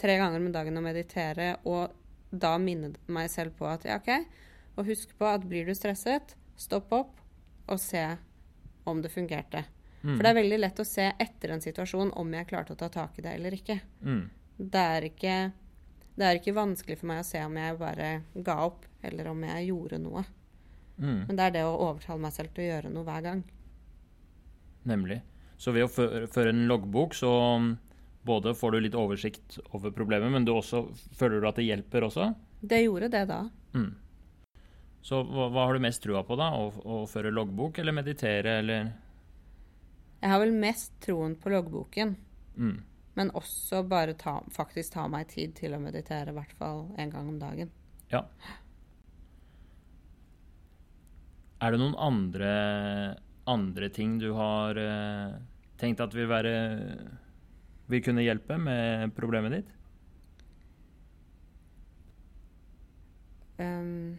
tre 0.00 0.16
ganger 0.18 0.42
om 0.42 0.52
dagen 0.52 0.78
å 0.78 0.82
meditere, 0.84 1.54
og 1.70 1.94
da 2.34 2.56
minne 2.58 2.94
meg 3.06 3.30
selv 3.30 3.54
på 3.58 3.68
at 3.70 3.86
ja, 3.86 4.00
OK, 4.00 4.10
og 4.74 4.88
husk 4.88 5.14
på 5.18 5.28
at 5.28 5.44
blir 5.46 5.68
du 5.68 5.74
stresset, 5.76 6.34
stopp 6.58 6.92
opp 6.94 7.20
og 7.70 7.78
se 7.80 8.02
om 8.90 9.00
det 9.02 9.12
fungerte. 9.14 9.64
Mm. 10.02 10.16
For 10.16 10.24
det 10.24 10.30
er 10.30 10.40
veldig 10.40 10.60
lett 10.60 10.80
å 10.82 10.86
se 10.86 11.06
etter 11.08 11.54
en 11.54 11.62
situasjon 11.64 12.10
om 12.20 12.34
jeg 12.36 12.48
klarte 12.50 12.74
å 12.74 12.80
ta 12.80 12.90
tak 12.92 13.18
i 13.18 13.24
det 13.24 13.36
eller 13.38 13.54
ikke. 13.56 13.78
Mm. 14.04 14.24
Det 14.58 14.82
er 14.98 15.06
ikke, 15.08 15.36
det 16.14 16.26
er 16.26 16.38
ikke 16.38 16.54
vanskelig 16.54 17.00
for 17.00 17.10
meg 17.10 17.22
å 17.24 17.26
se 17.26 17.40
om 17.42 17.56
jeg 17.58 17.78
bare 17.80 18.08
ga 18.46 18.58
opp, 18.68 18.86
eller 19.02 19.30
om 19.32 19.40
jeg 19.48 19.68
gjorde 19.70 19.98
noe. 20.02 20.24
Mm. 20.96 21.24
Men 21.26 21.36
det 21.36 21.46
er 21.46 21.54
det 21.56 21.64
å 21.66 21.74
overtale 21.88 22.22
meg 22.22 22.34
selv 22.36 22.54
til 22.54 22.64
å 22.64 22.68
gjøre 22.68 22.92
noe 22.94 23.06
hver 23.08 23.24
gang. 23.24 23.42
Nemlig. 24.86 25.18
Så 25.58 25.74
ved 25.74 25.88
å 25.88 25.90
føre 25.90 26.52
en 26.52 26.66
loggbok, 26.70 27.16
så 27.18 27.32
mm, 27.58 27.68
både 28.26 28.54
får 28.54 28.74
du 28.74 28.80
litt 28.84 28.98
oversikt 28.98 29.58
over 29.72 29.94
problemet, 29.94 30.30
men 30.32 30.46
du 30.46 30.54
også 30.54 30.86
føler 31.18 31.40
du 31.40 31.48
at 31.48 31.58
det 31.58 31.66
hjelper 31.66 32.06
også? 32.06 32.30
Det 32.64 32.80
gjorde 32.84 33.10
det 33.12 33.24
da. 33.30 33.42
Mm. 33.74 33.92
Så 35.04 35.20
hva, 35.28 35.50
hva 35.52 35.66
har 35.66 35.76
du 35.76 35.84
mest 35.84 36.02
trua 36.04 36.22
på, 36.24 36.36
da? 36.40 36.52
Å, 36.56 36.70
å 36.84 37.02
føre 37.10 37.34
loggbok 37.34 37.82
eller 37.82 37.96
meditere, 37.96 38.58
eller 38.62 38.86
Jeg 40.22 40.30
har 40.32 40.40
vel 40.40 40.54
mest 40.56 40.94
troen 41.04 41.34
på 41.36 41.52
loggboken, 41.52 42.14
mm. 42.56 42.76
Men 43.14 43.30
også 43.38 43.84
bare 43.86 44.16
ta, 44.18 44.38
faktisk 44.54 44.96
ta 44.96 45.06
meg 45.10 45.28
tid 45.30 45.54
til 45.58 45.76
å 45.76 45.82
meditere, 45.82 46.32
i 46.32 46.36
hvert 46.36 46.54
fall 46.58 46.86
en 46.98 47.12
gang 47.12 47.30
om 47.30 47.38
dagen. 47.38 47.70
Ja. 48.10 48.24
Er 51.62 51.72
det 51.72 51.80
noen 51.80 51.96
andre, 51.96 52.50
andre 53.48 53.88
ting 53.94 54.18
du 54.20 54.32
har 54.36 54.76
uh, 54.76 55.38
tenkt 55.80 56.02
at 56.04 56.14
vil 56.14 56.28
være 56.28 56.52
Vil 57.88 58.00
kunne 58.04 58.24
hjelpe 58.24 58.56
med 58.56 59.12
problemet 59.16 59.58
ditt? 59.58 59.72
Um, 63.60 64.16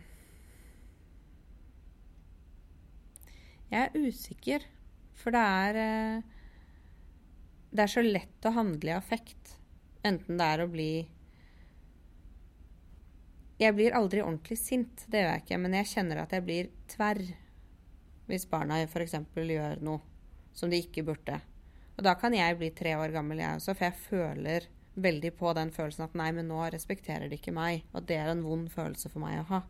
jeg 3.71 3.89
er 3.89 3.97
usikker, 4.05 4.67
for 5.17 5.35
det 5.35 5.41
er 5.41 5.79
eh, 5.81 6.34
Det 7.75 7.83
er 7.83 7.91
så 7.91 8.03
lett 8.05 8.45
å 8.47 8.53
handle 8.55 8.93
i 8.93 8.95
affekt. 8.95 9.57
Enten 10.05 10.39
det 10.39 10.45
er 10.47 10.63
å 10.63 10.71
bli 10.71 10.89
Jeg 13.59 13.75
blir 13.75 13.95
aldri 13.95 14.21
ordentlig 14.23 14.57
sint, 14.59 15.05
det 15.07 15.21
gjør 15.21 15.29
jeg 15.31 15.43
ikke, 15.43 15.59
men 15.63 15.75
jeg 15.77 15.89
kjenner 15.91 16.21
at 16.21 16.33
jeg 16.35 16.43
blir 16.43 16.71
tverr 16.91 17.21
hvis 18.27 18.47
barna 18.51 18.81
f.eks. 18.83 19.15
gjør 19.35 19.83
noe 19.85 20.01
som 20.55 20.71
de 20.71 20.79
ikke 20.83 21.05
burde. 21.07 21.37
Og 21.95 22.03
da 22.03 22.15
kan 22.19 22.35
jeg 22.35 22.57
bli 22.59 22.71
tre 22.75 22.95
år 22.99 23.13
gammel, 23.15 23.39
jeg 23.39 23.59
også, 23.59 23.75
for 23.75 23.87
jeg 23.87 24.03
føler 24.09 24.67
veldig 24.95 25.31
på 25.39 25.53
den 25.55 25.71
følelsen 25.75 26.07
at 26.07 26.17
nei, 26.19 26.31
men 26.35 26.49
nå 26.51 26.63
respekterer 26.73 27.31
de 27.31 27.39
ikke 27.39 27.55
meg. 27.55 27.85
Og 27.95 28.07
det 28.07 28.17
er 28.19 28.31
en 28.31 28.43
vond 28.43 28.67
følelse 28.71 29.11
for 29.11 29.23
meg 29.23 29.39
å 29.39 29.47
ha. 29.53 29.61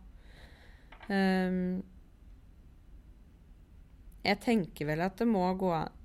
Um, 1.10 1.84
jeg 4.26 4.42
tenker 4.42 4.90
vel 4.90 5.06
at 5.06 5.22
det 5.22 5.30
må 5.30 5.46
gå 5.60 5.70
an 5.78 6.05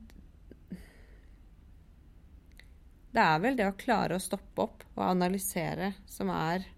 Det 3.11 3.23
er 3.23 3.40
vel 3.42 3.57
det 3.59 3.66
å 3.66 3.77
klare 3.79 4.16
å 4.16 4.23
stoppe 4.23 4.66
opp 4.66 4.85
og 4.94 5.03
analysere 5.09 5.94
som 6.11 6.31
er 6.31 6.68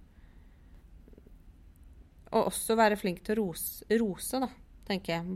Og 2.32 2.48
også 2.48 2.76
være 2.78 2.96
flink 2.96 3.20
til 3.26 3.36
å 3.36 3.42
rose, 3.42 3.84
rose 4.00 4.40
da, 4.40 4.48
tenker 4.88 5.18
jeg. 5.18 5.34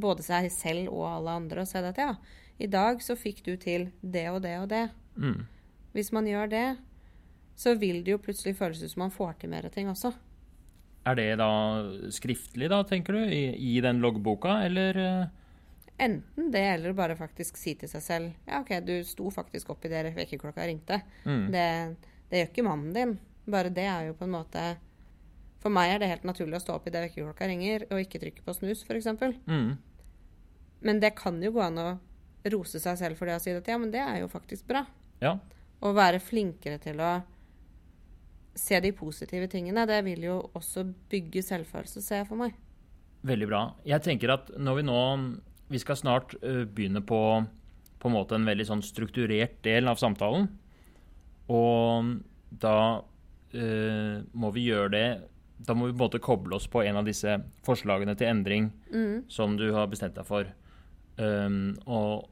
Både 0.00 0.24
seg 0.24 0.48
selv 0.54 0.88
og 0.94 1.04
alle 1.10 1.34
andre. 1.42 1.60
Og 1.60 1.68
se 1.68 1.82
at 1.84 2.00
ja, 2.00 2.14
i 2.56 2.70
dag 2.72 3.02
så 3.04 3.18
fikk 3.20 3.42
du 3.44 3.52
til 3.60 3.90
det 4.00 4.30
og 4.30 4.40
det 4.46 4.54
og 4.62 4.70
det. 4.72 4.86
Mm. 5.20 5.42
Hvis 5.92 6.08
man 6.16 6.28
gjør 6.30 6.48
det, 6.48 6.66
så 7.58 7.74
vil 7.76 8.00
det 8.00 8.14
jo 8.14 8.22
plutselig 8.22 8.56
føles 8.56 8.80
ut 8.80 8.94
som 8.94 9.04
man 9.04 9.12
får 9.12 9.42
til 9.42 9.52
mer 9.52 9.68
ting 9.74 9.90
også. 9.92 10.14
Er 11.04 11.18
det 11.18 11.28
da 11.40 11.50
skriftlig, 12.14 12.70
da, 12.70 12.80
tenker 12.86 13.18
du, 13.18 13.22
i, 13.26 13.44
i 13.52 13.80
den 13.84 14.00
loggboka, 14.00 14.60
eller 14.64 14.98
eh, 15.02 15.30
Enten 16.02 16.50
det, 16.50 16.62
eller 16.74 16.94
bare 16.98 17.14
faktisk 17.18 17.58
si 17.60 17.76
til 17.78 17.90
seg 17.90 18.02
selv 18.02 18.48
Ja, 18.48 18.58
OK, 18.62 18.72
du 18.82 18.94
sto 19.06 19.30
faktisk 19.30 19.70
opp 19.70 19.84
i 19.86 19.90
det 19.92 20.00
vekkerklokka 20.16 20.66
ringte. 20.66 20.98
mm. 21.22 21.44
Det, 21.54 21.66
det 22.30 22.40
gjør 22.40 22.50
ikke 22.50 22.64
mannen 22.66 22.96
din. 22.96 23.12
Bare 23.46 23.70
det 23.74 23.86
er 23.86 24.08
jo 24.08 24.16
på 24.18 24.26
en 24.26 24.34
måte 24.34 24.64
For 25.62 25.70
meg 25.74 25.92
er 25.92 26.02
det 26.02 26.10
helt 26.10 26.26
naturlig 26.26 26.58
å 26.58 26.62
stå 26.64 26.76
opp 26.78 26.88
i 26.90 26.94
det 26.94 27.04
vekkerklokka 27.06 27.46
ringer, 27.50 27.86
og 27.90 28.02
ikke 28.02 28.18
trykke 28.22 28.42
på 28.42 28.54
snus, 28.56 28.82
f.eks. 28.82 29.06
Mm. 29.46 29.76
Men 30.82 31.02
det 31.02 31.12
kan 31.20 31.38
jo 31.42 31.52
gå 31.54 31.62
an 31.62 31.78
å 31.78 31.90
rose 32.50 32.80
seg 32.82 32.98
selv 32.98 33.20
for 33.20 33.30
det 33.30 33.36
og 33.38 33.44
si 33.44 33.54
at 33.54 33.68
ja, 33.70 33.78
men 33.78 33.92
det 33.94 34.02
er 34.02 34.24
jo 34.24 34.30
faktisk 34.32 34.66
bra. 34.66 34.82
Ja. 35.22 35.36
Å 35.82 35.92
være 35.94 36.18
flinkere 36.18 36.80
til 36.82 36.98
å 36.98 37.12
se 38.58 38.80
de 38.82 38.90
positive 38.92 39.46
tingene, 39.48 39.86
det 39.86 40.02
vil 40.04 40.26
jo 40.26 40.40
også 40.58 40.82
bygge 41.12 41.44
selvfølelse, 41.46 42.02
ser 42.02 42.24
jeg 42.24 42.28
for 42.28 42.42
meg. 42.42 42.58
Veldig 43.22 43.48
bra. 43.48 43.62
Jeg 43.86 44.02
tenker 44.02 44.34
at 44.34 44.50
når 44.58 44.80
vi 44.80 44.84
nå 44.90 44.98
Vi 45.72 45.80
skal 45.80 45.98
snart 45.98 46.36
ø, 46.42 46.62
begynne 46.68 47.02
på 47.04 47.20
på 48.02 48.10
en 48.10 48.16
måte 48.16 48.34
en 48.34 48.48
veldig 48.48 48.64
sånn 48.66 48.80
strukturert 48.82 49.60
del 49.62 49.86
av 49.86 50.00
samtalen. 50.00 50.48
Og 51.54 52.08
da 52.62 52.78
uh, 52.98 54.16
må 54.34 54.50
vi 54.54 54.64
gjøre 54.68 54.90
det 54.90 55.06
Da 55.62 55.74
må 55.78 55.86
vi 55.86 55.92
på 55.92 56.00
en 56.00 56.04
måte 56.06 56.20
koble 56.22 56.56
oss 56.56 56.66
på 56.70 56.82
en 56.82 56.98
av 56.98 57.06
disse 57.06 57.36
forslagene 57.66 58.16
til 58.18 58.30
endring 58.30 58.68
som 59.30 59.54
du 59.58 59.68
har 59.76 59.86
bestemt 59.90 60.16
deg 60.18 60.26
for. 60.26 60.48
Um, 61.14 61.76
og 61.86 62.26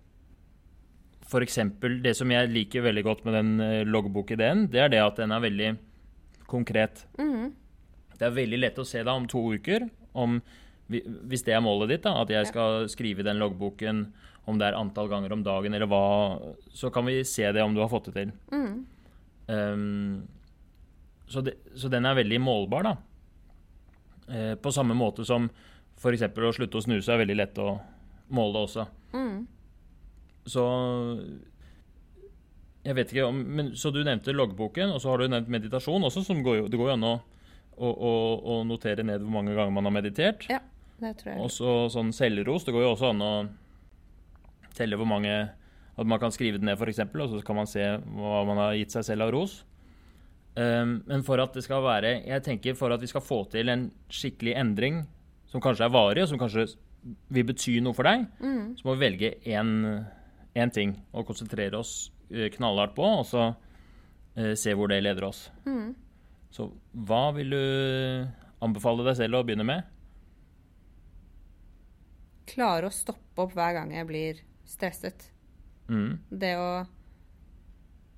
for 1.30 1.46
eksempel, 1.46 2.00
det 2.02 2.16
som 2.18 2.30
jeg 2.34 2.50
liker 2.50 2.82
veldig 2.82 3.04
godt 3.06 3.22
med 3.26 3.36
den 3.38 3.52
ø, 3.62 3.70
loggbokideen, 3.86 4.66
det 4.72 4.82
er 4.82 4.90
det 4.90 5.02
at 5.04 5.20
den 5.22 5.30
er 5.30 5.44
veldig 5.44 5.68
konkret. 6.50 7.04
Det 8.18 8.26
er 8.26 8.34
veldig 8.34 8.58
lett 8.58 8.80
å 8.82 8.88
se 8.88 9.04
da 9.06 9.14
om 9.14 9.28
to 9.30 9.44
uker, 9.54 9.86
om, 10.18 10.40
hvis 10.90 11.44
det 11.46 11.54
er 11.54 11.62
målet 11.64 11.94
ditt, 11.94 12.04
da, 12.06 12.16
at 12.24 12.32
jeg 12.32 12.48
skal 12.50 12.88
skrive 12.90 13.26
den 13.26 13.40
loggboken 13.40 14.08
om 14.50 14.58
det 14.58 14.70
er 14.70 14.78
antall 14.78 15.10
ganger 15.10 15.34
om 15.36 15.44
dagen 15.46 15.76
eller 15.76 15.88
hva, 15.90 16.02
så 16.74 16.90
kan 16.92 17.06
vi 17.06 17.20
se 17.28 17.46
det 17.54 17.62
om 17.62 17.76
du 17.76 17.82
har 17.82 17.90
fått 17.92 18.10
det 18.10 18.16
til. 18.16 18.32
Um, 19.46 20.26
så, 21.30 21.42
det, 21.46 21.58
så 21.78 21.90
den 21.92 22.08
er 22.08 22.18
veldig 22.18 22.40
målbar, 22.42 22.88
da. 22.88 22.96
Eh, 24.30 24.54
på 24.58 24.72
samme 24.74 24.94
måte 24.94 25.24
som 25.26 25.48
f.eks. 26.00 26.26
å 26.30 26.52
slutte 26.54 26.78
å 26.78 26.84
snuse 26.84 27.12
er 27.12 27.22
veldig 27.22 27.36
lett 27.38 27.60
å 27.62 27.74
måle 28.34 28.64
også. 28.66 28.86
Så 30.50 30.64
jeg 32.86 32.96
vet 32.96 33.12
ikke 33.12 33.26
om 33.28 33.40
men, 33.44 33.74
Så 33.76 33.92
du 33.92 34.00
nevnte 34.06 34.32
loggboken, 34.32 34.94
og 34.94 35.02
så 35.02 35.12
har 35.12 35.20
du 35.20 35.28
nevnt 35.28 35.50
meditasjon 35.52 36.06
også, 36.08 36.24
som 36.26 36.40
går 36.46 36.62
jo, 36.62 36.68
det 36.72 36.80
går 36.80 36.92
jo 36.92 36.96
an 36.96 37.08
å, 37.10 37.14
å, 37.76 37.90
å, 37.90 38.12
å 38.54 38.60
notere 38.66 39.04
ned 39.06 39.24
hvor 39.24 39.34
mange 39.40 39.56
ganger 39.56 39.74
man 39.76 39.90
har 39.90 39.96
meditert. 39.98 40.46
Ja, 40.50 40.62
det 41.00 41.14
tror 41.20 41.32
jeg. 41.32 41.40
Og 41.42 41.50
så 41.52 41.74
sånn 41.92 42.12
selvros. 42.14 42.66
Det 42.66 42.74
går 42.74 42.84
jo 42.84 42.92
også 42.94 43.10
an 43.12 43.24
å 43.24 43.32
telle 44.76 44.98
hvor 45.00 45.08
mange 45.08 45.32
At 46.00 46.06
man 46.08 46.20
kan 46.22 46.32
skrive 46.32 46.56
det 46.56 46.64
ned, 46.64 46.78
f.eks., 46.78 47.02
og 47.12 47.32
så 47.34 47.40
kan 47.44 47.58
man 47.58 47.68
se 47.68 47.82
hva 47.84 48.44
man 48.48 48.56
har 48.56 48.76
gitt 48.78 48.94
seg 48.94 49.04
selv 49.04 49.26
av 49.26 49.32
ros. 49.34 49.58
Um, 50.54 51.00
men 51.04 51.24
for 51.26 51.38
at 51.42 51.52
det 51.54 51.62
skal 51.62 51.82
være 51.84 52.14
Jeg 52.24 52.42
tenker 52.42 52.74
for 52.78 52.90
at 52.90 53.02
vi 53.02 53.10
skal 53.10 53.22
få 53.22 53.44
til 53.52 53.68
en 53.70 53.84
skikkelig 54.10 54.54
endring 54.58 55.02
som 55.50 55.62
kanskje 55.62 55.84
er 55.86 55.92
varig, 55.92 56.22
og 56.24 56.30
som 56.30 56.40
kanskje 56.40 56.64
vil 57.34 57.46
bety 57.48 57.76
noe 57.82 57.96
for 57.96 58.06
deg, 58.06 58.26
så 58.78 58.86
må 58.86 58.94
vi 58.94 59.02
velge 59.02 59.30
én 59.50 60.72
ting 60.74 60.92
og 61.10 61.26
konsentrere 61.26 61.78
oss 61.78 62.12
eh, 62.30 62.46
knallhardt 62.54 62.94
på, 62.94 63.02
og 63.02 63.24
så 63.26 63.48
uh, 63.50 64.52
se 64.54 64.74
hvor 64.78 64.92
det 64.92 65.00
leder 65.02 65.26
oss. 65.26 65.48
Så 66.54 66.68
hva 66.94 67.24
vil 67.34 67.50
du 67.50 67.64
anbefale 68.62 69.06
deg 69.08 69.18
selv 69.18 69.40
å 69.40 69.42
begynne 69.46 69.66
med? 69.66 69.90
Klare 72.50 72.88
å 72.90 72.94
stoppe 72.94 73.44
opp 73.44 73.52
hver 73.56 73.76
gang 73.78 73.92
jeg 73.94 74.08
blir 74.08 74.40
stresset. 74.68 75.28
Mm. 75.90 76.18
Det 76.30 76.54
å 76.58 76.70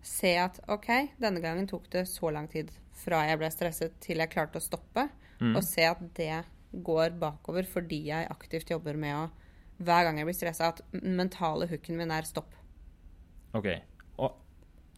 se 0.02 0.32
at 0.42 0.58
OK, 0.72 0.88
denne 1.22 1.40
gangen 1.42 1.68
tok 1.70 1.86
det 1.92 2.06
så 2.10 2.30
lang 2.34 2.48
tid 2.50 2.72
fra 3.04 3.22
jeg 3.28 3.38
ble 3.40 3.50
stresset 3.54 3.94
til 4.02 4.22
jeg 4.22 4.32
klarte 4.32 4.60
å 4.60 4.64
stoppe, 4.64 5.08
Mm. 5.42 5.56
og 5.58 5.64
se 5.66 5.82
at 5.82 5.98
det 6.14 6.44
går 6.72 7.16
bakover 7.18 7.66
fordi 7.66 8.04
jeg 8.12 8.28
aktivt 8.30 8.68
jobber 8.70 8.94
med 8.94 9.16
å 9.16 9.30
hver 9.82 10.04
gang 10.06 10.18
jeg 10.20 10.26
blir 10.28 10.36
stressa, 10.36 10.68
at 10.70 10.82
mentale 11.02 11.66
hooken 11.66 11.96
min 11.98 12.12
er 12.14 12.22
stopp. 12.22 12.52
Ok. 13.52 13.66
Og 14.22 14.36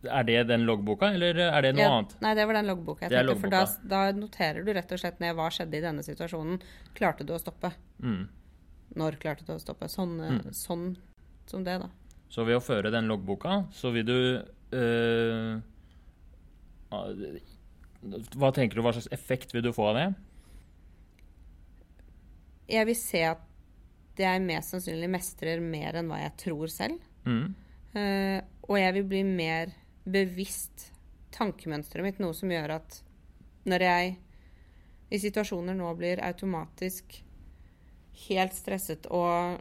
er 0.04 0.26
det 0.28 0.42
den 0.50 0.66
loggboka, 0.68 1.08
eller 1.14 1.38
er 1.46 1.62
det 1.62 1.70
noe 1.78 1.80
ja, 1.86 1.92
annet? 1.96 2.12
Nei, 2.20 2.34
det 2.36 2.44
var 2.46 2.58
den 2.58 2.68
loggboka 2.68 3.06
jeg 3.08 3.14
tenkte. 3.14 3.40
For 3.40 3.48
da, 3.54 3.62
da 3.88 4.02
noterer 4.12 4.66
du 4.66 4.72
rett 4.76 4.92
og 4.92 5.00
slett 5.00 5.22
ned 5.24 5.32
hva 5.38 5.48
skjedde 5.48 5.78
i 5.78 5.80
denne 5.86 6.04
situasjonen. 6.04 6.60
Klarte 6.98 7.24
du 7.24 7.32
å 7.32 7.40
stoppe? 7.40 7.72
Mm. 8.04 8.26
Når 8.94 9.18
klarte 9.22 9.46
du 9.46 9.54
å 9.54 9.60
stoppe? 9.62 9.88
Sånn, 9.90 10.16
mm. 10.20 10.52
sånn 10.54 10.88
som 11.50 11.64
det, 11.66 11.78
da. 11.82 11.88
Så 12.32 12.44
ved 12.46 12.58
å 12.58 12.64
føre 12.64 12.92
den 12.92 13.08
loggboka, 13.10 13.64
så 13.74 13.92
vil 13.94 14.06
du 14.08 14.18
øh, 14.74 15.58
Hva 18.34 18.50
tenker 18.54 18.78
du, 18.78 18.82
hva 18.84 18.94
slags 18.96 19.10
effekt 19.14 19.54
vil 19.54 19.64
du 19.66 19.72
få 19.74 19.90
av 19.92 19.98
det? 20.00 20.06
Jeg 22.74 22.88
vil 22.88 22.98
se 22.98 23.22
at 23.28 23.50
jeg 24.18 24.42
mest 24.44 24.72
sannsynlig 24.72 25.10
mestrer 25.10 25.62
mer 25.62 25.98
enn 25.98 26.10
hva 26.10 26.20
jeg 26.22 26.36
tror 26.44 26.70
selv. 26.72 27.02
Mm. 27.26 27.54
Uh, 27.94 28.40
og 28.66 28.78
jeg 28.78 28.94
vil 28.98 29.08
bli 29.10 29.22
mer 29.26 29.74
bevisst 30.04 30.90
tankemønsteret 31.34 32.06
mitt 32.06 32.20
noe 32.22 32.34
som 32.36 32.50
gjør 32.52 32.76
at 32.76 33.00
når 33.68 33.84
jeg 33.86 34.14
i 35.14 35.20
situasjoner 35.22 35.76
nå 35.76 35.90
blir 35.98 36.22
automatisk 36.24 37.16
helt 38.28 38.54
stresset 38.56 39.06
og 39.10 39.60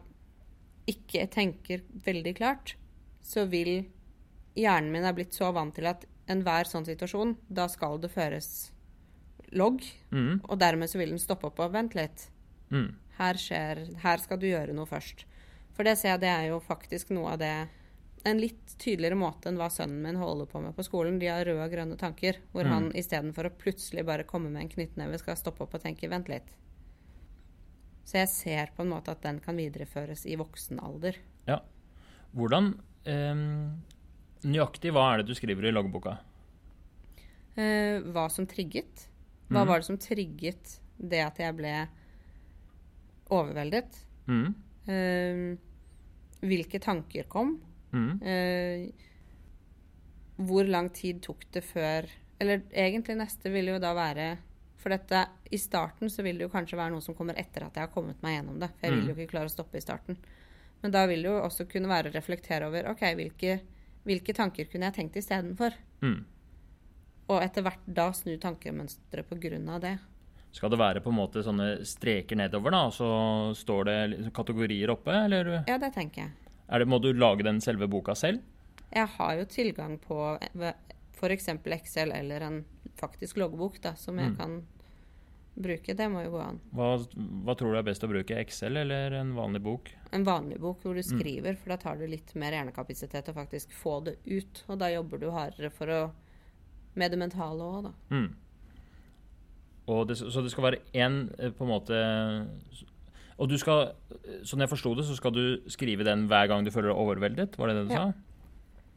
ikke 0.90 1.26
tenker 1.32 1.84
veldig 2.04 2.34
klart, 2.36 2.74
så 3.24 3.46
vil 3.48 3.86
hjernen 4.54 4.92
min 4.92 5.06
er 5.08 5.16
blitt 5.16 5.34
så 5.36 5.50
vant 5.54 5.74
til 5.74 5.88
at 5.90 6.04
enhver 6.30 6.68
sånn 6.68 6.86
situasjon, 6.86 7.36
da 7.48 7.66
skal 7.68 7.98
det 8.00 8.12
føres 8.12 8.70
logg. 9.54 9.84
Mm. 10.12 10.42
Og 10.48 10.58
dermed 10.60 10.90
så 10.90 11.00
vil 11.00 11.14
den 11.14 11.22
stoppe 11.22 11.48
opp 11.50 11.62
og 11.64 11.72
vente 11.74 11.98
litt. 11.98 12.28
Mm. 12.72 12.92
Her, 13.18 13.38
skjer, 13.38 13.84
her 14.02 14.22
skal 14.22 14.40
du 14.40 14.48
gjøre 14.48 14.74
noe 14.76 14.88
først. 14.88 15.24
For 15.74 15.86
det 15.86 15.96
ser 15.98 16.14
jeg 16.14 16.24
det 16.24 16.30
er 16.30 16.46
jo 16.52 16.60
faktisk 16.62 17.10
noe 17.14 17.34
av 17.34 17.42
det 17.42 17.54
En 18.24 18.38
litt 18.40 18.78
tydeligere 18.80 19.18
måte 19.20 19.50
enn 19.50 19.58
hva 19.60 19.66
sønnen 19.68 20.00
min 20.00 20.16
holder 20.16 20.46
på 20.48 20.56
med 20.64 20.72
på 20.72 20.84
skolen. 20.86 21.18
De 21.20 21.26
har 21.28 21.44
røde 21.44 21.60
og 21.60 21.68
grønne 21.68 21.98
tanker, 22.00 22.38
hvor 22.54 22.64
Mm. 22.64 22.70
han 22.72 22.86
istedenfor 22.96 23.44
å 23.44 23.50
plutselig 23.52 24.00
bare 24.08 24.24
komme 24.24 24.48
med 24.48 24.62
en 24.62 24.70
knyttneve, 24.70 25.18
skal 25.18 25.36
stoppe 25.36 25.60
opp 25.60 25.74
og 25.74 25.82
tenke 25.82 26.08
'vent 26.08 26.30
litt'. 26.32 26.54
Så 28.04 28.20
jeg 28.20 28.30
ser 28.32 28.72
på 28.76 28.84
en 28.84 28.92
måte 28.92 29.14
at 29.14 29.24
den 29.24 29.40
kan 29.44 29.56
videreføres 29.56 30.26
i 30.28 30.36
voksen 30.40 30.80
alder. 30.84 31.16
Ja. 31.48 31.62
Hvordan 32.36 32.74
eh, 33.08 33.42
Nøyaktig 34.44 34.92
hva 34.92 35.06
er 35.08 35.22
det 35.22 35.30
du 35.30 35.38
skriver 35.38 35.70
i 35.70 35.72
loggboka? 35.72 36.18
Eh, 37.56 38.02
hva 38.12 38.26
som 38.32 38.44
trigget? 38.50 39.06
Hva 39.48 39.62
mm. 39.62 39.68
var 39.70 39.80
det 39.80 39.88
som 39.88 40.00
trigget 40.00 40.74
det 40.98 41.22
at 41.24 41.40
jeg 41.40 41.56
ble 41.56 41.72
overveldet? 43.32 43.96
Mm. 44.28 44.50
Eh, 44.90 45.44
hvilke 46.44 46.80
tanker 46.82 47.28
kom? 47.32 47.56
Mm. 47.94 48.12
Eh, 48.20 48.84
hvor 50.44 50.68
lang 50.68 50.90
tid 50.92 51.20
tok 51.22 51.44
det 51.54 51.60
før 51.62 52.08
Eller 52.42 52.64
egentlig 52.74 53.14
neste 53.20 53.52
ville 53.54 53.76
jo 53.76 53.78
da 53.78 53.92
være 53.94 54.24
For 54.84 54.92
dette, 54.92 55.22
i 55.50 55.56
starten 55.56 56.10
så 56.12 56.20
vil 56.26 56.36
det 56.36 56.44
jo 56.44 56.52
kanskje 56.52 56.76
være 56.76 56.92
noe 56.92 57.00
som 57.00 57.16
kommer 57.16 57.38
etter 57.40 57.64
at 57.64 57.74
jeg 57.78 57.86
har 57.86 57.92
kommet 57.94 58.18
meg 58.22 58.34
gjennom 58.36 58.58
det. 58.60 58.68
For 58.76 58.84
jeg 58.90 58.98
vil 58.98 59.06
jo 59.08 59.14
ikke 59.16 59.30
klare 59.32 59.48
å 59.48 59.54
stoppe 59.54 59.80
i 59.80 59.84
starten. 59.84 60.18
Men 60.82 60.92
da 60.92 61.06
vil 61.08 61.22
det 61.24 61.30
jo 61.30 61.38
også 61.40 61.64
kunne 61.72 61.88
være 61.88 62.10
å 62.10 62.14
reflektere 62.14 62.68
over 62.68 62.90
OK, 62.90 63.00
hvilke, 63.16 63.54
hvilke 64.04 64.34
tanker 64.36 64.68
kunne 64.68 64.90
jeg 64.90 64.96
tenkt 64.98 65.16
istedenfor? 65.16 65.72
Mm. 66.04 66.18
Og 67.32 67.40
etter 67.40 67.64
hvert 67.64 67.86
da 67.96 68.10
snu 68.12 68.34
tankemønsteret 68.42 69.24
på 69.30 69.38
grunn 69.40 69.70
av 69.72 69.80
det. 69.80 69.94
Skal 70.54 70.70
det 70.70 70.78
være 70.78 71.00
på 71.02 71.08
en 71.10 71.16
måte 71.16 71.40
sånne 71.42 71.70
streker 71.88 72.36
nedover, 72.36 72.70
da, 72.76 72.82
og 72.86 72.92
så 72.94 73.08
står 73.56 73.88
det 73.88 73.96
liksom 74.12 74.34
kategorier 74.36 74.92
oppe, 74.92 75.16
eller 75.24 75.48
Ja, 75.66 75.78
det 75.80 75.94
tenker 75.96 76.26
jeg. 76.26 76.30
er 76.68 76.78
det, 76.84 76.86
må 76.92 77.00
du 77.00 77.08
lage 77.16 77.42
den 77.42 77.62
selve 77.64 77.88
boka 77.88 78.14
selv? 78.14 78.44
Jeg 78.92 79.08
har 79.16 79.32
jo 79.40 79.44
tilgang 79.50 79.96
på 79.98 80.20
f.eks. 81.16 81.48
Excel 81.48 82.12
eller 82.12 82.40
en 82.46 82.60
faktisk 83.00 83.40
loggbok 83.40 83.80
da, 83.82 83.94
som 83.98 84.18
jeg 84.20 84.30
Mm. 84.30 84.36
kan 84.36 84.62
bruke. 85.56 85.94
Det 85.96 86.10
må 86.10 86.24
jo 86.24 86.30
gå 86.34 86.40
an. 86.42 86.60
Hva, 86.74 86.88
hva 87.44 87.54
tror 87.56 87.72
du 87.72 87.78
er 87.78 87.82
best 87.86 88.02
å 88.02 88.08
bruke, 88.10 88.36
Excel 88.40 88.76
eller 88.76 89.12
en 89.20 89.34
vanlig 89.36 89.62
bok? 89.62 89.90
En 90.12 90.24
vanlig 90.24 90.58
bok 90.60 90.80
hvor 90.82 90.94
du 90.94 91.00
Mm. 91.02 91.10
skriver, 91.20 91.56
for 91.56 91.68
da 91.70 91.76
tar 91.76 91.96
du 91.96 92.06
litt 92.06 92.34
mer 92.34 92.52
hjernekapasitet 92.52 93.28
å 93.30 93.34
faktisk 93.34 93.70
få 93.72 94.04
det 94.04 94.16
ut. 94.26 94.64
Og 94.68 94.78
da 94.78 94.88
jobber 94.90 95.18
du 95.18 95.30
hardere 95.30 95.70
for 95.70 95.86
å 95.86 96.12
med 96.96 97.10
det 97.10 97.18
mentale 97.18 97.58
òg, 97.60 97.82
da. 97.84 97.92
Mm. 98.10 98.34
Og 99.86 100.06
det, 100.08 100.16
så 100.16 100.42
det 100.42 100.50
skal 100.50 100.64
være 100.70 100.80
én 100.94 101.16
eh, 101.38 101.50
på 101.50 101.64
en 101.66 101.68
måte 101.68 101.98
Og 103.36 103.48
du 103.50 103.56
skal, 103.58 103.90
sånn 104.46 104.62
jeg 104.62 104.70
forsto 104.70 104.94
det, 104.96 105.04
så 105.08 105.16
skal 105.18 105.34
du 105.34 105.60
skrive 105.68 106.04
den 106.06 106.28
hver 106.30 106.46
gang 106.48 106.64
du 106.64 106.70
føler 106.70 106.92
deg 106.92 107.00
overveldet? 107.02 107.56
Var 107.58 107.66
det 107.68 107.74
det 107.80 107.88
du 107.88 107.94
Ja. 107.94 108.04
sa? 108.12 108.12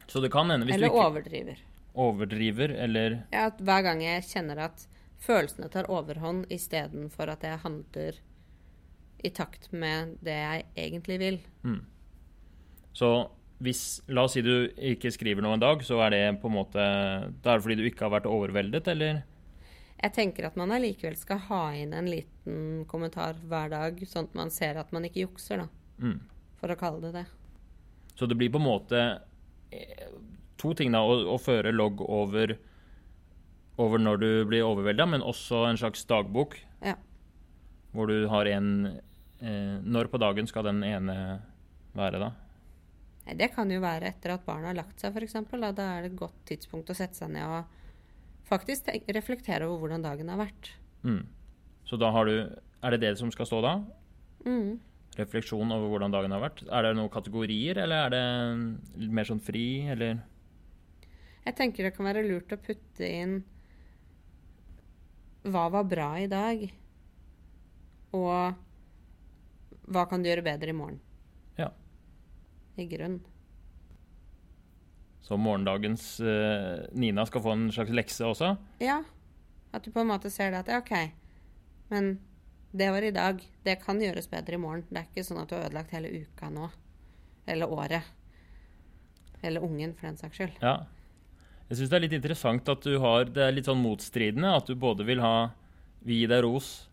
Så 0.08 0.22
det 0.22 0.30
kan 0.32 0.48
hende, 0.48 0.64
hvis 0.64 0.74
Eller 0.76 0.88
du 0.88 0.94
ikke 0.94 1.06
overdriver. 1.10 1.58
overdriver, 1.94 2.70
eller 2.78 3.24
Ja, 3.32 3.46
at 3.50 3.58
hver 3.58 3.82
gang 3.82 4.00
jeg 4.00 4.22
kjenner 4.22 4.58
at 4.58 4.86
følelsene 5.22 5.70
tar 5.72 5.90
overhånd 5.90 6.46
istedenfor 6.52 7.32
at 7.32 7.46
jeg 7.46 7.62
handler 7.64 8.20
i 9.18 9.30
takt 9.34 9.72
med 9.74 10.16
det 10.22 10.36
jeg 10.36 10.66
egentlig 10.78 11.18
vil. 11.22 11.40
Så 12.94 13.10
hvis 13.58 13.82
La 14.14 14.22
oss 14.26 14.36
si 14.36 14.42
du 14.46 14.70
ikke 14.70 15.10
skriver 15.10 15.42
noe 15.42 15.56
en 15.56 15.62
dag, 15.62 15.82
så 15.82 15.98
er 16.04 16.14
det 16.14 16.22
på 16.42 16.50
en 16.50 16.56
måte 16.60 16.78
Da 16.78 17.52
er 17.52 17.58
det 17.58 17.64
fordi 17.64 17.76
du 17.80 17.88
ikke 17.88 18.06
har 18.06 18.14
vært 18.14 18.30
overveldet, 18.30 18.90
eller? 18.94 19.24
Jeg 19.98 20.14
tenker 20.14 20.46
at 20.46 20.58
man 20.58 20.70
allikevel 20.70 21.16
skal 21.18 21.40
ha 21.48 21.62
inn 21.74 21.94
en 21.96 22.06
liten 22.06 22.84
kommentar 22.90 23.38
hver 23.50 23.72
dag, 23.72 23.98
sånn 24.06 24.28
at 24.30 24.36
man 24.38 24.52
ser 24.54 24.78
at 24.78 24.92
man 24.94 25.08
ikke 25.08 25.24
jukser, 25.24 25.64
da. 25.64 25.66
Mm. 25.98 26.20
For 26.60 26.70
å 26.70 26.78
kalle 26.78 27.02
det 27.02 27.10
det. 27.16 27.24
Så 28.14 28.28
det 28.30 28.36
blir 28.38 28.52
på 28.54 28.60
en 28.60 28.66
måte 28.68 29.00
eh, 29.74 30.06
to 30.58 30.70
ting, 30.78 30.94
da. 30.94 31.02
Å, 31.02 31.18
å 31.34 31.38
føre 31.42 31.74
logg 31.74 32.04
over, 32.06 32.54
over 33.78 34.02
når 34.02 34.20
du 34.22 34.30
blir 34.50 34.66
overvelda, 34.66 35.06
men 35.06 35.24
også 35.24 35.64
en 35.68 35.78
slags 35.80 36.04
dagbok. 36.08 36.58
Ja. 36.82 36.96
Hvor 37.94 38.10
du 38.10 38.26
har 38.30 38.50
en 38.50 38.70
eh, 39.40 39.78
Når 39.82 40.10
på 40.12 40.20
dagen 40.20 40.46
skal 40.50 40.66
den 40.68 40.82
ene 40.84 41.14
være, 41.96 42.20
da? 42.20 42.32
Det 43.38 43.50
kan 43.52 43.70
jo 43.70 43.80
være 43.82 44.08
etter 44.08 44.32
at 44.34 44.44
barna 44.46 44.70
har 44.70 44.78
lagt 44.78 45.00
seg, 45.00 45.12
f.eks. 45.12 45.36
Da. 45.50 45.72
da 45.72 45.88
er 45.96 46.06
det 46.06 46.12
et 46.12 46.20
godt 46.20 46.38
tidspunkt 46.48 46.90
å 46.90 46.96
sette 46.96 47.18
seg 47.18 47.32
ned 47.34 47.44
og 47.44 47.76
faktisk 48.48 48.88
reflektere 49.12 49.66
over 49.68 49.84
hvordan 49.84 50.04
dagen 50.06 50.30
har 50.32 50.40
vært. 50.40 50.70
Mm. 51.04 51.26
Så 51.84 51.98
da 52.00 52.10
har 52.12 52.26
du 52.28 52.56
Er 52.78 52.94
det 52.94 53.00
det 53.02 53.18
som 53.18 53.30
skal 53.34 53.46
stå 53.46 53.58
da? 53.58 53.72
Mm. 54.46 54.78
Refleksjon 55.18 55.72
over 55.74 55.90
hvordan 55.90 56.12
dagen 56.14 56.30
har 56.30 56.40
vært? 56.44 56.62
Er 56.70 56.86
det 56.86 56.92
noen 56.94 57.10
kategorier, 57.10 57.80
eller 57.82 58.06
er 58.06 58.12
det 58.14 59.08
mer 59.10 59.26
sånn 59.26 59.42
fri, 59.42 59.82
eller? 59.90 60.20
Jeg 61.42 61.56
tenker 61.58 61.88
det 61.88 61.96
kan 61.96 62.06
være 62.06 62.22
lurt 62.22 62.54
å 62.54 62.60
putte 62.62 63.02
inn 63.02 63.40
hva 65.52 65.68
var 65.72 65.88
bra 65.88 66.08
i 66.20 66.28
dag, 66.30 66.62
og 68.16 69.88
hva 69.88 70.04
kan 70.08 70.22
du 70.22 70.28
gjøre 70.30 70.44
bedre 70.46 70.72
i 70.72 70.76
morgen? 70.76 71.00
Ja. 71.58 71.70
I 72.76 72.86
grunn. 72.88 73.18
Så 75.24 75.36
morgendagens 75.36 76.20
eh, 76.20 76.86
Nina 76.96 77.26
skal 77.28 77.44
få 77.44 77.52
en 77.52 77.68
slags 77.72 77.92
lekse 77.92 78.24
også? 78.24 78.54
Ja. 78.80 79.02
At 79.76 79.84
du 79.84 79.92
på 79.92 80.00
en 80.00 80.08
måte 80.08 80.30
ser 80.32 80.54
det 80.54 80.62
at 80.62 80.70
ja, 80.72 80.78
OK, 80.80 80.94
men 81.92 82.14
det 82.72 82.90
var 82.92 83.04
i 83.04 83.12
dag. 83.12 83.42
Det 83.64 83.74
kan 83.82 84.00
gjøres 84.00 84.28
bedre 84.30 84.56
i 84.56 84.60
morgen. 84.60 84.84
Det 84.88 85.00
er 85.00 85.08
ikke 85.08 85.24
sånn 85.24 85.40
at 85.42 85.50
du 85.50 85.56
har 85.56 85.66
ødelagt 85.68 85.92
hele 85.96 86.22
uka 86.24 86.48
nå. 86.52 86.68
Eller 87.48 87.72
året. 87.72 88.08
Eller 89.40 89.64
ungen, 89.64 89.94
for 89.96 90.08
den 90.08 90.18
saks 90.20 90.40
skyld. 90.40 90.56
Ja. 90.60 90.82
Jeg 91.68 91.76
syns 91.78 91.90
det 91.92 91.96
er 91.98 92.04
litt 92.06 92.16
interessant 92.16 92.68
at 92.72 92.80
du 92.86 92.94
har 93.02 93.24
Det 93.28 93.42
er 93.44 93.52
litt 93.52 93.66
sånn 93.68 93.82
motstridende. 93.82 94.54
At 94.56 94.66
du 94.70 94.74
både 94.74 95.04
vil 95.04 95.20
ha 95.20 95.50
Vi 96.06 96.20
gir 96.22 96.30
deg 96.32 96.42
ros, 96.46 96.88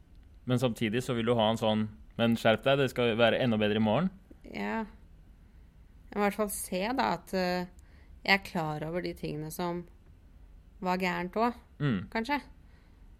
men 0.46 0.60
samtidig 0.60 1.04
så 1.06 1.16
vil 1.16 1.26
du 1.30 1.36
ha 1.38 1.50
en 1.52 1.58
sånn 1.62 1.86
Men 2.18 2.36
skjerp 2.40 2.64
deg, 2.66 2.78
det 2.84 2.90
skal 2.92 3.16
være 3.20 3.40
enda 3.44 3.58
bedre 3.60 3.80
i 3.80 3.84
morgen. 3.84 4.10
Ja. 4.52 4.86
Jeg 4.86 6.16
må 6.16 6.22
i 6.22 6.26
hvert 6.30 6.38
fall 6.38 6.52
se 6.54 6.82
da 6.96 7.10
at 7.18 7.34
eh, 7.36 7.66
jeg 8.26 8.40
er 8.40 8.44
klar 8.48 8.84
over 8.88 9.04
de 9.04 9.12
tingene 9.14 9.52
som 9.52 9.84
var 10.82 10.98
gærent 11.02 11.36
òg, 11.36 11.54
Mm. 11.80 12.08
kanskje. 12.10 12.38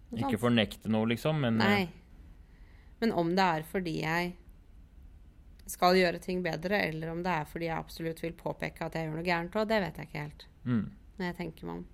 Sånn. 0.08 0.22
Ikke 0.22 0.38
fornekte 0.40 0.88
noe, 0.88 1.04
liksom, 1.10 1.40
men 1.44 1.60
eh, 1.60 1.66
Nei. 1.68 1.88
Men 3.02 3.12
om 3.12 3.34
det 3.36 3.44
er 3.44 3.66
fordi 3.68 3.98
jeg 4.00 4.32
skal 5.68 5.98
gjøre 5.98 6.20
ting 6.24 6.40
bedre, 6.42 6.78
eller 6.88 7.10
om 7.12 7.20
det 7.26 7.32
er 7.34 7.44
fordi 7.50 7.66
jeg 7.68 7.76
absolutt 7.76 8.22
vil 8.24 8.32
påpeke 8.38 8.86
at 8.86 8.94
jeg 8.96 9.08
gjør 9.10 9.18
noe 9.18 9.26
gærent 9.26 9.58
òg, 9.60 9.68
det 9.68 9.80
vet 9.82 9.96
jeg 10.00 10.08
ikke 10.08 10.22
helt. 10.24 10.46
mm. 10.64 10.86
Når 11.16 11.30
jeg 11.30 11.38
tenker 11.40 11.68
meg 11.68 11.80
om. 11.80 11.86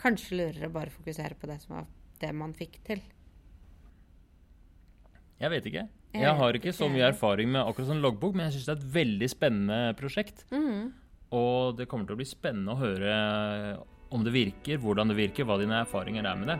Kanskje 0.00 0.38
lurere 0.38 0.72
bare 0.72 0.92
fokusere 0.92 1.36
på 1.40 1.48
det 1.50 1.60
som 1.62 1.78
var 1.78 1.86
det 2.20 2.32
man 2.36 2.54
fikk 2.56 2.80
til. 2.86 3.02
Jeg 5.36 5.52
vet 5.52 5.68
ikke. 5.68 5.84
Jeg 6.16 6.32
har 6.38 6.56
ikke 6.56 6.70
ikke 6.70 6.78
så 6.78 6.88
mye 6.88 7.10
erfaring 7.10 7.50
med 7.52 7.60
akkurat 7.60 7.90
sånn 7.90 8.00
loggbok, 8.00 8.36
men 8.36 8.46
jeg 8.46 8.56
syns 8.56 8.68
det 8.68 8.72
er 8.72 8.78
et 8.78 8.94
veldig 8.94 9.28
spennende 9.28 9.80
prosjekt. 9.98 10.46
Mm. 10.48 10.94
Og 11.36 11.76
det 11.76 11.88
kommer 11.90 12.08
til 12.08 12.16
å 12.16 12.20
bli 12.22 12.28
spennende 12.28 12.72
å 12.72 12.80
høre 12.80 13.12
om 14.14 14.24
det 14.24 14.32
virker, 14.32 14.80
hvordan 14.80 15.12
det 15.12 15.18
virker, 15.18 15.44
hva 15.44 15.58
dine 15.60 15.82
erfaringer 15.82 16.24
er 16.24 16.40
med 16.40 16.54
det. 16.54 16.58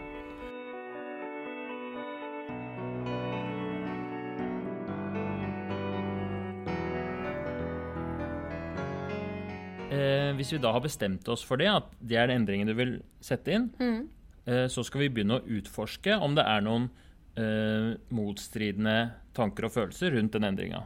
Eh, 9.97 10.33
hvis 10.37 10.53
vi 10.53 10.61
da 10.61 10.75
har 10.75 10.85
bestemt 10.85 11.29
oss 11.33 11.45
for 11.47 11.61
det, 11.61 11.71
at 11.71 11.89
det 12.05 12.19
er 12.21 12.29
den 12.29 12.43
endringen 12.43 12.69
du 12.69 12.75
vil 12.77 12.97
sette 13.25 13.55
inn, 13.55 13.71
mm. 13.81 14.01
eh, 14.45 14.67
så 14.73 14.85
skal 14.85 15.07
vi 15.07 15.13
begynne 15.15 15.39
å 15.39 15.59
utforske 15.59 16.19
om 16.21 16.37
det 16.37 16.45
er 16.45 16.65
noen 16.67 16.91
eh, 17.39 17.95
motstridende 18.15 18.97
tanker 19.37 19.69
og 19.69 19.77
følelser 19.77 20.17
rundt 20.17 20.37
den 20.37 20.49
endringa. 20.49 20.85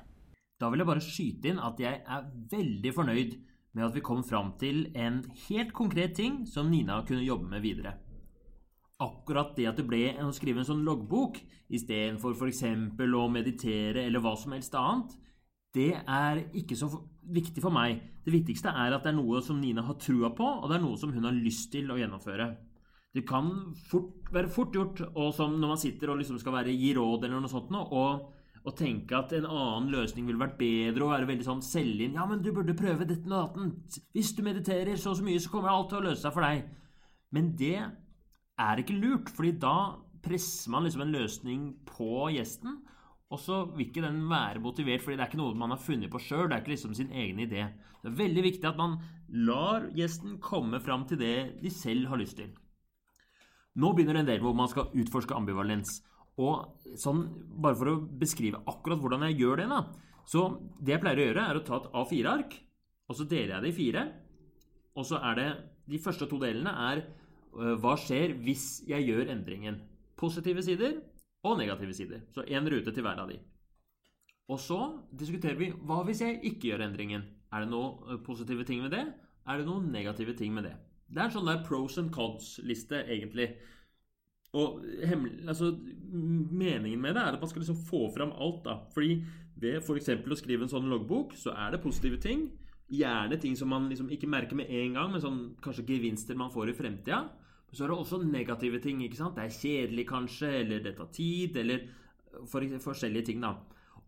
Da 0.61 0.69
vil 0.71 0.83
jeg 0.83 0.91
bare 0.91 1.05
skyte 1.05 1.51
inn 1.51 1.63
at 1.65 1.81
jeg 1.81 2.03
er 2.05 2.29
veldig 2.53 2.93
fornøyd 2.95 3.39
med 3.73 3.87
at 3.87 3.97
vi 3.97 4.05
kom 4.05 4.23
fram 4.27 4.53
til 4.61 4.85
en 4.99 5.23
helt 5.47 5.73
konkret 5.75 6.15
ting 6.19 6.43
som 6.51 6.71
Nina 6.71 7.01
kunne 7.09 7.25
jobbe 7.25 7.49
med 7.51 7.65
videre. 7.65 7.95
Akkurat 9.01 9.55
det 9.57 9.71
at 9.71 9.79
det 9.81 9.87
ble 9.89 10.03
å 10.21 10.29
skrive 10.37 10.61
en 10.61 10.69
sånn 10.69 10.85
loggbok 10.85 11.39
istedenfor 11.73 12.35
f.eks. 12.37 12.65
å 12.67 13.29
meditere 13.33 14.05
eller 14.05 14.21
hva 14.21 14.35
som 14.37 14.53
helst 14.53 14.75
annet, 14.77 15.15
det 15.77 15.93
er 16.01 16.41
ikke 16.57 16.79
så 16.79 16.89
viktig 17.31 17.63
for 17.63 17.75
meg. 17.75 18.01
Det 18.25 18.35
viktigste 18.35 18.73
er 18.73 18.97
at 18.97 19.05
det 19.05 19.13
er 19.13 19.19
noe 19.21 19.41
som 19.45 19.61
Nina 19.61 19.85
har 19.87 19.99
trua 20.03 20.33
på, 20.35 20.49
og 20.61 20.67
det 20.71 20.79
er 20.79 20.83
noe 20.83 20.99
som 20.99 21.13
hun 21.15 21.29
har 21.29 21.37
lyst 21.37 21.71
til 21.75 21.91
å 21.93 21.99
gjennomføre. 22.01 22.49
Det 23.15 23.25
kan 23.27 23.49
fort, 23.91 24.29
være 24.35 24.51
fort 24.51 24.75
gjort, 24.75 25.01
og 25.15 25.33
som 25.35 25.57
når 25.59 25.73
man 25.73 25.81
sitter 25.83 26.13
og 26.13 26.21
liksom 26.21 26.39
skal 26.43 26.55
være, 26.59 26.75
gi 26.75 26.93
råd 26.95 27.27
eller 27.27 27.43
noe 27.43 27.51
sånt, 27.51 27.73
og, 27.75 28.27
og 28.61 28.77
tenke 28.79 29.17
at 29.19 29.33
en 29.35 29.49
annen 29.49 29.89
løsning 29.95 30.29
ville 30.29 30.43
vært 30.43 30.59
bedre, 30.61 31.07
og 31.07 31.15
være 31.15 31.31
veldig 31.31 31.47
sånn 31.47 31.65
selvinn 31.65 32.19
Ja, 32.19 32.27
men 32.31 32.43
du 32.45 32.53
burde 32.55 32.77
prøve 32.79 33.07
dette 33.07 33.27
med 33.27 33.35
daten. 33.35 33.73
Hvis 34.15 34.35
du 34.37 34.45
mediterer 34.47 34.99
så 34.99 35.15
og 35.15 35.19
så 35.19 35.27
mye, 35.27 35.43
så 35.43 35.51
kommer 35.55 35.73
alt 35.73 35.91
til 35.91 36.03
å 36.03 36.07
løse 36.07 36.23
seg 36.23 36.37
for 36.37 36.47
deg. 36.47 36.67
Men 37.35 37.51
det 37.59 37.77
er 37.81 38.83
ikke 38.83 38.99
lurt, 38.99 39.31
fordi 39.35 39.57
da 39.63 39.77
presser 40.23 40.71
man 40.75 40.87
liksom 40.87 41.07
en 41.07 41.15
løsning 41.15 41.67
på 41.89 42.29
gjesten. 42.35 42.83
Og 43.31 43.39
så 43.39 43.61
vil 43.77 43.87
ikke 43.87 44.03
den 44.03 44.25
være 44.31 44.63
motivert, 44.63 45.05
fordi 45.05 45.17
det 45.17 45.23
er 45.23 45.31
ikke 45.31 45.39
noe 45.39 45.59
man 45.59 45.71
har 45.71 45.83
funnet 45.83 46.11
på 46.11 46.19
sjøl. 46.23 46.49
Det 46.51 46.57
er 46.57 46.65
ikke 46.65 46.73
liksom 46.73 46.97
sin 46.99 47.13
egen 47.15 47.39
idé. 47.45 47.69
Det 48.03 48.11
er 48.11 48.19
veldig 48.19 48.43
viktig 48.49 48.67
at 48.67 48.79
man 48.81 48.97
lar 49.47 49.87
gjesten 49.95 50.41
komme 50.43 50.81
fram 50.83 51.07
til 51.07 51.21
det 51.21 51.37
de 51.63 51.71
selv 51.71 52.09
har 52.11 52.19
lyst 52.19 52.41
til. 52.41 52.51
Nå 53.79 53.93
begynner 53.95 54.19
en 54.21 54.27
del 54.27 54.43
hvor 54.43 54.57
man 54.59 54.71
skal 54.71 54.91
utforske 54.99 55.37
ambivalens. 55.37 56.01
Og 56.41 56.97
sånn, 56.99 57.23
bare 57.61 57.79
for 57.79 57.93
å 57.93 58.01
beskrive 58.19 58.63
akkurat 58.71 58.99
hvordan 58.99 59.29
jeg 59.29 59.39
gjør 59.45 59.63
det, 59.63 59.69
da. 59.71 59.81
Så 60.27 60.43
det 60.81 60.97
jeg 60.97 61.03
pleier 61.05 61.21
å 61.21 61.29
gjøre, 61.29 61.47
er 61.47 61.61
å 61.61 61.65
ta 61.67 61.79
et 61.79 61.89
A4-ark, 62.01 62.57
og 63.11 63.19
så 63.19 63.27
deler 63.31 63.57
jeg 63.57 63.63
det 63.65 63.71
i 63.71 63.79
fire. 63.79 64.05
Og 64.99 65.07
så 65.07 65.21
er 65.31 65.39
det 65.39 65.51
De 65.91 65.99
første 65.99 66.27
to 66.31 66.37
delene 66.39 66.71
er 66.87 67.01
øh, 67.03 67.75
hva 67.83 67.97
skjer 67.99 68.37
hvis 68.45 68.85
jeg 68.87 69.09
gjør 69.09 69.33
endringen. 69.33 69.81
Positive 70.15 70.63
sider 70.63 71.01
og 71.47 71.59
negative 71.59 71.97
sider. 71.97 72.23
Så 72.35 72.45
én 72.45 72.69
rute 72.69 72.93
til 72.93 73.05
hver 73.05 73.23
av 73.23 73.31
de. 73.31 73.39
Og 74.51 74.59
så 74.61 74.79
diskuterer 75.15 75.59
vi 75.59 75.71
hva 75.87 76.03
hvis 76.07 76.23
jeg 76.25 76.41
ikke 76.51 76.73
gjør 76.73 76.87
endringen. 76.89 77.27
Er 77.51 77.65
det 77.65 77.73
noen 77.73 78.23
positive 78.27 78.67
ting 78.67 78.83
med 78.85 78.95
det? 78.95 79.05
Er 79.47 79.59
det 79.59 79.67
noen 79.67 79.91
negative 79.93 80.35
ting 80.39 80.55
med 80.55 80.69
det? 80.69 80.77
Det 81.11 81.19
er 81.19 81.29
en 81.29 81.35
sånn 81.35 81.49
der 81.49 81.63
pros 81.67 81.99
and 81.99 82.13
cons-liste, 82.15 83.03
egentlig. 83.11 83.51
Og 84.55 84.83
altså, 85.47 85.73
meningen 86.11 87.01
med 87.03 87.15
det 87.15 87.23
er 87.23 87.37
at 87.37 87.43
man 87.43 87.51
skal 87.51 87.63
liksom 87.65 87.79
få 87.89 88.05
fram 88.15 88.33
alt. 88.35 88.65
da. 88.67 88.77
Fordi 88.95 89.21
ved 89.61 89.83
f.eks. 89.83 90.11
å 90.19 90.39
skrive 90.39 90.67
en 90.67 90.73
sånn 90.73 90.91
loggbok, 90.91 91.35
så 91.39 91.55
er 91.55 91.75
det 91.75 91.83
positive 91.83 92.21
ting. 92.23 92.49
Gjerne 92.91 93.39
ting 93.43 93.57
som 93.59 93.71
man 93.71 93.89
liksom 93.91 94.11
ikke 94.11 94.31
merker 94.31 94.59
med 94.59 94.71
en 94.71 94.99
gang, 94.99 95.13
men 95.13 95.23
sånn, 95.23 95.41
kanskje 95.63 95.87
gevinster 95.93 96.39
man 96.39 96.51
får 96.55 96.73
i 96.73 96.79
fremtida. 96.79 97.25
Så 97.73 97.85
er 97.85 97.93
det 97.93 97.99
også 97.99 98.23
negative 98.23 98.81
ting. 98.83 99.03
ikke 99.05 99.17
sant? 99.19 99.37
Det 99.37 99.45
er 99.45 99.59
kjedelig, 99.59 100.07
kanskje, 100.09 100.51
eller 100.65 100.83
det 100.83 100.97
tar 100.97 101.11
tid, 101.15 101.57
eller 101.57 101.87
for, 102.47 102.67
forskjellige 102.83 103.31
ting, 103.31 103.41
da. 103.43 103.55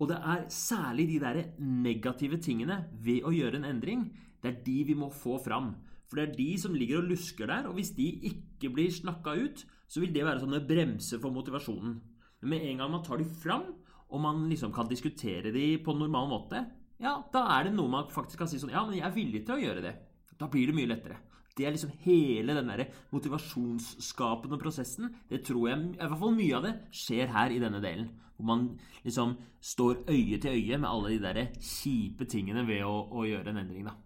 Og 0.01 0.09
det 0.11 0.18
er 0.18 0.48
særlig 0.51 1.07
de 1.12 1.20
der 1.22 1.42
negative 1.62 2.40
tingene 2.42 2.85
ved 3.05 3.22
å 3.22 3.31
gjøre 3.35 3.61
en 3.61 3.68
endring, 3.68 4.09
det 4.42 4.51
er 4.51 4.62
de 4.66 4.79
vi 4.88 4.96
må 4.98 5.12
få 5.14 5.37
fram. 5.38 5.77
For 6.11 6.18
det 6.18 6.25
er 6.25 6.37
de 6.37 6.48
som 6.59 6.75
ligger 6.75 7.01
og 7.01 7.12
lusker 7.12 7.46
der, 7.46 7.68
og 7.70 7.79
hvis 7.79 7.94
de 7.96 8.09
ikke 8.33 8.72
blir 8.75 8.90
snakka 8.90 9.37
ut, 9.38 9.62
så 9.88 10.03
vil 10.03 10.12
det 10.12 10.27
være 10.27 10.42
sånne 10.42 10.64
bremser 10.66 11.20
for 11.22 11.35
motivasjonen. 11.35 11.94
Men 12.42 12.51
med 12.51 12.66
en 12.66 12.83
gang 12.83 12.90
man 12.96 13.05
tar 13.07 13.22
de 13.22 13.25
fram, 13.25 13.68
og 14.12 14.20
man 14.20 14.42
liksom 14.51 14.75
kan 14.75 14.90
diskutere 14.90 15.55
de 15.55 15.79
på 15.81 15.94
en 15.94 16.03
normal 16.03 16.29
måte, 16.29 16.64
ja, 17.03 17.16
da 17.33 17.46
er 17.57 17.66
det 17.66 17.75
noe 17.75 17.90
man 17.90 18.11
faktisk 18.12 18.42
kan 18.42 18.51
si 18.51 18.61
sånn 18.62 18.70
Ja, 18.70 18.85
men 18.87 18.94
jeg 18.94 19.07
er 19.09 19.14
villig 19.14 19.40
til 19.46 19.57
å 19.57 19.62
gjøre 19.62 19.83
det. 19.83 19.92
Da 20.38 20.46
blir 20.51 20.70
det 20.70 20.77
mye 20.77 20.90
lettere. 20.90 21.16
Det 21.59 21.67
er 21.67 21.75
liksom 21.75 21.93
hele 22.05 22.55
den 22.57 22.71
der 22.73 22.87
motivasjonsskapende 23.12 24.59
prosessen. 24.61 25.11
Det 25.29 25.43
tror 25.45 25.69
jeg, 25.69 25.91
i 25.93 26.01
hvert 26.01 26.21
fall 26.23 26.37
mye 26.37 26.57
av 26.57 26.65
det, 26.65 26.73
skjer 26.97 27.33
her 27.35 27.53
i 27.53 27.61
denne 27.61 27.83
delen. 27.85 28.09
Hvor 28.37 28.49
man 28.49 28.65
liksom 29.05 29.37
står 29.61 30.07
øye 30.09 30.41
til 30.41 30.57
øye 30.57 30.79
med 30.81 30.88
alle 30.88 31.12
de 31.12 31.21
der 31.23 31.53
kjipe 31.61 32.25
tingene 32.25 32.65
ved 32.67 32.87
å, 32.88 32.95
å 33.12 33.27
gjøre 33.29 33.53
en 33.53 33.61
endring, 33.65 33.85
da. 33.91 33.99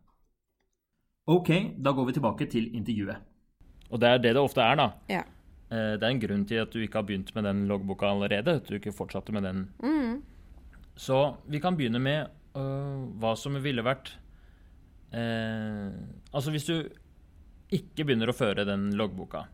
Ok, 1.27 1.51
da 1.83 1.91
går 1.95 2.07
vi 2.07 2.19
tilbake 2.19 2.47
til 2.51 2.69
intervjuet. 2.79 3.33
Og 3.91 4.03
det 4.03 4.11
er 4.11 4.21
det 4.23 4.35
det 4.35 4.43
ofte 4.43 4.63
er, 4.63 4.79
da. 4.79 4.91
Ja. 5.11 5.23
Eh, 5.71 5.95
det 5.99 6.07
er 6.07 6.13
en 6.13 6.23
grunn 6.23 6.45
til 6.47 6.63
at 6.63 6.75
du 6.75 6.79
ikke 6.83 7.01
har 7.01 7.07
begynt 7.07 7.33
med 7.35 7.47
den 7.47 7.65
loggboka 7.71 8.11
allerede. 8.11 8.59
At 8.61 8.69
du 8.69 8.77
ikke 8.79 8.95
fortsatte 8.95 9.35
med 9.35 9.43
den. 9.43 9.65
Mm. 9.83 10.23
Så 10.97 11.37
vi 11.51 11.59
kan 11.63 11.77
begynne 11.77 11.99
med 12.03 12.31
øh, 12.57 13.03
hva 13.21 13.35
som 13.37 13.59
ville 13.61 13.85
vært 13.85 14.15
eh, 15.13 15.93
Altså 16.33 16.51
hvis 16.55 16.65
du 16.65 16.89
ikke 17.75 18.07
begynner 18.07 18.31
å 18.31 18.37
føre 18.37 18.67
den 18.69 18.93
loggboka, 18.99 19.47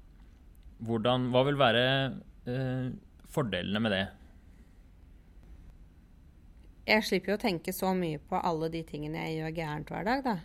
hvordan, 0.82 1.30
hva 1.32 1.44
vil 1.46 1.58
være 1.60 1.84
eh, 2.50 2.88
fordelene 3.32 3.82
med 3.82 3.94
det? 3.94 4.04
Jeg 6.88 7.06
slipper 7.06 7.32
jo 7.32 7.38
å 7.38 7.44
tenke 7.44 7.72
så 7.74 7.92
mye 7.94 8.18
på 8.18 8.40
alle 8.42 8.68
de 8.72 8.82
tingene 8.84 9.28
jeg 9.28 9.38
gjør 9.38 9.54
gærent 9.60 9.92
hver 9.92 10.08
dag, 10.08 10.24
da. 10.26 10.38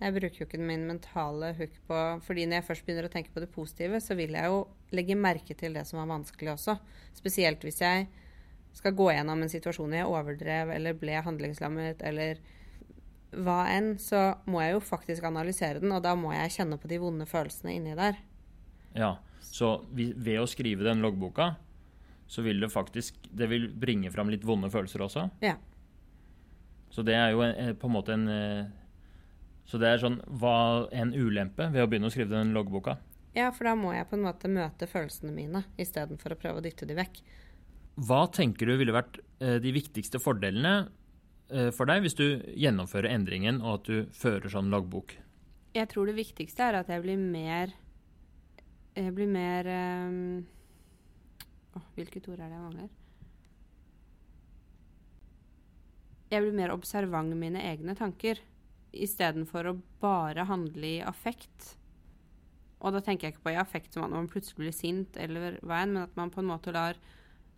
Jeg 0.00 0.14
bruker 0.16 0.40
jo 0.40 0.46
ikke 0.46 0.62
min 0.62 0.86
mentale 0.88 1.50
hook 1.58 1.74
på 1.90 1.96
fordi 2.24 2.46
når 2.48 2.60
jeg 2.60 2.66
først 2.70 2.86
begynner 2.86 3.08
å 3.08 3.12
tenke 3.12 3.34
på 3.34 3.42
det 3.42 3.50
positive, 3.52 4.00
så 4.00 4.16
vil 4.16 4.32
jeg 4.38 4.48
jo 4.48 4.62
legge 4.96 5.18
merke 5.18 5.56
til 5.58 5.76
det 5.76 5.82
som 5.88 6.00
er 6.00 6.08
vanskelig 6.08 6.54
også. 6.54 6.78
Spesielt 7.18 7.66
hvis 7.66 7.82
jeg 7.84 8.06
skal 8.78 8.94
gå 8.96 9.10
gjennom 9.10 9.42
en 9.42 9.52
situasjon 9.52 9.98
jeg 9.98 10.08
overdrev 10.08 10.72
eller 10.72 10.96
ble 10.96 11.20
handlingslammet 11.26 12.00
eller 12.06 12.40
hva 13.30 13.62
enn, 13.70 13.94
så 14.02 14.34
må 14.50 14.62
jeg 14.64 14.74
jo 14.74 14.82
faktisk 14.82 15.26
analysere 15.28 15.82
den, 15.82 15.92
og 15.94 16.02
da 16.04 16.16
må 16.18 16.32
jeg 16.34 16.54
kjenne 16.56 16.78
på 16.80 16.90
de 16.90 16.98
vonde 17.02 17.26
følelsene 17.30 17.76
inni 17.76 17.96
der. 17.98 18.18
Ja, 18.96 19.16
så 19.44 19.76
ved 19.94 20.36
å 20.40 20.48
skrive 20.50 20.86
den 20.86 21.02
loggboka, 21.04 21.54
så 22.30 22.44
vil 22.46 22.62
det 22.62 22.70
faktisk 22.70 23.16
Det 23.34 23.48
vil 23.50 23.64
bringe 23.74 24.10
fram 24.14 24.28
litt 24.30 24.44
vonde 24.46 24.68
følelser 24.70 25.02
også? 25.02 25.24
Ja. 25.42 25.56
Så 26.90 27.02
det 27.06 27.16
er 27.18 27.32
jo 27.34 27.42
en, 27.42 27.74
på 27.74 27.88
en 27.88 27.94
måte 27.94 28.14
en 28.14 28.28
eh, 28.30 28.68
Så 29.66 29.80
det 29.82 29.88
er 29.90 30.02
sånn 30.02 30.20
Hva 30.38 30.86
en 30.94 31.10
ulempe 31.10 31.66
ved 31.74 31.82
å 31.82 31.88
begynne 31.90 32.06
å 32.06 32.14
skrive 32.14 32.36
den 32.36 32.54
loggboka? 32.54 33.00
Ja, 33.34 33.48
for 33.54 33.66
da 33.66 33.74
må 33.78 33.90
jeg 33.94 34.06
på 34.10 34.14
en 34.18 34.26
måte 34.26 34.50
møte 34.50 34.86
følelsene 34.90 35.34
mine 35.34 35.64
istedenfor 35.78 36.34
å 36.34 36.38
prøve 36.38 36.62
å 36.62 36.64
dytte 36.64 36.86
de 36.86 36.96
vekk. 36.98 37.20
Hva 38.06 38.24
tenker 38.34 38.66
du 38.66 38.76
ville 38.78 38.94
vært 38.94 39.20
eh, 39.42 39.58
de 39.62 39.74
viktigste 39.74 40.22
fordelene 40.22 40.88
for 41.74 41.90
deg 41.90 42.04
hvis 42.04 42.16
du 42.18 42.26
gjennomfører 42.54 43.10
endringen 43.10 43.60
og 43.64 43.80
at 43.80 43.90
du 43.90 44.14
fører 44.14 44.52
sånn 44.52 44.70
loggbok? 44.72 45.16
Jeg 45.74 45.90
tror 45.90 46.10
det 46.10 46.16
viktigste 46.18 46.66
er 46.66 46.80
at 46.80 46.88
jeg 46.90 47.02
blir 47.04 47.18
mer 47.20 47.70
Jeg 48.96 49.12
blir 49.14 49.28
mer 49.30 49.68
um, 49.70 50.40
Hvilket 51.94 52.26
ord 52.26 52.40
er 52.40 52.48
det 52.48 52.56
jeg 52.56 52.64
mangler? 52.64 52.88
Jeg 56.30 56.42
blir 56.44 56.54
mer 56.54 56.72
observant 56.74 57.30
med 57.30 57.38
mine 57.38 57.62
egne 57.66 57.94
tanker 57.98 58.38
istedenfor 58.94 59.66
å 59.70 59.78
bare 60.02 60.44
handle 60.46 60.86
i 60.86 61.02
affekt. 61.06 61.74
Og 62.80 62.94
da 62.94 63.02
tenker 63.04 63.26
jeg 63.26 63.34
ikke 63.34 63.46
på 63.48 63.54
i 63.54 63.58
affekt 63.60 63.94
som 63.94 64.06
at 64.06 64.14
man 64.14 64.28
plutselig 64.30 64.62
blir 64.62 64.74
sint, 64.74 65.18
eller 65.18 65.58
hva 65.62 65.82
enn, 65.82 65.96
men 65.96 66.06
at 66.06 66.14
man 66.18 66.30
på 66.32 66.42
en 66.42 66.50
måte 66.50 66.74
lar 66.74 66.98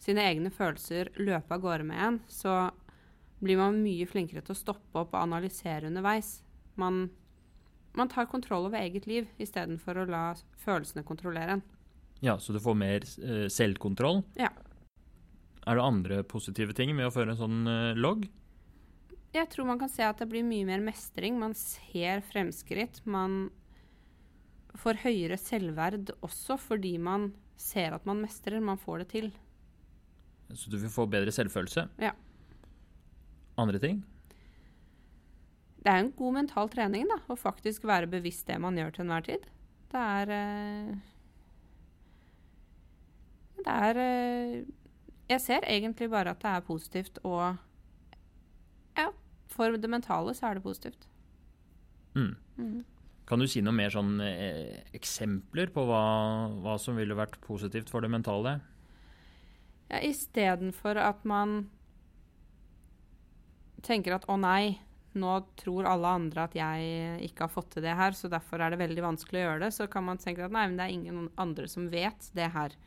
sine 0.03 0.25
egne 0.27 0.51
følelser 0.53 1.13
løpe 1.21 1.55
av 1.55 1.63
gårde 1.63 1.87
med 1.89 2.05
en. 2.07 2.19
Så 2.33 2.55
blir 3.43 3.59
man 3.59 3.81
mye 3.83 4.07
flinkere 4.07 4.45
til 4.45 4.55
å 4.55 4.59
stoppe 4.59 5.03
opp 5.03 5.15
og 5.15 5.25
analysere 5.25 5.91
underveis. 5.91 6.41
Man, 6.79 7.09
man 7.99 8.11
tar 8.13 8.31
kontroll 8.31 8.69
over 8.69 8.81
eget 8.81 9.09
liv 9.11 9.31
istedenfor 9.43 10.03
å 10.03 10.09
la 10.09 10.25
følelsene 10.63 11.05
kontrollere 11.07 11.59
en. 11.59 11.65
Ja, 12.23 12.37
så 12.39 12.55
du 12.55 12.61
får 12.63 12.79
mer 12.79 13.03
eh, 13.03 13.49
selvkontroll? 13.51 14.23
Ja. 14.39 14.53
Er 15.67 15.79
det 15.79 15.83
andre 15.83 16.23
positive 16.27 16.75
ting 16.79 16.95
med 16.95 17.09
å 17.09 17.15
føre 17.15 17.35
en 17.35 17.41
sånn 17.41 17.67
eh, 17.67 17.99
logg? 17.99 18.29
Jeg 19.33 19.49
tror 19.51 19.67
man 19.67 19.81
kan 19.81 19.91
se 19.91 20.05
at 20.07 20.21
det 20.21 20.29
blir 20.31 20.45
mye 20.47 20.67
mer 20.69 20.83
mestring. 20.85 21.39
Man 21.41 21.57
ser 21.59 22.23
fremskritt. 22.27 23.01
Man 23.09 23.49
får 24.79 25.03
høyere 25.03 25.39
selvverd 25.41 26.13
også 26.21 26.59
fordi 26.61 26.95
man 27.01 27.31
ser 27.59 27.97
at 27.97 28.07
man 28.07 28.21
mestrer. 28.23 28.63
Man 28.63 28.79
får 28.79 29.03
det 29.03 29.09
til. 29.17 29.33
Så 30.53 30.71
du 30.71 30.77
vil 30.77 30.93
få 30.93 31.09
bedre 31.11 31.33
selvfølelse? 31.33 31.89
Ja. 32.03 32.13
Andre 33.61 33.81
ting? 33.83 34.03
Det 35.83 35.91
er 35.91 36.05
en 36.05 36.13
god 36.15 36.37
mental 36.37 36.71
trening 36.71 37.09
da, 37.11 37.19
å 37.27 37.37
faktisk 37.39 37.85
være 37.89 38.11
bevisst 38.11 38.47
det 38.47 38.59
man 38.63 38.79
gjør 38.79 38.95
til 38.95 39.05
enhver 39.05 39.27
tid. 39.27 39.49
Det 39.93 40.03
er 40.03 40.31
eh, 40.37 40.93
Det 43.63 43.75
er 43.89 44.01
eh, 44.01 44.55
Jeg 45.29 45.41
ser 45.45 45.67
egentlig 45.69 46.09
bare 46.11 46.33
at 46.33 46.41
det 46.43 46.55
er 46.55 46.67
positivt 46.67 47.19
og 47.25 47.59
Ja, 48.97 49.11
for 49.51 49.77
det 49.77 49.91
mentale 49.91 50.35
så 50.35 50.49
er 50.49 50.55
det 50.55 50.63
positivt. 50.63 51.09
Mm. 52.15 52.37
Mm. 52.57 52.81
Kan 53.27 53.41
du 53.41 53.47
si 53.49 53.63
noe 53.65 53.75
mer 53.75 53.93
sånn 53.93 54.21
eh, 54.21 54.83
eksempler 54.95 55.71
på 55.73 55.85
hva, 55.89 56.03
hva, 56.63 56.77
som 56.79 56.99
ville 56.99 57.17
vært 57.17 57.39
positivt 57.45 57.91
for 57.91 58.05
det 58.05 58.11
mentale? 58.13 58.59
Ja, 59.89 60.01
Istedenfor 60.05 61.01
at 61.01 61.25
man 61.29 61.71
tenker 63.85 64.17
at 64.17 64.29
å 64.31 64.39
nei, 64.41 64.79
nå 65.19 65.35
tror 65.61 65.89
alle 65.91 66.15
andre 66.17 66.47
at 66.47 66.55
jeg 66.57 67.19
ikke 67.29 67.47
har 67.47 67.53
fått 67.53 67.75
til 67.75 67.85
det 67.85 67.97
her, 67.99 68.17
så 68.17 68.31
derfor 68.33 68.63
er 68.63 68.73
det 68.73 68.81
veldig 68.81 69.05
vanskelig 69.05 69.43
å 69.43 69.45
gjøre 69.45 69.65
det, 69.67 69.73
så 69.77 69.89
kan 69.93 70.07
man 70.07 70.21
tenke 70.23 70.47
at 70.47 70.55
nei, 70.55 70.65
men 70.71 70.79
det 70.79 70.87
er 70.87 70.97
ingen 70.97 71.29
andre 71.41 71.69
som 71.69 71.91
vet 71.93 72.31
det 72.37 72.49
her 72.55 72.79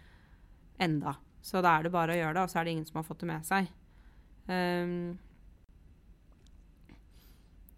enda. 0.82 1.18
Så 1.46 1.62
da 1.62 1.76
er 1.78 1.86
det 1.86 1.94
bare 1.94 2.16
å 2.16 2.20
gjøre 2.20 2.38
det, 2.40 2.48
og 2.48 2.52
så 2.52 2.60
er 2.60 2.66
det 2.66 2.74
ingen 2.78 2.90
som 2.90 3.00
har 3.02 3.08
fått 3.08 3.22
det 3.22 3.30
med 3.30 3.46
seg. 3.46 3.70
Um, 4.50 5.16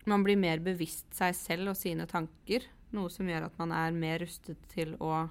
Man 0.07 0.24
blir 0.24 0.39
mer 0.39 0.61
bevisst 0.63 1.09
seg 1.18 1.34
selv 1.36 1.74
og 1.74 1.76
sine 1.76 2.05
tanker, 2.07 2.63
noe 2.95 3.11
som 3.11 3.28
gjør 3.28 3.49
at 3.49 3.57
man 3.59 3.74
er 3.76 3.91
mer 3.91 4.22
rustet 4.24 4.61
til 4.72 4.93
å 5.03 5.26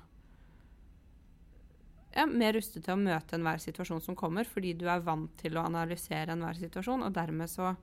ja, 2.16 2.24
mer 2.26 2.56
rustet 2.56 2.86
til 2.86 2.94
å 2.94 3.00
møte 3.00 3.36
enhver 3.36 3.60
situasjon 3.62 4.00
som 4.02 4.16
kommer, 4.18 4.48
fordi 4.48 4.72
du 4.80 4.86
er 4.88 5.04
vant 5.04 5.32
til 5.40 5.58
å 5.58 5.66
analysere 5.68 6.32
enhver 6.32 6.56
situasjon, 6.58 7.04
og 7.04 7.14
dermed 7.16 7.50
så, 7.52 7.74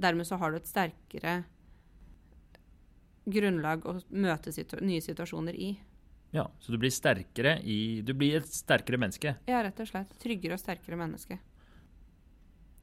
dermed 0.00 0.28
så 0.28 0.38
har 0.40 0.52
du 0.54 0.60
et 0.60 0.70
sterkere 0.70 1.42
grunnlag 3.30 3.84
å 3.86 3.98
møte 4.16 4.52
situ 4.54 4.78
nye 4.80 5.02
situasjoner 5.04 5.54
i. 5.54 5.74
Ja, 6.32 6.46
Så 6.62 6.72
du 6.72 6.78
blir 6.78 6.92
sterkere 6.94 7.56
i 7.66 8.02
Du 8.06 8.12
blir 8.14 8.36
et 8.38 8.46
sterkere 8.46 8.98
menneske? 9.02 9.34
Ja, 9.50 9.64
rett 9.66 9.80
og 9.82 9.88
slett. 9.90 10.12
Tryggere 10.22 10.54
og 10.54 10.62
sterkere 10.62 10.98
menneske. 10.98 11.40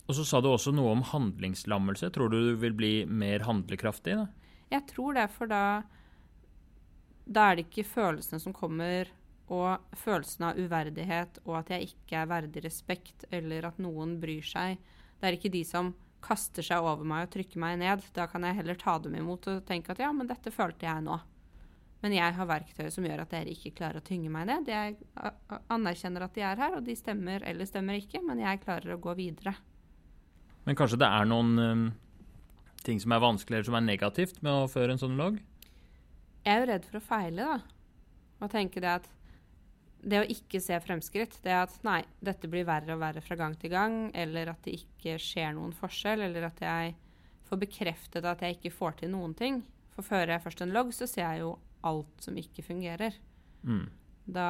Og 0.07 0.15
så 0.15 0.25
sa 0.28 0.41
du 0.43 0.49
også 0.51 0.73
noe 0.75 0.91
om 0.91 1.03
handlingslammelse. 1.03 2.09
Tror 2.15 2.32
du 2.32 2.38
du 2.49 2.55
vil 2.59 2.75
bli 2.75 2.91
mer 3.05 3.43
handlekraftig? 3.47 4.17
da? 4.19 4.28
Jeg 4.71 4.84
tror 4.91 5.15
det, 5.15 5.30
for 5.32 5.47
da 5.47 5.84
Da 7.28 7.49
er 7.51 7.55
det 7.55 7.67
ikke 7.67 7.88
følelsene 7.88 8.39
som 8.39 8.53
kommer, 8.55 9.07
og 9.53 9.95
følelsen 9.95 10.49
av 10.49 10.59
uverdighet 10.59 11.39
og 11.45 11.61
at 11.61 11.71
jeg 11.75 11.91
ikke 11.91 12.19
er 12.21 12.29
verdig 12.29 12.63
respekt, 12.65 13.25
eller 13.31 13.69
at 13.69 13.79
noen 13.79 14.17
bryr 14.21 14.43
seg. 14.43 14.81
Det 15.17 15.29
er 15.29 15.37
ikke 15.37 15.53
de 15.53 15.63
som 15.67 15.93
kaster 16.23 16.65
seg 16.65 16.83
over 16.83 17.07
meg 17.07 17.27
og 17.27 17.33
trykker 17.35 17.61
meg 17.61 17.77
ned. 17.79 18.03
Da 18.15 18.27
kan 18.29 18.43
jeg 18.43 18.57
heller 18.59 18.79
ta 18.79 18.97
dem 18.99 19.15
imot 19.19 19.47
og 19.51 19.65
tenke 19.67 19.93
at 19.93 20.01
ja, 20.03 20.11
men 20.15 20.29
dette 20.29 20.53
følte 20.53 20.87
jeg 20.89 21.05
nå. 21.05 21.17
Men 22.03 22.13
jeg 22.13 22.33
har 22.37 22.49
verktøy 22.49 22.89
som 22.93 23.05
gjør 23.07 23.23
at 23.23 23.31
dere 23.33 23.53
ikke 23.53 23.73
klarer 23.79 24.01
å 24.01 24.05
tynge 24.05 24.29
meg 24.29 24.45
ned. 24.49 24.67
Jeg 24.69 24.97
anerkjenner 25.73 26.27
at 26.27 26.35
de 26.35 26.43
er 26.45 26.59
her, 26.61 26.75
og 26.77 26.85
de 26.85 26.93
stemmer 26.97 27.45
eller 27.47 27.69
stemmer 27.69 27.97
ikke, 27.97 28.21
men 28.25 28.43
jeg 28.43 28.61
klarer 28.65 28.93
å 28.93 29.01
gå 29.01 29.15
videre. 29.17 29.55
Men 30.67 30.77
kanskje 30.77 30.99
det 31.01 31.09
er 31.09 31.29
noen 31.29 31.57
um, 31.57 31.87
ting 32.85 33.01
som 33.01 33.15
er 33.15 33.23
vanskelig 33.23 33.57
eller 33.57 33.69
som 33.69 33.79
er 33.79 33.87
negativt 33.87 34.41
med 34.45 34.51
å 34.53 34.69
føre 34.69 34.93
en 34.93 35.01
sånn 35.01 35.17
logg? 35.17 35.39
Jeg 36.45 36.53
er 36.53 36.61
jo 36.61 36.69
redd 36.69 36.85
for 36.87 36.99
å 36.99 37.05
feile, 37.07 37.47
da. 37.47 37.57
Og 38.37 38.51
tenke 38.53 38.83
det 38.83 38.91
at 38.99 39.07
det 40.01 40.21
å 40.21 40.27
ikke 40.29 40.61
se 40.63 40.77
fremskritt, 40.83 41.39
det 41.43 41.55
at 41.57 41.73
nei, 41.85 42.01
dette 42.23 42.49
blir 42.51 42.67
verre 42.67 42.95
og 42.95 43.01
verre 43.01 43.23
fra 43.23 43.37
gang 43.39 43.55
til 43.59 43.73
gang, 43.73 43.97
eller 44.15 44.53
at 44.53 44.61
det 44.67 44.75
ikke 44.77 45.17
skjer 45.21 45.55
noen 45.57 45.73
forskjell, 45.75 46.23
eller 46.27 46.49
at 46.49 46.61
jeg 46.63 46.93
får 47.47 47.61
bekreftet 47.63 48.27
at 48.27 48.43
jeg 48.43 48.57
ikke 48.57 48.75
får 48.75 48.99
til 49.01 49.11
noen 49.13 49.33
ting. 49.37 49.61
For 49.95 50.05
fører 50.05 50.35
jeg 50.35 50.43
først 50.43 50.61
en 50.63 50.75
logg, 50.75 50.93
så 50.93 51.07
ser 51.09 51.25
jeg 51.25 51.45
jo 51.45 51.55
alt 51.87 52.23
som 52.23 52.37
ikke 52.37 52.65
fungerer. 52.65 53.17
Mm. 53.63 53.87
Da 54.27 54.49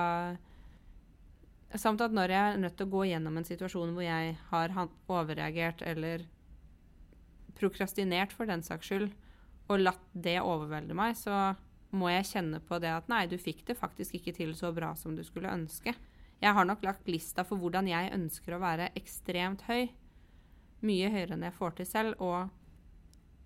Samt 1.75 1.99
at 1.99 2.13
når 2.15 2.31
jeg 2.31 2.39
er 2.39 2.59
nødt 2.61 2.77
til 2.79 2.87
å 2.87 2.93
gå 2.93 3.01
gjennom 3.09 3.37
en 3.37 3.45
situasjon 3.45 3.89
hvor 3.91 4.05
jeg 4.05 4.37
har 4.53 4.71
overreagert 5.11 5.81
eller 5.83 6.23
prokrastinert 7.59 8.31
for 8.31 8.47
den 8.47 8.63
saks 8.63 8.87
skyld, 8.87 9.09
og 9.67 9.81
latt 9.83 10.05
det 10.15 10.37
overvelde 10.39 10.95
meg, 10.95 11.17
så 11.19 11.57
må 11.95 12.09
jeg 12.11 12.27
kjenne 12.31 12.59
på 12.63 12.79
det 12.83 12.91
at 12.91 13.07
nei, 13.11 13.25
du 13.29 13.37
fikk 13.39 13.63
det 13.67 13.77
faktisk 13.79 14.17
ikke 14.17 14.35
til 14.35 14.53
så 14.57 14.73
bra 14.75 14.93
som 14.99 15.15
du 15.15 15.23
skulle 15.23 15.51
ønske. 15.53 15.93
Jeg 16.41 16.53
har 16.53 16.67
nok 16.67 16.83
lagt 16.85 17.07
lista 17.09 17.45
for 17.47 17.59
hvordan 17.61 17.87
jeg 17.89 18.13
ønsker 18.13 18.55
å 18.55 18.61
være 18.61 18.91
ekstremt 18.99 19.63
høy. 19.69 19.87
Mye 20.85 21.09
høyere 21.09 21.37
enn 21.37 21.47
jeg 21.47 21.55
får 21.57 21.79
til 21.79 21.89
selv, 21.89 22.21
og 22.21 22.51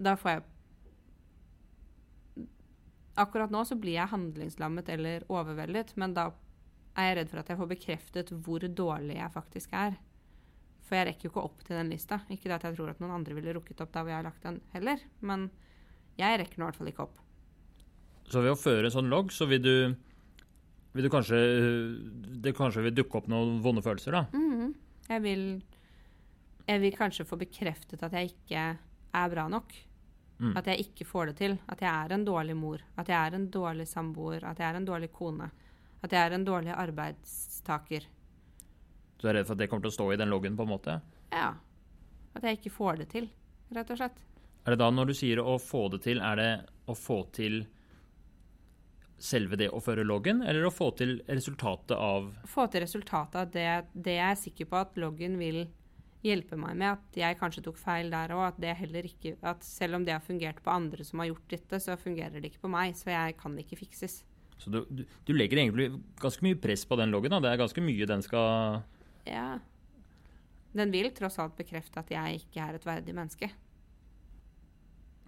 da 0.02 0.18
får 0.20 0.36
jeg 0.36 0.48
Akkurat 3.22 3.52
nå 3.52 3.60
så 3.68 3.76
blir 3.76 3.98
jeg 3.98 4.08
handlingslammet 4.08 4.88
eller 4.90 5.26
overveldet, 5.30 5.92
men 6.00 6.14
da 6.16 6.30
er 6.96 7.10
jeg 7.10 7.18
redd 7.18 7.30
for 7.30 7.42
at 7.42 7.50
jeg 7.52 7.60
får 7.60 7.70
bekreftet 7.70 8.32
hvor 8.46 8.64
dårlig 8.64 9.18
jeg 9.18 9.34
faktisk 9.34 9.76
er. 9.78 9.98
For 10.88 10.98
jeg 10.98 11.10
rekker 11.10 11.28
jo 11.28 11.32
ikke 11.34 11.44
opp 11.44 11.66
til 11.68 11.78
den 11.78 11.92
lista. 11.92 12.22
Ikke 12.32 12.50
at 12.56 12.66
jeg 12.66 12.78
tror 12.78 12.94
at 12.94 13.04
noen 13.04 13.14
andre 13.20 13.36
ville 13.38 13.54
rukket 13.58 13.84
opp 13.84 13.92
der 13.94 14.06
hvor 14.06 14.14
jeg 14.14 14.18
har 14.18 14.26
lagt 14.30 14.48
den 14.48 14.62
heller, 14.72 15.04
men 15.20 15.50
jeg 16.18 16.40
rekker 16.40 16.60
nå 16.60 16.66
i 16.66 16.70
hvert 16.72 16.80
fall 16.80 16.92
ikke 16.92 17.06
opp. 17.06 17.21
Så 18.32 18.42
ved 18.44 18.54
å 18.54 18.60
føre 18.60 18.88
en 18.88 18.94
sånn 18.94 19.12
logg, 19.12 19.34
så 19.36 19.48
vil 19.50 19.62
du, 19.64 19.76
vil 20.96 21.08
du 21.08 21.12
kanskje 21.12 21.40
Det 22.44 22.54
kanskje 22.56 22.86
vil 22.86 22.96
dukke 22.96 23.20
opp 23.20 23.28
noen 23.32 23.60
vonde 23.64 23.84
følelser, 23.84 24.16
da? 24.16 24.24
Mm, 24.32 24.74
jeg 25.10 25.24
vil 25.26 25.46
Jeg 26.70 26.84
vil 26.86 26.96
kanskje 26.96 27.28
få 27.28 27.40
bekreftet 27.42 28.04
at 28.08 28.16
jeg 28.16 28.32
ikke 28.32 28.66
er 29.12 29.32
bra 29.34 29.48
nok. 29.52 29.74
Mm. 30.42 30.54
At 30.58 30.70
jeg 30.72 30.88
ikke 30.88 31.06
får 31.06 31.32
det 31.32 31.36
til. 31.42 31.58
At 31.70 31.82
jeg 31.84 31.92
er 31.92 32.14
en 32.16 32.24
dårlig 32.26 32.56
mor. 32.58 32.82
At 32.98 33.10
jeg 33.12 33.18
er 33.18 33.36
en 33.36 33.50
dårlig 33.52 33.86
samboer. 33.90 34.46
At 34.48 34.62
jeg 34.62 34.70
er 34.70 34.80
en 34.80 34.88
dårlig 34.88 35.12
kone. 35.14 35.50
At 36.02 36.16
jeg 36.16 36.22
er 36.22 36.38
en 36.38 36.46
dårlig 36.48 36.72
arbeidstaker. 36.74 38.08
Du 39.22 39.28
er 39.30 39.38
redd 39.38 39.46
for 39.46 39.54
at 39.54 39.62
det 39.62 39.68
kommer 39.70 39.86
til 39.86 39.92
å 39.92 39.98
stå 40.00 40.08
i 40.14 40.18
den 40.18 40.32
loggen, 40.34 40.56
på 40.58 40.66
en 40.66 40.72
måte? 40.72 40.96
Ja. 41.30 41.52
At 42.34 42.48
jeg 42.48 42.58
ikke 42.58 42.74
får 42.74 43.04
det 43.04 43.12
til, 43.12 43.28
rett 43.76 43.92
og 43.94 44.00
slett. 44.00 44.24
Er 44.66 44.74
det 44.74 44.80
da, 44.82 44.88
når 44.94 45.12
du 45.12 45.18
sier 45.18 45.42
å 45.44 45.60
få 45.62 45.84
det 45.94 46.02
til, 46.08 46.22
er 46.26 46.40
det 46.40 46.50
å 46.90 46.96
få 46.98 47.20
til 47.36 47.62
selve 49.22 49.58
det 49.60 49.70
å 49.70 49.82
føre 49.84 50.06
loggen, 50.08 50.42
eller 50.42 50.66
å 50.66 50.74
få 50.74 50.90
til 50.98 51.20
resultatet 51.30 51.94
av 51.98 52.32
Få 52.50 52.66
til 52.72 52.84
resultatet 52.86 53.38
av 53.44 53.54
det, 53.54 53.70
det 53.94 54.18
jeg 54.18 54.28
er 54.28 54.42
sikker 54.42 54.70
på 54.72 54.82
at 54.82 54.98
loggen 55.02 55.38
vil 55.42 55.64
hjelpe 56.26 56.58
meg 56.60 56.78
med. 56.78 56.98
At 57.00 57.18
jeg 57.18 57.40
kanskje 57.40 57.64
tok 57.66 57.80
feil 57.82 58.12
der 58.14 58.34
òg. 58.36 58.44
At 58.52 58.60
det 58.62 58.76
heller 58.82 59.08
ikke 59.08 59.36
At 59.48 59.66
selv 59.66 60.00
om 60.00 60.06
det 60.06 60.16
har 60.16 60.26
fungert 60.26 60.62
på 60.64 60.74
andre 60.74 61.06
som 61.08 61.22
har 61.22 61.32
gjort 61.32 61.48
dette, 61.54 61.82
så 61.82 61.98
fungerer 62.00 62.40
det 62.40 62.52
ikke 62.52 62.66
på 62.66 62.74
meg. 62.74 62.98
Så 62.98 63.12
jeg 63.14 63.38
kan 63.42 63.58
ikke 63.62 63.80
fikses. 63.80 64.22
Så 64.62 64.70
du, 64.70 64.84
du, 64.90 65.04
du, 65.26 65.34
legger 65.34 65.64
egentlig 65.64 65.90
ganske 66.22 66.46
mye 66.46 66.60
press 66.62 66.86
på 66.86 66.98
den 67.00 67.14
loggen? 67.14 67.34
Da. 67.34 67.42
Det 67.42 67.54
er 67.54 67.64
ganske 67.64 67.84
mye 67.86 68.10
den 68.10 68.26
skal 68.26 68.82
Ja. 69.26 69.60
Den 70.72 70.94
vil 70.94 71.10
tross 71.12 71.40
alt 71.42 71.58
bekrefte 71.58 72.00
at 72.00 72.12
jeg 72.14 72.46
ikke 72.46 72.62
er 72.64 72.78
et 72.78 72.86
verdig 72.88 73.16
menneske. 73.16 73.50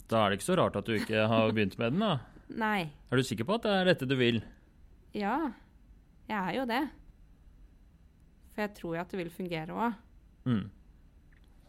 Da 0.08 0.22
er 0.22 0.30
det 0.30 0.38
ikke 0.38 0.52
så 0.52 0.60
rart 0.60 0.78
at 0.78 0.88
du 0.88 0.94
ikke 0.96 1.26
har 1.28 1.52
begynt 1.56 1.76
med 1.82 1.96
den, 1.96 2.06
da. 2.06 2.33
Nei. 2.54 2.92
Er 3.10 3.18
du 3.18 3.26
sikker 3.26 3.48
på 3.50 3.58
at 3.58 3.66
det 3.66 3.74
er 3.74 3.90
dette 3.90 4.08
du 4.10 4.16
vil? 4.20 4.40
Ja, 5.18 5.38
jeg 6.30 6.38
er 6.38 6.58
jo 6.60 6.66
det. 6.70 6.84
For 8.54 8.66
jeg 8.66 8.74
tror 8.78 8.96
jo 8.96 9.02
at 9.02 9.14
det 9.14 9.20
vil 9.24 9.34
fungere 9.34 9.74
òg. 9.74 10.00
Mm. 10.46 10.66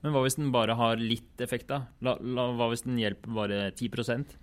Men 0.05 0.12
hva 0.12 0.20
hvis 0.24 0.37
den 0.37 0.53
bare 0.53 0.76
har 0.76 1.01
litt 1.01 1.41
effekt, 1.41 1.70
da? 1.70 1.87
La, 2.05 2.18
la, 2.20 2.51
hva 2.53 2.68
hvis 2.72 2.85
den 2.85 2.99
hjelper 3.01 3.32
bare 3.32 3.61
10% 3.72 4.35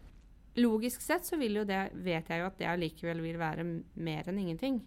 Logisk 0.60 1.04
sett 1.06 1.24
så 1.24 1.38
vil 1.40 1.62
jo 1.62 1.68
det, 1.68 1.80
vet 2.04 2.28
jeg 2.28 2.42
jo 2.42 2.48
at 2.50 2.58
det 2.60 2.68
allikevel 2.68 3.22
vil 3.24 3.38
være 3.40 3.64
mer 4.04 4.28
enn 4.28 4.42
ingenting. 4.42 4.82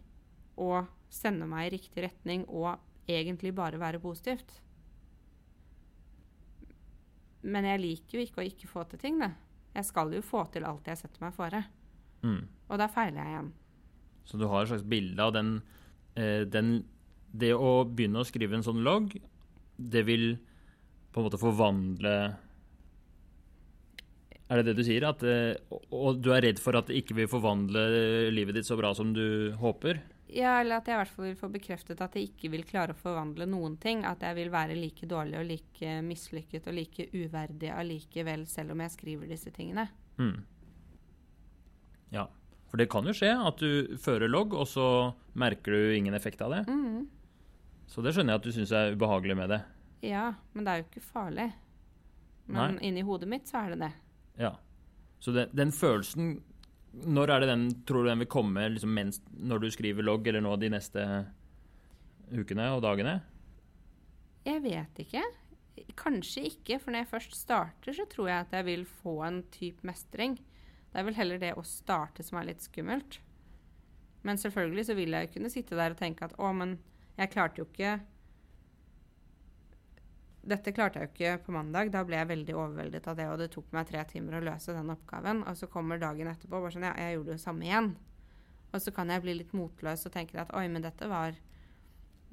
Og 0.61 0.91
sende 1.09 1.47
meg 1.49 1.71
i 1.71 1.77
riktig 1.79 2.05
retning 2.05 2.43
og 2.51 2.75
egentlig 3.09 3.55
bare 3.57 3.81
være 3.81 4.03
positivt. 4.03 4.59
Men 7.45 7.65
jeg 7.69 7.81
liker 7.81 8.19
jo 8.19 8.27
ikke 8.27 8.43
å 8.43 8.47
ikke 8.49 8.69
få 8.69 8.85
til 8.91 9.01
ting, 9.01 9.23
da. 9.23 9.31
Jeg 9.75 9.89
skal 9.89 10.13
jo 10.15 10.23
få 10.25 10.45
til 10.55 10.67
alt 10.69 10.87
jeg 10.89 11.01
setter 11.01 11.25
meg 11.25 11.35
fore. 11.37 11.65
Mm. 12.25 12.43
Og 12.71 12.81
da 12.81 12.89
feiler 12.91 13.21
jeg 13.21 13.35
igjen. 13.35 13.53
Så 14.25 14.41
du 14.41 14.47
har 14.49 14.65
et 14.65 14.71
slags 14.71 14.87
bilde 14.89 15.21
av 15.21 15.35
den, 15.37 15.57
eh, 16.17 16.45
den 16.45 16.85
Det 17.35 17.51
å 17.51 17.83
begynne 17.83 18.21
å 18.23 18.25
skrive 18.25 18.55
en 18.55 18.63
sånn 18.63 18.85
logg, 18.87 19.17
det 19.77 20.05
vil 20.07 20.37
på 21.11 21.19
en 21.19 21.25
måte 21.27 21.41
forvandle 21.41 22.37
er 24.49 24.61
det 24.61 24.69
det 24.69 24.77
du 24.79 24.85
sier? 24.87 25.03
At, 25.09 25.23
eh, 25.27 25.57
og 25.91 26.21
du 26.23 26.31
er 26.31 26.45
redd 26.45 26.61
for 26.63 26.77
at 26.77 26.87
det 26.87 27.01
ikke 27.01 27.17
vil 27.17 27.31
forvandle 27.31 28.31
livet 28.31 28.55
ditt 28.55 28.69
så 28.69 28.77
bra 28.79 28.93
som 28.95 29.11
du 29.17 29.51
håper? 29.59 29.99
Ja, 30.35 30.57
eller 30.59 30.81
at 30.81 30.89
jeg 30.91 30.97
i 30.97 30.99
hvert 30.99 31.13
fall 31.15 31.27
vil 31.29 31.37
få 31.39 31.49
bekreftet 31.55 32.01
at 32.03 32.17
jeg 32.19 32.33
ikke 32.33 32.51
vil 32.51 32.65
klare 32.67 32.95
å 32.95 32.99
forvandle 32.99 33.47
noen 33.47 33.77
ting. 33.79 34.03
At 34.09 34.25
jeg 34.27 34.35
vil 34.41 34.51
være 34.51 34.75
like 34.75 35.07
dårlig 35.07 35.39
og 35.39 35.47
like 35.47 35.99
mislykket 36.03 36.67
og 36.71 36.75
like 36.75 37.07
uverdig 37.15 37.71
allikevel, 37.71 38.43
selv 38.51 38.75
om 38.75 38.83
jeg 38.83 38.95
skriver 38.97 39.31
disse 39.31 39.53
tingene. 39.55 39.87
Mm. 40.19 40.41
Ja, 42.15 42.27
for 42.71 42.83
det 42.83 42.89
kan 42.91 43.07
jo 43.07 43.15
skje 43.15 43.31
at 43.31 43.63
du 43.63 43.95
fører 44.03 44.31
logg, 44.31 44.57
og 44.59 44.67
så 44.67 44.89
merker 45.39 45.77
du 45.77 45.95
ingen 45.95 46.19
effekt 46.19 46.43
av 46.43 46.57
det. 46.57 46.65
Mm. 46.67 47.05
Så 47.87 48.03
det 48.03 48.15
skjønner 48.17 48.35
jeg 48.35 48.43
at 48.43 48.49
du 48.49 48.57
syns 48.57 48.75
er 48.75 48.97
ubehagelig 48.99 49.37
med 49.39 49.55
det. 49.55 49.61
Ja, 50.05 50.33
men 50.53 50.67
det 50.67 50.73
er 50.73 50.83
jo 50.83 50.89
ikke 50.89 51.05
farlig. 51.13 51.53
Men 52.51 52.81
Nei. 52.81 52.89
inni 52.91 53.05
hodet 53.07 53.31
mitt 53.31 53.47
så 53.49 53.63
er 53.63 53.75
det 53.75 53.85
det. 53.87 53.93
Ja. 54.43 54.51
Så 55.23 55.33
det, 55.33 55.47
den 55.55 55.71
følelsen 55.73 56.41
Når 57.05 57.33
er 57.35 57.43
det 57.43 57.51
den 57.51 57.65
tror 57.89 58.05
du 58.05 58.11
den 58.13 58.23
vil 58.23 58.31
komme 58.31 58.69
liksom 58.71 58.93
mens, 58.95 59.21
når 59.35 59.65
du 59.65 59.71
skriver 59.75 60.07
logg, 60.07 60.29
eller 60.31 60.45
nå 60.45 60.55
de 60.61 60.71
neste 60.73 61.03
ukene 62.31 62.69
og 62.75 62.85
dagene? 62.85 63.19
Jeg 64.45 64.63
vet 64.65 65.01
ikke. 65.03 65.25
Kanskje 65.99 66.47
ikke, 66.53 66.79
for 66.79 66.93
når 66.93 67.03
jeg 67.03 67.11
først 67.11 67.37
starter, 67.37 67.97
så 67.97 68.07
tror 68.11 68.31
jeg 68.31 68.47
at 68.47 68.55
jeg 68.59 68.69
vil 68.69 68.85
få 69.03 69.19
en 69.27 69.43
type 69.55 69.87
mestring. 69.87 70.39
Det 70.93 71.01
er 71.01 71.07
vel 71.09 71.19
heller 71.19 71.41
det 71.43 71.55
å 71.59 71.67
starte 71.67 72.23
som 72.23 72.39
er 72.39 72.53
litt 72.53 72.63
skummelt. 72.63 73.19
Men 74.25 74.39
selvfølgelig 74.41 74.87
så 74.89 74.97
vil 74.97 75.17
jeg 75.17 75.33
kunne 75.35 75.51
sitte 75.53 75.77
der 75.77 75.93
og 75.93 76.01
tenke 76.01 76.29
at 76.29 76.37
å, 76.39 76.53
men 76.57 76.79
jeg 77.19 77.33
klarte 77.35 77.61
jo 77.61 77.67
ikke 77.69 77.99
dette 80.45 80.73
klarte 80.77 81.01
jeg 81.01 81.09
jo 81.09 81.13
ikke 81.13 81.47
på 81.47 81.55
mandag. 81.57 81.91
Da 81.93 82.03
ble 82.05 82.19
jeg 82.19 82.29
veldig 82.29 82.57
overveldet 82.57 83.07
av 83.09 83.17
det, 83.17 83.29
og 83.33 83.39
det 83.41 83.49
tok 83.55 83.71
meg 83.73 83.89
tre 83.89 84.03
timer 84.11 84.39
å 84.39 84.45
løse 84.45 84.75
den 84.77 84.93
oppgaven. 84.93 85.43
Og 85.49 85.57
så 85.57 85.69
kommer 85.73 86.01
dagen 86.01 86.29
etterpå 86.29 86.61
bare 86.61 86.75
sånn 86.75 86.85
Ja, 86.85 86.93
jeg 87.01 87.17
gjorde 87.17 87.37
det 87.37 87.45
samme 87.45 87.65
igjen. 87.65 87.91
Og 88.75 88.83
så 88.83 88.93
kan 88.93 89.13
jeg 89.13 89.23
bli 89.25 89.37
litt 89.39 89.55
motløs 89.57 90.05
og 90.05 90.13
tenke 90.13 90.37
at 90.43 90.53
oi, 90.57 90.67
men 90.69 90.85
dette 90.85 91.09
var 91.11 91.37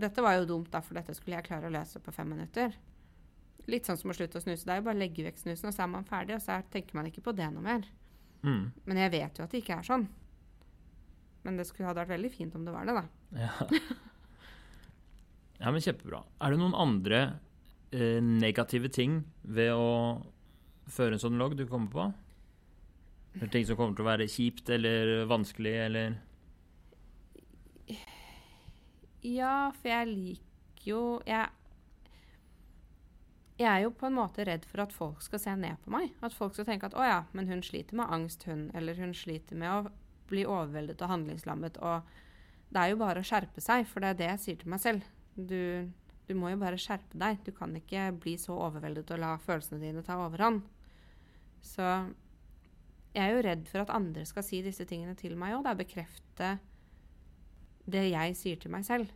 Dette 0.02 0.24
var 0.24 0.40
jo 0.40 0.48
dumt, 0.50 0.72
da, 0.74 0.80
for 0.82 0.98
dette 0.98 1.14
skulle 1.14 1.38
jeg 1.38 1.46
klare 1.46 1.70
å 1.70 1.74
løse 1.74 2.00
på 2.02 2.14
fem 2.16 2.32
minutter. 2.34 2.74
Litt 3.70 3.86
sånn 3.86 4.00
som 4.00 4.10
å 4.10 4.16
slutte 4.18 4.40
å 4.40 4.42
snuse. 4.42 4.66
Det 4.66 4.74
er 4.74 4.80
jo 4.80 4.86
bare 4.88 4.98
å 4.98 5.02
legge 5.02 5.26
vekk 5.28 5.38
snusen, 5.38 5.68
og 5.70 5.76
så 5.76 5.84
er 5.84 5.92
man 5.92 6.08
ferdig, 6.08 6.40
og 6.40 6.42
så 6.42 6.56
er, 6.56 6.64
tenker 6.74 6.98
man 6.98 7.10
ikke 7.12 7.22
på 7.22 7.36
det 7.38 7.50
noe 7.54 7.62
mer. 7.62 7.86
Mm. 8.42 8.72
Men 8.90 9.02
jeg 9.04 9.14
vet 9.14 9.38
jo 9.38 9.46
at 9.46 9.54
det 9.54 9.62
ikke 9.62 9.78
er 9.78 9.86
sånn. 9.86 10.08
Men 11.46 11.60
det 11.60 11.68
skulle, 11.70 11.92
hadde 11.92 12.02
vært 12.02 12.16
veldig 12.16 12.32
fint 12.34 12.58
om 12.58 12.66
det 12.66 12.74
var 12.74 12.90
det, 12.90 12.98
da. 12.98 13.06
Ja. 13.44 13.54
ja, 15.62 15.70
men 15.76 15.86
kjempebra. 15.86 16.24
Er 16.42 16.56
det 16.56 16.62
noen 16.64 16.78
andre 16.88 17.22
negative 17.92 18.90
ting 18.90 19.24
ved 19.44 19.74
å 19.76 20.22
føre 20.88 21.18
en 21.18 21.24
sånn 21.24 21.40
logg 21.40 21.58
du 21.60 21.66
kommer 21.68 21.92
på? 21.92 22.06
Eller 23.36 23.52
ting 23.52 23.66
som 23.68 23.78
kommer 23.80 23.96
til 23.96 24.06
å 24.06 24.12
være 24.12 24.30
kjipt 24.32 24.70
eller 24.72 25.26
vanskelig 25.28 25.76
eller 25.86 26.16
Ja, 29.24 29.72
for 29.78 29.92
jeg 29.92 30.08
liker 30.10 30.88
jo 30.88 31.02
Jeg 31.28 31.50
jeg 33.62 33.70
er 33.70 33.84
jo 33.84 33.92
på 33.94 34.08
en 34.08 34.16
måte 34.18 34.46
redd 34.48 34.64
for 34.66 34.82
at 34.82 34.94
folk 34.96 35.22
skal 35.22 35.42
se 35.42 35.52
ned 35.54 35.78
på 35.84 35.92
meg. 35.94 36.16
At 36.26 36.34
folk 36.34 36.56
skal 36.56 36.66
tenke 36.66 36.88
at 36.88 36.96
'å 36.98 37.06
ja, 37.06 37.20
men 37.32 37.48
hun 37.48 37.62
sliter 37.62 37.96
med 37.96 38.10
angst, 38.10 38.44
hun'. 38.48 38.72
Eller 38.74 38.96
hun 38.96 39.14
sliter 39.14 39.56
med 39.56 39.70
å 39.70 39.92
bli 40.28 40.46
overveldet 40.46 41.02
og 41.02 41.10
handlingslammet. 41.10 41.78
Og 41.78 42.02
det 42.74 42.82
er 42.82 42.90
jo 42.90 42.98
bare 42.98 43.20
å 43.20 43.28
skjerpe 43.28 43.62
seg, 43.62 43.86
for 43.86 44.00
det 44.00 44.10
er 44.10 44.14
det 44.14 44.30
jeg 44.32 44.40
sier 44.40 44.56
til 44.56 44.70
meg 44.70 44.80
selv. 44.80 45.04
Du, 45.36 45.92
du 46.28 46.36
må 46.38 46.52
jo 46.54 46.60
bare 46.62 46.80
skjerpe 46.80 47.18
deg. 47.20 47.42
Du 47.46 47.52
kan 47.56 47.74
ikke 47.76 48.10
bli 48.22 48.38
så 48.40 48.56
overveldet 48.56 49.10
og 49.16 49.20
la 49.20 49.34
følelsene 49.42 49.82
dine 49.82 50.04
ta 50.06 50.20
overhånd. 50.22 50.62
Så 51.62 51.86
jeg 53.14 53.24
er 53.26 53.34
jo 53.36 53.42
redd 53.46 53.66
for 53.70 53.84
at 53.84 53.92
andre 53.94 54.24
skal 54.26 54.46
si 54.48 54.62
disse 54.66 54.86
tingene 54.88 55.16
til 55.20 55.36
meg 55.40 55.58
òg. 55.58 55.68
Bekrefte 55.82 56.54
det 57.92 58.06
jeg 58.12 58.38
sier 58.40 58.62
til 58.62 58.72
meg 58.72 58.86
selv. 58.88 59.10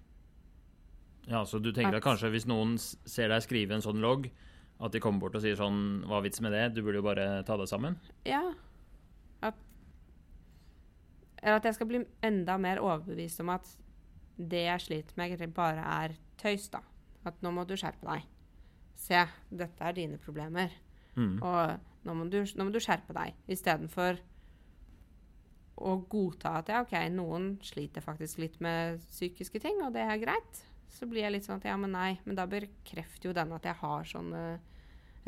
Ja, 1.29 1.43
så 1.47 1.57
du 1.61 1.71
tenker 1.71 1.95
at 1.95 2.03
At- 2.03 2.09
kanskje 2.09 2.29
hvis 2.33 2.45
noen 2.45 2.77
ser 2.77 3.29
deg 3.29 3.41
skrive 3.41 3.73
en 3.73 3.81
sånn 3.81 4.01
logg, 4.01 4.29
at 4.79 4.91
de 4.91 4.99
kommer 4.99 5.19
bort 5.19 5.35
og 5.35 5.41
sier 5.41 5.55
sånn 5.55 6.03
Hva 6.03 6.17
er 6.19 6.25
vitsen 6.29 6.43
med 6.43 6.51
det? 6.51 6.73
Du 6.75 6.81
burde 6.83 6.99
jo 6.99 7.01
bare 7.01 7.43
ta 7.47 7.55
det 7.57 7.69
sammen. 7.69 7.95
Ja. 8.25 8.53
At 9.41 9.55
Eller 11.41 11.55
at 11.55 11.63
jeg 11.63 11.75
skal 11.75 11.87
bli 11.87 12.05
enda 12.21 12.57
mer 12.57 12.77
overbevist 12.77 13.39
om 13.39 13.49
at 13.49 13.65
det 14.37 14.65
jeg 14.65 14.81
sliter 14.81 15.15
med, 15.15 15.53
bare 15.53 15.79
er 15.79 16.15
tøys, 16.37 16.69
da. 16.69 16.81
At 17.25 17.41
nå 17.43 17.51
må 17.55 17.65
du 17.67 17.75
skjerpe 17.79 18.05
deg. 18.07 18.25
Se, 18.95 19.25
dette 19.49 19.83
er 19.85 19.97
dine 19.97 20.19
problemer. 20.21 20.73
Mm. 21.15 21.37
Og 21.41 22.05
nå 22.05 22.15
må 22.15 22.27
du, 22.31 22.41
nå 22.43 22.67
må 22.67 22.73
du 22.73 22.81
skjerpe 22.83 23.15
deg. 23.17 23.35
Istedenfor 23.51 24.21
å 25.75 25.97
godta 26.07 26.53
at 26.61 26.71
ja, 26.71 26.83
OK, 26.85 26.93
noen 27.11 27.55
sliter 27.65 28.03
faktisk 28.03 28.39
litt 28.39 28.61
med 28.63 29.01
psykiske 29.09 29.59
ting, 29.59 29.81
og 29.83 29.91
det 29.95 30.05
er 30.05 30.21
greit. 30.21 30.61
Så 30.95 31.07
blir 31.09 31.25
jeg 31.25 31.33
litt 31.35 31.47
sånn 31.47 31.59
at 31.59 31.67
ja, 31.67 31.75
men 31.79 31.91
nei. 31.95 32.13
Men 32.23 32.37
da 32.37 32.45
bekrefter 32.47 33.29
jo 33.29 33.35
den 33.35 33.51
at 33.55 33.65
jeg 33.67 33.75
har 33.81 34.07
sånne 34.07 34.43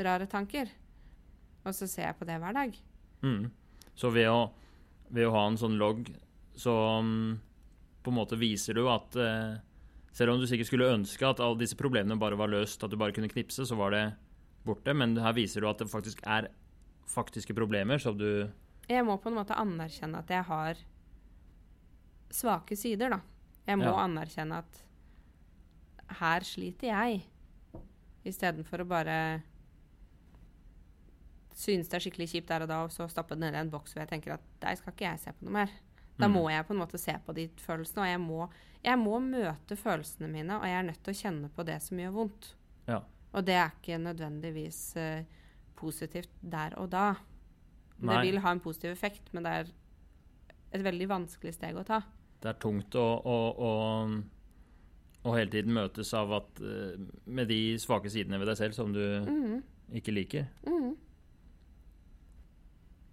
rare 0.05 0.29
tanker. 0.31 0.71
Og 1.65 1.75
så 1.75 1.89
ser 1.89 2.07
jeg 2.07 2.19
på 2.19 2.27
det 2.29 2.37
hver 2.39 2.55
dag. 2.55 2.77
Mm. 3.25 3.49
Så 3.97 4.13
ved 4.13 4.29
å, 4.31 4.47
ved 5.11 5.27
å 5.27 5.33
ha 5.35 5.43
en 5.49 5.59
sånn 5.59 5.75
logg, 5.81 6.07
så 6.57 6.73
um, 7.01 7.35
på 8.05 8.13
en 8.13 8.19
måte 8.21 8.39
viser 8.39 8.77
du 8.77 8.85
at 8.87 9.17
eh, 9.19 9.57
Selv 10.17 10.33
om 10.33 10.39
du 10.41 10.47
sikkert 10.49 10.69
skulle 10.71 10.87
ønske 10.95 11.27
at 11.29 11.41
alle 11.43 11.59
disse 11.61 11.77
problemene 11.77 12.17
bare 12.19 12.37
var 12.39 12.49
løst, 12.49 12.81
at 12.83 12.89
du 12.89 12.97
bare 12.97 13.13
kunne 13.13 13.29
knipse, 13.29 13.65
så 13.69 13.75
var 13.77 13.93
det 13.93 14.03
borte. 14.65 14.93
Men 14.97 15.13
her 15.21 15.35
viser 15.37 15.61
du 15.61 15.67
at 15.69 15.77
det 15.83 15.89
faktisk 15.91 16.23
er 16.25 16.47
faktiske 17.07 17.53
problemer 17.55 18.01
som 18.01 18.17
du 18.17 18.47
Jeg 18.89 19.03
må 19.05 19.17
på 19.21 19.29
en 19.29 19.35
måte 19.37 19.55
anerkjenne 19.59 20.17
at 20.23 20.29
jeg 20.31 20.43
har 20.47 20.79
svake 22.33 22.75
sider, 22.79 23.09
da. 23.13 23.19
Jeg 23.67 23.77
må 23.77 23.83
Ja. 23.91 24.03
anerkjenne 24.07 24.57
at 24.63 24.81
her 26.19 26.39
sliter 26.47 26.87
jeg, 26.87 27.23
istedenfor 28.25 28.81
å 28.81 28.87
bare 28.87 29.17
synes 31.57 31.89
det 31.89 31.97
er 31.97 32.03
skikkelig 32.05 32.29
kjipt 32.31 32.47
der 32.51 32.63
og 32.65 32.69
da, 32.71 32.81
og 32.85 32.91
så 32.93 33.07
stappe 33.09 33.35
det 33.35 33.39
ned 33.43 33.53
i 33.57 33.61
en 33.63 33.69
boks 33.73 33.93
hvor 33.93 34.03
jeg 34.03 34.09
tenker 34.11 34.35
at 34.37 34.43
der 34.61 34.75
skal 34.79 34.93
ikke 34.93 35.07
jeg 35.09 35.19
se 35.23 35.33
på 35.33 35.47
noe 35.47 35.55
mer. 35.59 35.69
Da 36.17 36.27
Mm. 36.27 36.33
må 36.33 36.49
jeg 36.49 36.65
på 36.67 36.73
en 36.73 36.79
måte 36.81 36.97
se 36.99 37.13
på 37.25 37.33
de 37.33 37.47
følelsene, 37.57 38.01
og 38.01 38.07
jeg 38.07 38.19
må, 38.19 38.49
jeg 38.85 38.99
må 39.01 39.17
møte 39.23 39.77
følelsene 39.79 40.29
mine, 40.31 40.59
og 40.59 40.67
jeg 40.67 40.77
er 40.79 40.85
nødt 40.87 41.01
til 41.03 41.13
å 41.13 41.19
kjenne 41.21 41.49
på 41.53 41.65
det 41.67 41.79
som 41.83 41.99
gjør 42.01 42.13
vondt. 42.15 42.51
Ja. 42.87 43.01
Og 43.35 43.45
det 43.47 43.57
er 43.59 43.73
ikke 43.73 43.99
nødvendigvis 44.01 44.81
uh, 44.99 45.25
positivt 45.77 46.31
der 46.41 46.77
og 46.81 46.91
da. 46.93 47.09
Nei. 47.97 48.13
Det 48.13 48.29
vil 48.29 48.41
ha 48.43 48.53
en 48.53 48.63
positiv 48.63 48.93
effekt, 48.93 49.31
men 49.33 49.45
det 49.45 49.53
er 49.59 49.71
et 50.77 50.83
veldig 50.85 51.09
vanskelig 51.09 51.55
steg 51.55 51.77
å 51.79 51.85
ta. 51.87 52.01
Det 52.41 52.51
er 52.51 52.59
tungt 52.61 52.95
å, 52.99 53.05
å, 53.25 53.37
å, 53.67 53.71
å 55.25 55.33
hele 55.33 55.51
tiden 55.53 55.73
møtes 55.73 56.11
av 56.13 56.35
at 56.37 56.59
eh, 56.61 56.99
Med 57.25 57.49
de 57.49 57.57
svake 57.81 58.11
sidene 58.13 58.37
ved 58.37 58.51
deg 58.51 58.59
selv 58.59 58.75
som 58.77 58.91
du 58.93 59.01
mm. 59.01 59.55
ikke 59.97 60.13
liker. 60.13 60.45
Mm. 60.67 60.91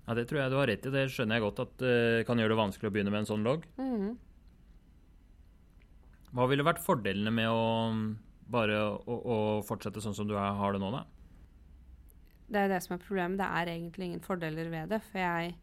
Ja, 0.04 0.16
Det 0.18 0.26
tror 0.28 0.42
jeg 0.42 0.52
du 0.52 0.58
har 0.60 0.68
rett 0.68 0.84
i. 0.84 0.92
Det 0.92 1.06
skjønner 1.14 1.38
jeg 1.38 1.46
godt 1.46 1.64
at 1.64 1.74
det 1.80 2.26
kan 2.28 2.40
gjøre 2.40 2.52
det 2.52 2.60
vanskelig 2.60 2.90
å 2.90 2.94
begynne 2.94 3.14
med 3.14 3.24
en 3.24 3.32
sånn 3.32 3.46
logg. 3.46 3.64
Mhm. 3.80 4.14
Hva 6.34 6.48
ville 6.50 6.66
vært 6.66 6.82
fordelene 6.82 7.30
med 7.30 7.46
å 7.46 7.66
mm, 7.94 8.06
bare 8.50 8.78
å, 8.82 9.16
å 9.16 9.36
fortsette 9.66 10.02
sånn 10.02 10.16
som 10.16 10.28
du 10.28 10.34
er, 10.34 10.56
har 10.58 10.74
det 10.74 10.82
nå, 10.82 10.90
da? 10.94 11.04
Det 12.50 12.60
er 12.60 12.72
det 12.72 12.80
som 12.84 12.96
er 12.96 13.04
problemet. 13.04 13.38
Det 13.40 13.46
er 13.46 13.70
egentlig 13.72 14.08
ingen 14.10 14.24
fordeler 14.24 14.70
ved 14.72 14.90
det. 14.92 15.00
For 15.06 15.22
jeg 15.22 15.54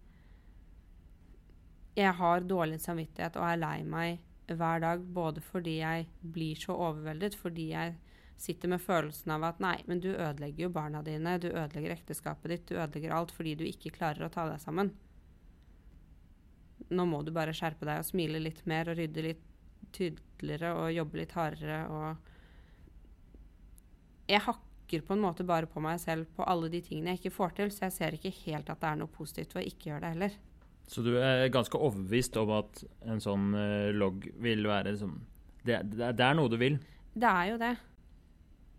Jeg 1.99 2.13
har 2.15 2.47
dårlig 2.47 2.79
samvittighet 2.79 3.35
og 3.35 3.45
er 3.49 3.59
lei 3.59 3.83
meg 3.83 4.21
hver 4.47 4.79
dag. 4.79 5.03
Både 5.03 5.43
fordi 5.43 5.77
jeg 5.81 6.07
blir 6.21 6.55
så 6.55 6.73
overveldet, 6.87 7.35
fordi 7.35 7.67
jeg 7.73 7.97
sitter 8.41 8.71
med 8.71 8.81
følelsen 8.81 9.35
av 9.35 9.43
at 9.51 9.59
nei, 9.61 9.75
men 9.85 9.99
du 10.01 10.09
ødelegger 10.15 10.65
jo 10.65 10.73
barna 10.73 11.03
dine, 11.05 11.37
du 11.37 11.51
ødelegger 11.51 11.93
ekteskapet 11.93 12.49
ditt, 12.49 12.67
du 12.71 12.79
ødelegger 12.79 13.13
alt 13.13 13.31
fordi 13.35 13.53
du 13.59 13.67
ikke 13.67 13.93
klarer 13.99 14.25
å 14.25 14.33
ta 14.33 14.47
deg 14.49 14.63
sammen. 14.63 14.89
Nå 16.89 17.05
må 17.05 17.21
du 17.21 17.29
bare 17.35 17.53
skjerpe 17.53 17.85
deg 17.85 18.01
og 18.01 18.07
smile 18.07 18.41
litt 18.41 18.63
mer 18.65 18.89
og 18.89 18.97
rydde 18.97 19.27
litt 19.27 19.50
tydeligere 19.95 20.73
og 20.77 20.91
jobbe 20.95 21.21
litt 21.21 21.33
hardere 21.37 21.79
og 21.91 22.29
Jeg 24.31 24.45
hakker 24.45 25.01
på 25.07 25.15
en 25.15 25.23
måte 25.23 25.43
bare 25.47 25.67
på 25.67 25.81
meg 25.83 25.99
selv 25.99 26.29
på 26.35 26.45
alle 26.47 26.69
de 26.71 26.79
tingene 26.83 27.13
jeg 27.13 27.21
ikke 27.21 27.35
får 27.35 27.53
til, 27.57 27.71
så 27.71 27.87
jeg 27.87 27.95
ser 27.95 28.15
ikke 28.15 28.31
helt 28.45 28.69
at 28.71 28.79
det 28.79 28.89
er 28.89 28.99
noe 29.01 29.11
positivt 29.11 29.55
ved 29.55 29.63
å 29.63 29.67
ikke 29.67 29.89
gjøre 29.89 30.03
det 30.05 30.11
heller. 30.15 30.39
Så 30.91 31.03
du 31.03 31.13
er 31.19 31.51
ganske 31.51 31.79
overbevist 31.79 32.37
om 32.39 32.51
at 32.55 32.83
en 33.07 33.21
sånn 33.23 33.53
eh, 33.55 33.91
logg 33.95 34.27
vil 34.43 34.65
være 34.67 34.91
liksom 34.91 35.13
det, 35.63 35.81
det, 35.93 36.11
det 36.17 36.25
er 36.25 36.35
noe 36.35 36.51
du 36.51 36.57
vil? 36.59 36.79
Det 37.13 37.29
er 37.29 37.51
jo 37.51 37.59
det. 37.61 37.75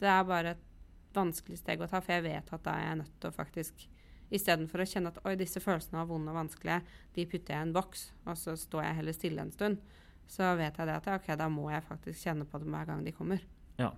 Det 0.01 0.11
er 0.11 0.29
bare 0.29 0.55
et 0.57 0.69
vanskelig 1.15 1.61
steg 1.61 1.83
å 1.85 1.89
ta, 1.89 2.01
for 2.01 2.17
jeg 2.17 2.27
vet 2.27 2.53
at 2.57 2.65
da 2.65 2.77
er 2.77 2.89
jeg 2.89 3.01
nødt 3.03 3.19
til 3.21 3.31
å 3.33 3.37
faktisk 3.37 3.89
Istedenfor 4.33 4.81
å 4.81 4.87
kjenne 4.89 5.11
at 5.13 5.19
oi, 5.29 5.35
disse 5.37 5.61
følelsene 5.61 5.99
var 5.99 6.07
vonde 6.09 6.33
og 6.33 6.39
vanskelige, 6.39 6.79
de 7.13 7.27
putter 7.29 7.53
jeg 7.53 7.61
i 7.61 7.67
en 7.67 7.75
boks, 7.77 8.05
og 8.25 8.39
så 8.41 8.55
står 8.57 8.87
jeg 8.87 8.97
heller 8.97 9.17
stille 9.17 9.45
en 9.45 9.53
stund. 9.53 9.83
Så 10.31 10.55
vet 10.57 10.77
jeg 10.79 10.87
det 10.89 10.95
at 10.97 11.09
ok, 11.17 11.27
da 11.37 11.49
må 11.53 11.71
jeg 11.71 11.85
faktisk 11.85 12.23
kjenne 12.27 12.47
på 12.49 12.59
dem 12.63 12.73
hver 12.73 12.87
gang 12.89 13.03
de 13.05 13.13
kommer. 13.13 13.43
Ja. 13.79 13.91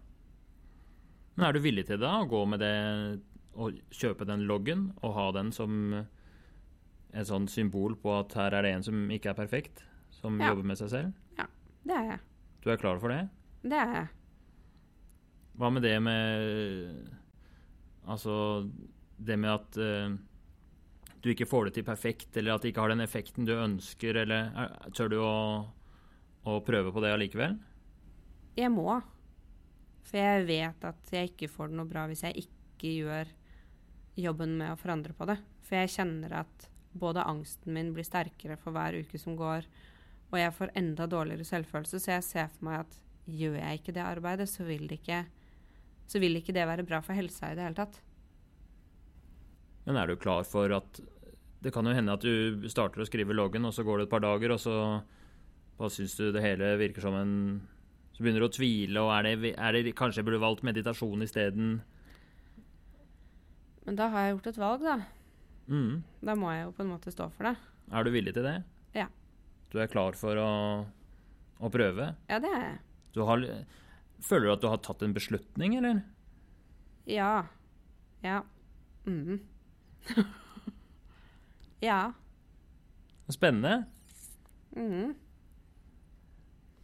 Men 1.37 1.47
er 1.49 1.53
du 1.57 1.61
villig 1.63 1.87
til 1.87 1.99
det? 2.03 2.09
Å 2.11 2.29
gå 2.31 2.41
med 2.47 2.61
det 2.63 2.75
og 3.55 3.77
kjøpe 3.95 4.27
den 4.27 4.47
loggen 4.49 4.89
og 5.03 5.15
ha 5.15 5.29
den 5.37 5.53
som 5.55 5.95
et 7.15 7.29
sånn 7.29 7.47
symbol 7.51 7.95
på 8.03 8.11
at 8.19 8.35
her 8.35 8.55
er 8.59 8.67
det 8.67 8.73
en 8.75 8.83
som 8.83 9.05
ikke 9.15 9.31
er 9.31 9.39
perfekt, 9.39 9.85
som 10.11 10.41
Ja. 10.41 10.49
jobber 10.51 10.65
med 10.73 10.79
seg 10.79 10.91
selv? 10.91 11.13
Ja, 11.39 11.47
Det 11.87 11.95
er 11.95 12.05
jeg. 12.11 12.21
Du 12.65 12.71
er 12.71 12.77
klar 12.81 12.99
for 12.99 13.09
det? 13.15 13.29
Det 13.63 13.73
er 13.79 13.95
jeg. 13.95 14.09
Hva 15.57 15.71
med 15.71 15.83
det 15.83 16.03
med 16.03 17.11
Altså 18.07 18.69
det 19.19 19.39
med 19.39 19.51
at 19.51 19.77
uh, 19.79 20.17
du 21.23 21.31
ikke 21.31 21.47
får 21.49 21.65
det 21.67 21.75
til 21.75 21.85
perfekt, 21.85 22.37
eller 22.37 22.55
at 22.55 22.63
det 22.63 22.73
ikke 22.73 22.83
har 22.83 22.89
den 22.93 23.01
effekten 23.01 23.47
du 23.47 23.53
ønsker, 23.55 24.17
eller 24.25 24.51
er, 24.53 24.75
tør 24.93 25.09
du 25.09 25.17
å, 25.25 25.65
å 26.45 26.61
prøve 26.65 26.93
på 26.93 27.03
det 27.05 27.13
allikevel? 27.15 27.57
Jeg 28.59 28.71
må. 28.73 29.01
For 30.05 30.21
jeg 30.21 30.45
vet 30.49 30.85
at 30.87 31.15
jeg 31.15 31.33
ikke 31.33 31.51
får 31.51 31.73
det 31.73 31.79
noe 31.81 31.91
bra 31.91 32.05
hvis 32.11 32.25
jeg 32.27 32.45
ikke 32.45 32.93
gjør 33.01 33.33
jobben 34.21 34.59
med 34.61 34.75
å 34.75 34.79
forandre 34.79 35.17
på 35.17 35.27
det. 35.31 35.39
For 35.65 35.81
jeg 35.81 35.95
kjenner 35.97 36.37
at 36.45 36.69
både 36.95 37.25
angsten 37.27 37.75
min 37.75 37.93
blir 37.95 38.07
sterkere 38.07 38.59
for 38.61 38.75
hver 38.77 39.01
uke 39.03 39.19
som 39.19 39.35
går, 39.39 39.67
og 40.31 40.37
jeg 40.39 40.55
får 40.55 40.75
enda 40.79 41.07
dårligere 41.11 41.47
selvfølelse, 41.47 42.01
så 42.03 42.17
jeg 42.17 42.27
ser 42.27 42.53
for 42.53 42.69
meg 42.69 42.85
at 42.85 43.01
gjør 43.25 43.57
jeg 43.59 43.81
ikke 43.81 43.95
det 43.97 44.05
arbeidet, 44.05 44.49
så 44.51 44.67
vil 44.67 44.87
det 44.91 45.01
ikke, 45.01 45.25
så 46.11 46.21
vil 46.23 46.39
ikke 46.39 46.55
det 46.55 46.67
være 46.69 46.87
bra 46.87 47.01
for 47.05 47.17
helsa 47.17 47.51
i 47.51 47.59
det 47.59 47.67
hele 47.67 47.79
tatt. 47.79 47.99
Men 49.87 49.99
er 50.01 50.09
du 50.09 50.17
klar 50.21 50.47
for 50.49 50.73
at 50.73 51.03
Det 51.65 51.73
kan 51.73 51.87
jo 51.87 51.95
hende 51.97 52.13
at 52.13 52.21
du 52.21 52.67
starter 52.69 53.01
å 53.01 53.07
skrive 53.09 53.33
loggen, 53.33 53.65
og 53.65 53.73
så 53.73 53.81
går 53.87 53.99
det 53.99 54.05
et 54.05 54.11
par 54.13 54.21
dager, 54.21 54.53
og 54.53 54.59
så 54.61 54.75
bare 55.79 55.91
syns 55.91 56.15
du 56.19 56.29
det 56.35 56.43
hele 56.45 56.75
virker 56.81 57.03
som 57.03 57.17
en 57.19 57.35
Så 58.15 58.23
begynner 58.23 58.45
du 58.45 58.47
å 58.47 58.55
tvile, 58.55 59.03
og 59.03 59.11
er 59.11 59.27
det, 59.27 59.55
er 59.59 59.75
det 59.75 59.95
kanskje 59.99 60.21
jeg 60.21 60.29
burde 60.29 60.43
valgt 60.43 60.63
meditasjon 60.63 61.25
isteden? 61.27 61.81
Men 63.85 63.99
da 63.99 64.07
har 64.13 64.29
jeg 64.29 64.37
gjort 64.37 64.47
et 64.53 64.61
valg, 64.63 64.85
da. 64.87 64.95
Mm. 65.67 66.05
Da 66.23 66.37
må 66.39 66.53
jeg 66.55 66.63
jo 66.63 66.75
på 66.77 66.85
en 66.85 66.93
måte 66.93 67.11
stå 67.11 67.27
for 67.35 67.49
det. 67.51 67.57
Er 67.91 68.07
du 68.07 68.13
villig 68.15 68.37
til 68.37 68.47
det? 68.47 68.55
Ja. 68.95 69.09
Du 69.73 69.81
er 69.83 69.91
klar 69.91 70.15
for 70.15 70.39
å, 70.39 70.53
å 71.59 71.71
prøve? 71.75 72.13
Ja, 72.31 72.39
det 72.39 72.53
er 72.55 72.63
jeg. 72.69 72.79
Du 73.17 73.25
har, 73.27 73.43
føler 74.23 74.47
du 74.47 74.55
at 74.55 74.63
du 74.63 74.69
har 74.71 74.81
tatt 74.87 75.03
en 75.03 75.17
beslutning, 75.17 75.75
eller? 75.81 76.05
Ja. 77.11 77.49
Ja. 78.25 78.45
Mhm. 79.11 79.43
ja. 81.91 81.99
Spennende. 83.33 83.85
Mhm. 84.79 85.17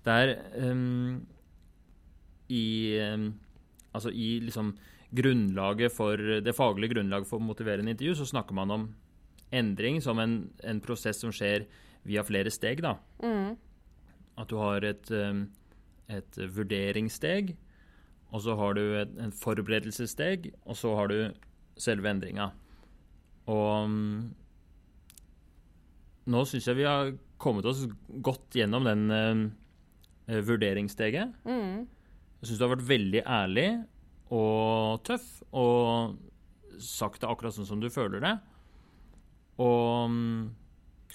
Det 0.07 0.17
er 0.17 0.35
ehm, 0.57 1.21
i 2.49 2.65
um, 3.05 3.31
Altså 3.91 4.13
i 4.15 4.39
liksom 4.39 4.75
grunnlaget 5.11 5.93
for 5.93 6.17
Det 6.17 6.55
faglige 6.55 6.95
grunnlaget 6.95 7.27
for 7.27 7.43
motiverende 7.43 7.91
intervju, 7.91 8.15
så 8.15 8.29
snakker 8.31 8.55
man 8.55 8.71
om 8.71 8.85
endring 9.51 9.99
som 10.03 10.19
en, 10.23 10.53
en 10.63 10.81
prosess 10.81 11.19
som 11.19 11.33
skjer 11.35 11.67
via 12.07 12.23
flere 12.23 12.53
steg, 12.55 12.85
da. 12.85 12.95
Mm. 13.19 13.57
At 14.39 14.49
du 14.49 14.57
har 14.63 14.87
et, 14.87 15.11
ehm, 15.11 15.49
et 16.07 16.39
vurderingssteg, 16.55 17.57
og 18.31 18.45
så 18.45 18.55
har 18.55 18.79
du 18.79 18.85
et, 19.01 19.17
en 19.19 19.35
forberedelsessteg, 19.35 20.53
og 20.63 20.79
så 20.79 20.95
har 20.95 21.11
du 21.11 21.35
selve 21.75 22.13
endringa. 22.13 22.53
Og 23.51 23.91
nå 26.31 26.45
syns 26.47 26.71
jeg 26.71 26.79
vi 26.79 26.87
har 26.87 27.11
kommet 27.43 27.67
oss 27.67 27.89
godt 28.23 28.55
gjennom 28.55 28.87
den 28.87 29.11
vurderingssteget. 30.47 31.33
Mm. 31.45 31.89
Jeg 32.41 32.49
syns 32.49 32.61
du 32.61 32.65
har 32.65 32.75
vært 32.77 32.89
veldig 32.89 33.23
ærlig 33.27 33.69
og 34.31 35.03
tøff 35.05 35.27
og 35.51 36.17
sagt 36.81 37.21
det 37.21 37.29
akkurat 37.29 37.55
sånn 37.57 37.69
som 37.69 37.83
du 37.83 37.91
føler 37.93 38.23
det. 38.25 38.33
Og 39.61 40.09
mm, 40.09 40.41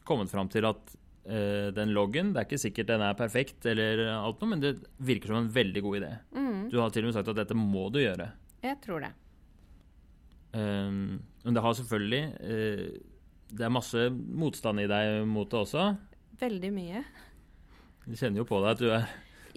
kommet 0.06 0.30
fram 0.30 0.50
til 0.54 0.68
at 0.70 0.94
eh, 1.26 1.72
den 1.74 1.96
loggen 1.96 2.32
Det 2.34 2.42
er 2.42 2.48
ikke 2.48 2.62
sikkert 2.62 2.92
den 2.92 3.04
er 3.06 3.18
perfekt, 3.18 3.66
eller 3.66 4.04
alt 4.14 4.42
noe, 4.42 4.52
men 4.54 4.62
det 4.62 4.76
virker 5.02 5.34
som 5.34 5.42
en 5.42 5.52
veldig 5.54 5.86
god 5.86 6.00
idé. 6.02 6.12
Mm. 6.36 6.60
Du 6.70 6.80
har 6.82 6.94
til 6.94 7.06
og 7.06 7.10
med 7.10 7.18
sagt 7.18 7.32
at 7.34 7.42
dette 7.42 7.58
må 7.58 7.88
du 7.94 8.02
gjøre. 8.04 8.30
Jeg 8.66 8.82
tror 8.86 9.06
det. 9.08 9.14
Um, 10.56 11.20
men 11.44 11.58
det 11.58 11.62
har 11.66 11.74
selvfølgelig 11.76 12.22
uh, 12.40 13.00
Det 13.52 13.66
er 13.66 13.74
masse 13.74 14.06
motstand 14.14 14.80
i 14.80 14.88
deg 14.88 15.26
mot 15.28 15.50
det 15.52 15.60
også. 15.66 15.90
Veldig 16.40 16.72
mye. 16.76 17.02
Jeg 18.06 18.20
kjenner 18.22 18.44
jo 18.44 18.48
på 18.50 18.62
deg 18.62 18.72
at 18.76 18.82
du 18.82 18.90
er 18.94 19.06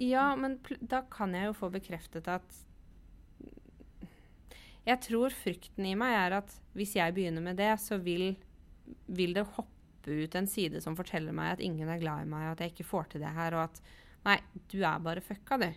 Ja, 0.01 0.27
men 0.39 0.59
da 0.81 1.03
kan 1.11 1.35
jeg 1.37 1.51
jo 1.51 1.57
få 1.59 1.71
bekreftet 1.75 2.29
at 2.31 2.61
Jeg 4.89 5.03
tror 5.05 5.35
frykten 5.35 5.89
i 5.89 5.97
meg 5.99 6.15
er 6.17 6.39
at 6.39 6.55
hvis 6.79 6.95
jeg 6.97 7.17
begynner 7.17 7.45
med 7.45 7.59
det, 7.61 7.75
så 7.83 7.99
vil, 8.01 8.31
vil 9.07 9.35
det 9.37 9.45
hoppe 9.57 9.75
ut 10.09 10.37
en 10.39 10.47
side 10.49 10.81
som 10.81 10.97
forteller 10.97 11.35
meg 11.37 11.57
at 11.57 11.65
ingen 11.65 11.91
er 11.93 12.01
glad 12.01 12.25
i 12.25 12.31
meg, 12.31 12.47
at 12.55 12.63
jeg 12.63 12.73
ikke 12.73 12.87
får 12.89 13.11
til 13.13 13.25
det 13.25 13.35
her, 13.37 13.57
og 13.59 13.67
at 13.67 13.83
Nei, 14.27 14.39
du 14.69 14.81
er 14.83 14.99
bare 15.01 15.23
fucka, 15.25 15.59
du. 15.61 15.69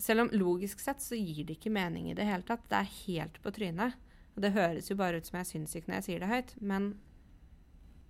Selv 0.00 0.24
om 0.24 0.30
logisk 0.34 0.80
sett 0.82 1.02
så 1.04 1.18
gir 1.18 1.44
det 1.46 1.58
ikke 1.58 1.72
mening 1.74 2.08
i 2.10 2.16
det 2.16 2.26
hele 2.26 2.46
tatt. 2.48 2.64
Det 2.70 2.78
er 2.78 2.94
helt 3.04 3.36
på 3.44 3.52
trynet. 3.54 3.98
Og 4.32 4.42
det 4.42 4.54
høres 4.56 4.88
jo 4.90 4.96
bare 4.98 5.20
ut 5.20 5.28
som 5.28 5.36
jeg 5.38 5.44
er 5.44 5.50
sinnssyk 5.50 5.88
når 5.88 5.98
jeg 5.98 6.06
sier 6.06 6.22
det 6.24 6.30
høyt, 6.30 6.54
men 6.64 6.88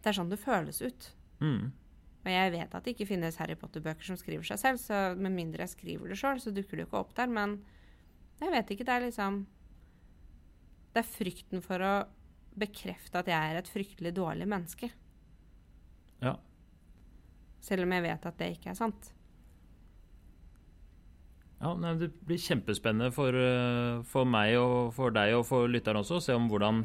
det 0.02 0.12
er 0.12 0.18
sånn 0.18 0.30
det 0.30 0.40
føles 0.40 0.78
ut. 0.82 1.08
mm, 1.42 1.72
Og 2.22 2.30
jeg 2.30 2.52
vet 2.54 2.74
at 2.74 2.84
det 2.84 2.94
ikke 2.94 3.08
finnes 3.08 3.38
Harry 3.42 3.56
Potter-bøker 3.58 4.06
som 4.06 4.18
skriver 4.18 4.46
seg 4.46 4.60
selv, 4.60 4.78
så 4.78 5.00
med 5.18 5.34
mindre 5.34 5.64
jeg 5.66 5.74
skriver 5.74 6.12
det 6.12 6.18
sjøl, 6.20 6.38
så 6.42 6.52
dukker 6.54 6.78
det 6.78 6.84
jo 6.84 6.90
ikke 6.90 7.00
opp 7.00 7.16
der. 7.18 7.30
Men 7.30 7.56
jeg 8.42 8.54
vet 8.54 8.70
ikke. 8.74 8.86
Det 8.86 8.94
er 8.94 9.06
liksom 9.08 9.46
Det 10.92 11.00
er 11.00 11.08
frykten 11.08 11.62
for 11.64 11.80
å 11.80 11.92
bekrefte 12.52 13.22
at 13.22 13.30
jeg 13.30 13.52
er 13.52 13.58
et 13.58 13.70
fryktelig 13.70 14.12
dårlig 14.12 14.46
menneske. 14.46 14.90
Ja. 16.20 16.36
Selv 17.64 17.86
om 17.86 17.94
jeg 17.96 18.04
vet 18.04 18.26
at 18.28 18.38
det 18.38 18.50
ikke 18.58 18.70
er 18.74 18.76
sant. 18.76 19.12
Ja, 21.62 21.72
nei, 21.78 21.94
Det 21.96 22.10
blir 22.26 22.36
kjempespennende 22.42 23.12
for, 23.14 23.32
eh, 23.32 24.02
for 24.02 24.24
meg 24.26 24.56
og 24.58 24.92
for 24.92 25.10
deg 25.10 25.32
og 25.34 25.46
for 25.46 25.68
lytteren 25.68 26.02
også 26.02 26.18
å 26.18 26.22
se 26.22 26.34
om 26.34 26.50
hvordan, 26.50 26.84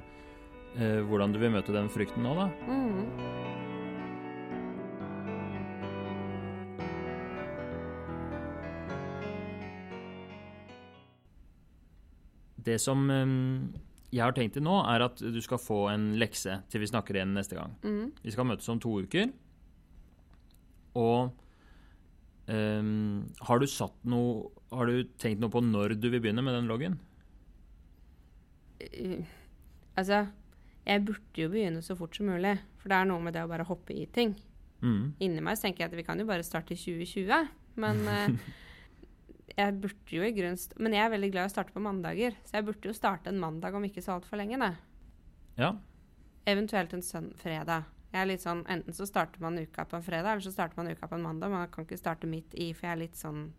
eh, 0.77 1.01
hvordan 1.01 1.33
du 1.33 1.39
vil 1.39 1.51
møte 1.51 1.73
den 1.73 1.89
frykten 1.89 2.23
nå. 2.23 2.35
da. 2.35 2.47
Mhm. 2.71 3.36
Det 12.67 12.77
som 12.83 13.07
eh, 13.13 13.35
jeg 14.13 14.23
har 14.23 14.35
tenkt 14.35 14.55
til 14.55 14.63
nå, 14.65 14.77
er 14.87 15.03
at 15.07 15.19
du 15.19 15.39
skal 15.43 15.59
få 15.61 15.81
en 15.91 16.13
lekse 16.19 16.61
til 16.71 16.83
vi 16.83 16.89
snakker 16.89 17.17
igjen 17.17 17.35
neste 17.35 17.57
gang. 17.57 17.75
Mm. 17.83 18.13
Vi 18.23 18.33
skal 18.33 18.47
møtes 18.47 18.69
om 18.71 18.79
to 18.83 18.93
uker. 19.03 19.33
Og 20.97 21.33
um, 22.47 23.25
har 23.49 23.59
du 23.61 23.67
satt 23.69 23.97
noe 24.09 24.47
Har 24.71 24.89
du 24.89 25.03
tenkt 25.21 25.43
noe 25.43 25.53
på 25.53 25.61
når 25.61 25.93
du 25.99 26.07
vil 26.09 26.21
begynne 26.23 26.41
med 26.41 26.55
den 26.57 26.71
loggen? 26.71 26.97
Uh, 28.81 29.21
altså, 29.95 30.25
jeg 30.87 31.05
burde 31.05 31.43
jo 31.43 31.51
begynne 31.53 31.83
så 31.85 31.95
fort 31.99 32.17
som 32.17 32.31
mulig. 32.31 32.55
For 32.81 32.91
det 32.91 32.97
er 32.97 33.11
noe 33.11 33.23
med 33.23 33.35
det 33.35 33.43
å 33.45 33.51
bare 33.51 33.67
hoppe 33.67 33.95
i 33.95 34.07
ting. 34.11 34.33
Mm. 34.81 35.17
Inni 35.23 35.43
meg 35.43 35.59
så 35.59 35.67
tenker 35.67 35.85
jeg 35.85 35.91
at 35.91 35.99
vi 35.99 36.07
kan 36.07 36.19
jo 36.19 36.27
bare 36.29 36.45
starte 36.47 36.75
i 36.75 36.79
2020. 36.79 37.53
Men 37.83 38.03
eh, 38.15 38.27
jeg 39.55 39.75
burde 39.81 40.11
jo 40.17 40.23
i 40.25 40.33
grunnen 40.35 40.59
Men 40.83 40.95
jeg 40.95 41.05
er 41.05 41.13
veldig 41.13 41.29
glad 41.31 41.47
i 41.47 41.49
å 41.49 41.53
starte 41.53 41.75
på 41.75 41.83
mandager, 41.83 42.35
så 42.45 42.57
jeg 42.59 42.65
burde 42.67 42.89
jo 42.89 42.95
starte 42.95 43.31
en 43.31 43.39
mandag 43.39 43.77
om 43.77 43.85
ikke 43.87 44.03
så 44.03 44.17
altfor 44.17 44.41
lenge. 44.41 44.59
Da. 44.59 44.73
Ja. 45.57 45.69
Eventuelt 46.47 46.93
en 46.93 47.05
søn 47.05 47.31
fredag. 47.39 47.87
Jeg 48.13 48.21
er 48.21 48.29
litt 48.29 48.43
sånn, 48.43 48.63
Enten 48.71 48.95
så 48.95 49.05
starter 49.07 49.41
man 49.43 49.57
uka 49.59 49.83
på 49.85 49.97
en 49.97 50.05
fredag, 50.05 50.31
eller 50.31 50.45
så 50.45 50.53
starter 50.53 50.79
man 50.79 50.91
uka 50.91 51.07
på 51.09 51.17
en 51.17 51.25
mandag. 51.25 51.51
Man 51.51 51.71
kan 51.71 51.87
ikke 51.87 51.99
starte 51.99 52.29
midt 52.29 52.55
i, 52.55 52.71
for 52.73 52.87
jeg 52.87 52.95
er 52.95 53.01
litt 53.01 53.19
sånn 53.19 53.49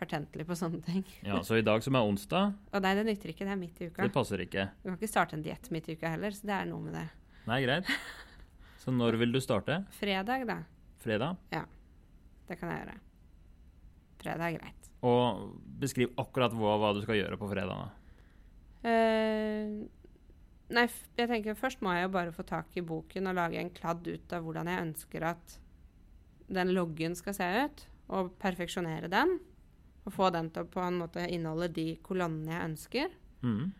pertentlig 0.00 0.46
på 0.48 0.56
sånne 0.58 0.80
ting. 0.84 1.04
ja. 1.28 1.40
Så 1.46 1.60
i 1.60 1.66
dag 1.66 1.84
som 1.84 1.96
er 1.98 2.06
onsdag, 2.08 2.54
Og 2.72 2.84
nei, 2.84 2.94
det 2.98 3.06
nytter 3.08 3.32
ikke. 3.34 3.46
Det 3.46 3.54
er 3.54 3.60
midt 3.60 3.80
i 3.80 3.90
uka. 3.90 4.02
det 4.02 4.14
passer 4.14 4.44
ikke. 4.44 4.68
Du 4.82 4.88
kan 4.90 4.98
ikke 4.98 5.12
starte 5.12 5.38
en 5.38 5.44
diett 5.44 5.70
midt 5.74 5.88
i 5.88 5.98
uka 5.98 6.14
heller, 6.16 6.34
så 6.34 6.48
det 6.50 6.56
er 6.56 6.70
noe 6.70 6.84
med 6.84 6.96
det. 6.98 7.06
Nei, 7.48 7.60
greit. 7.66 7.90
Så 8.80 8.92
når 8.92 9.16
vil 9.20 9.32
du 9.32 9.40
starte? 9.40 9.82
Fredag, 9.96 10.46
da. 10.48 10.58
Fredag? 11.04 11.36
Ja. 11.52 11.64
Det 12.48 12.58
kan 12.60 12.72
jeg 12.72 12.82
gjøre. 12.82 12.96
Fredag 14.20 14.48
er 14.48 14.58
greit. 14.58 14.83
Og 15.04 15.44
beskriv 15.80 16.14
akkurat 16.20 16.54
hva, 16.56 16.78
hva 16.80 16.94
du 16.96 17.02
skal 17.04 17.18
gjøre 17.18 17.38
på 17.40 17.50
fredag. 17.50 17.82
da. 17.84 18.04
Eh, 18.88 19.74
nei, 20.76 20.86
jeg 21.18 21.30
tenker 21.30 21.58
først 21.58 21.84
må 21.84 21.92
jeg 21.96 22.06
jo 22.06 22.14
bare 22.14 22.32
få 22.36 22.44
tak 22.48 22.76
i 22.76 22.84
boken 22.84 23.30
og 23.30 23.38
lage 23.38 23.60
en 23.60 23.72
kladd 23.74 24.06
ut 24.08 24.32
av 24.36 24.44
hvordan 24.44 24.70
jeg 24.70 24.86
ønsker 24.88 25.28
at 25.34 25.58
den 26.54 26.74
loggen 26.76 27.16
skal 27.16 27.36
se 27.36 27.46
ut, 27.64 27.86
og 28.12 28.34
perfeksjonere 28.40 29.08
den. 29.12 29.38
Og 30.04 30.12
få 30.12 30.28
den 30.32 30.50
til 30.52 30.66
å 30.66 30.68
på 30.68 30.82
en 30.84 31.00
måte 31.00 31.24
inneholde 31.24 31.70
de 31.72 31.86
kolonnene 32.04 32.52
jeg 32.52 32.68
ønsker. 32.68 33.14
Mm. 33.44 33.72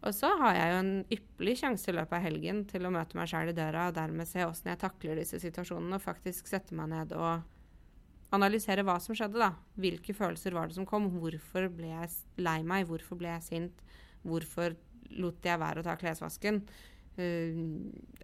Og 0.00 0.14
så 0.16 0.30
har 0.40 0.54
jeg 0.56 0.70
jo 0.70 0.76
en 0.80 0.92
ypperlig 1.12 1.54
sjanse 1.60 1.90
i 1.90 1.94
løpet 1.94 2.16
av 2.16 2.22
helgen 2.24 2.62
til 2.70 2.86
å 2.86 2.92
møte 2.94 3.18
meg 3.18 3.28
sjæl 3.28 3.50
i 3.50 3.56
døra 3.56 3.88
og 3.90 3.96
dermed 3.98 4.28
se 4.30 4.46
åssen 4.46 4.70
jeg 4.70 4.80
takler 4.80 5.18
disse 5.20 5.40
situasjonene, 5.42 5.98
og 5.98 6.04
faktisk 6.04 6.48
sette 6.48 6.76
meg 6.78 6.88
ned 6.94 7.12
og 7.18 7.42
analysere 8.32 8.84
hva 8.86 8.98
som 9.02 9.14
skjedde, 9.14 9.38
da. 9.38 9.52
Hvilke 9.80 10.14
følelser 10.14 10.54
var 10.54 10.68
det 10.70 10.76
som 10.76 10.86
kom? 10.86 11.08
Hvorfor 11.20 11.68
ble 11.74 11.88
jeg 11.90 12.10
lei 12.38 12.62
meg? 12.62 12.86
Hvorfor 12.86 13.18
ble 13.18 13.28
jeg 13.32 13.42
sint? 13.42 13.82
Hvorfor 14.24 14.76
lot 15.18 15.42
jeg 15.42 15.58
være 15.58 15.80
å 15.80 15.86
ta 15.86 15.96
klesvasken? 15.98 16.62
Eh, 17.18 17.58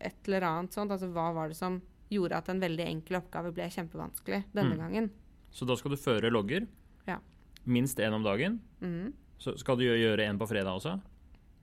et 0.00 0.28
eller 0.28 0.46
annet 0.46 0.72
sånt. 0.76 0.90
Altså 0.94 1.08
hva 1.12 1.32
var 1.34 1.48
det 1.50 1.56
som 1.58 1.80
gjorde 2.10 2.36
at 2.38 2.48
en 2.52 2.60
veldig 2.62 2.86
enkel 2.86 3.18
oppgave 3.20 3.50
ble 3.52 3.66
kjempevanskelig 3.72 4.44
denne 4.54 4.76
Mm. 4.76 4.78
gangen? 4.78 5.10
Så 5.50 5.66
da 5.66 5.74
skal 5.74 5.90
du 5.90 5.96
føre 5.96 6.30
logger. 6.30 6.66
Ja. 7.06 7.18
Minst 7.66 7.98
én 7.98 8.12
om 8.14 8.22
dagen. 8.22 8.60
Mm. 8.80 9.12
Så 9.38 9.56
skal 9.58 9.76
du 9.76 9.82
gjøre 9.84 10.20
en 10.28 10.38
på 10.38 10.46
fredag 10.48 10.76
også. 10.78 11.00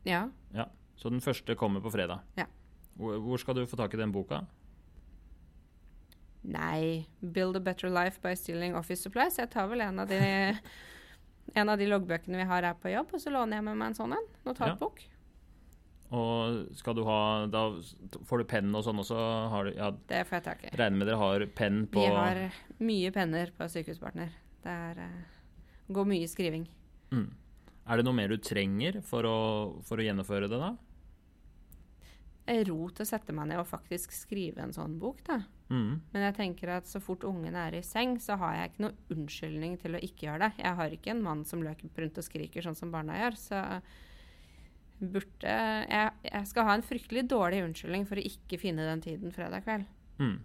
Ja. 0.06 0.30
Så 0.98 1.10
den 1.10 1.22
første 1.22 1.56
kommer 1.56 1.80
på 1.82 1.92
fredag. 1.92 2.20
Ja. 2.38 2.46
Hvor 2.98 3.38
skal 3.40 3.56
du 3.56 3.66
få 3.66 3.78
tak 3.78 3.94
i 3.94 3.98
den 3.98 4.12
boka? 4.12 4.46
Nei, 6.44 7.08
'Build 7.22 7.56
a 7.56 7.60
Better 7.64 7.90
Life 7.90 8.20
by 8.22 8.34
Stealing 8.36 8.76
Office 8.76 9.04
Supplies'. 9.08 9.40
Jeg 9.40 9.50
tar 9.54 9.68
vel 9.72 9.82
en 9.82 10.00
av 10.04 10.08
de, 10.10 10.20
en 11.60 11.70
av 11.70 11.78
de 11.80 11.88
loggbøkene 11.88 12.38
vi 12.42 12.48
har 12.50 12.64
her 12.68 12.76
på 12.76 12.92
jobb, 12.92 13.14
og 13.16 13.22
så 13.24 13.32
låner 13.32 13.58
jeg 13.60 13.68
med 13.70 13.78
meg 13.80 13.92
en 13.94 14.00
sånn 14.02 14.16
en. 14.18 14.30
Notatbok. 14.48 15.02
Og 16.14 16.68
skal 16.78 16.94
du 16.94 17.02
ha 17.08 17.48
Da 17.50 17.62
får 18.30 18.44
du 18.44 18.46
penn 18.46 18.76
og 18.78 18.84
sånn 18.86 19.00
også. 19.02 19.18
Har 19.50 19.66
du, 19.66 19.72
ja, 19.74 19.88
Det 20.12 20.20
får 20.30 20.36
jeg 20.38 20.44
tak 20.46 20.66
i. 20.68 20.74
regner 20.78 21.00
med 21.00 21.08
dere 21.10 21.18
har 21.18 21.46
penn 21.58 21.88
på 21.90 22.04
Vi 22.04 22.12
har 22.14 22.42
mye 22.86 23.12
penner 23.16 23.50
på 23.58 23.66
Sykehuspartner. 23.72 24.30
Det 24.62 24.70
er, 24.70 25.00
uh, 25.00 25.88
går 25.96 26.06
mye 26.12 26.28
skriving. 26.30 26.68
mm. 27.12 27.32
Er 27.84 27.98
det 28.00 28.06
noe 28.06 28.16
mer 28.16 28.32
du 28.32 28.38
trenger 28.38 29.02
for 29.04 29.26
å, 29.28 29.38
for 29.84 30.00
å 30.00 30.04
gjennomføre 30.06 30.48
det, 30.48 30.56
da? 30.56 30.70
Jeg 32.48 32.68
ro 32.70 32.90
til 32.92 33.04
å 33.04 33.08
sette 33.08 33.34
meg 33.36 33.50
ned 33.50 33.60
og 33.60 33.68
faktisk 33.68 34.14
skrive 34.16 34.64
en 34.64 34.72
sånn 34.76 34.98
bok, 35.00 35.20
da. 35.28 35.42
Mm. 35.74 35.98
Men 36.14 36.26
jeg 36.28 36.36
tenker 36.38 36.70
at 36.76 36.88
så 36.90 37.02
fort 37.02 37.26
ungen 37.26 37.56
er 37.58 37.74
i 37.74 37.84
seng, 37.86 38.20
så 38.22 38.38
har 38.38 38.56
jeg 38.58 38.72
ikke 38.72 38.84
noen 38.86 39.14
unnskyldning 39.16 39.76
til 39.82 39.98
å 39.98 40.02
ikke 40.06 40.28
gjøre 40.28 40.46
det. 40.46 40.52
Jeg 40.62 40.78
har 40.80 40.96
ikke 40.96 41.14
en 41.16 41.24
mann 41.26 41.44
som 41.50 41.64
løper 41.66 42.06
rundt 42.06 42.20
og 42.22 42.28
skriker 42.28 42.66
sånn 42.66 42.78
som 42.78 42.94
barna 42.94 43.18
gjør, 43.18 43.40
så 43.42 43.62
burde 45.04 45.54
jeg, 45.90 46.12
jeg 46.30 46.50
skal 46.52 46.68
ha 46.70 46.78
en 46.78 46.86
fryktelig 46.86 47.26
dårlig 47.32 47.64
unnskyldning 47.66 48.06
for 48.08 48.22
å 48.22 48.26
ikke 48.30 48.60
finne 48.62 48.86
den 48.88 49.02
tiden 49.04 49.34
fredag 49.36 49.66
kveld. 49.66 49.90
Mm. 50.22 50.38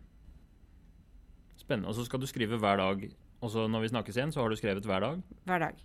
Spennende. 1.61 1.93
Og 1.93 1.99
så 1.99 2.07
skal 2.09 2.23
du 2.23 2.27
skrive 2.31 2.59
hver 2.63 2.81
dag. 2.81 3.05
Og 3.39 3.53
så 3.53 3.69
når 3.71 3.85
vi 3.85 3.93
snakkes 3.93 4.19
igjen, 4.19 4.35
så 4.35 4.43
har 4.43 4.51
du 4.51 4.59
skrevet 4.59 4.89
hver 4.89 5.05
dag. 5.05 5.23
Hver 5.47 5.67
dag. 5.69 5.83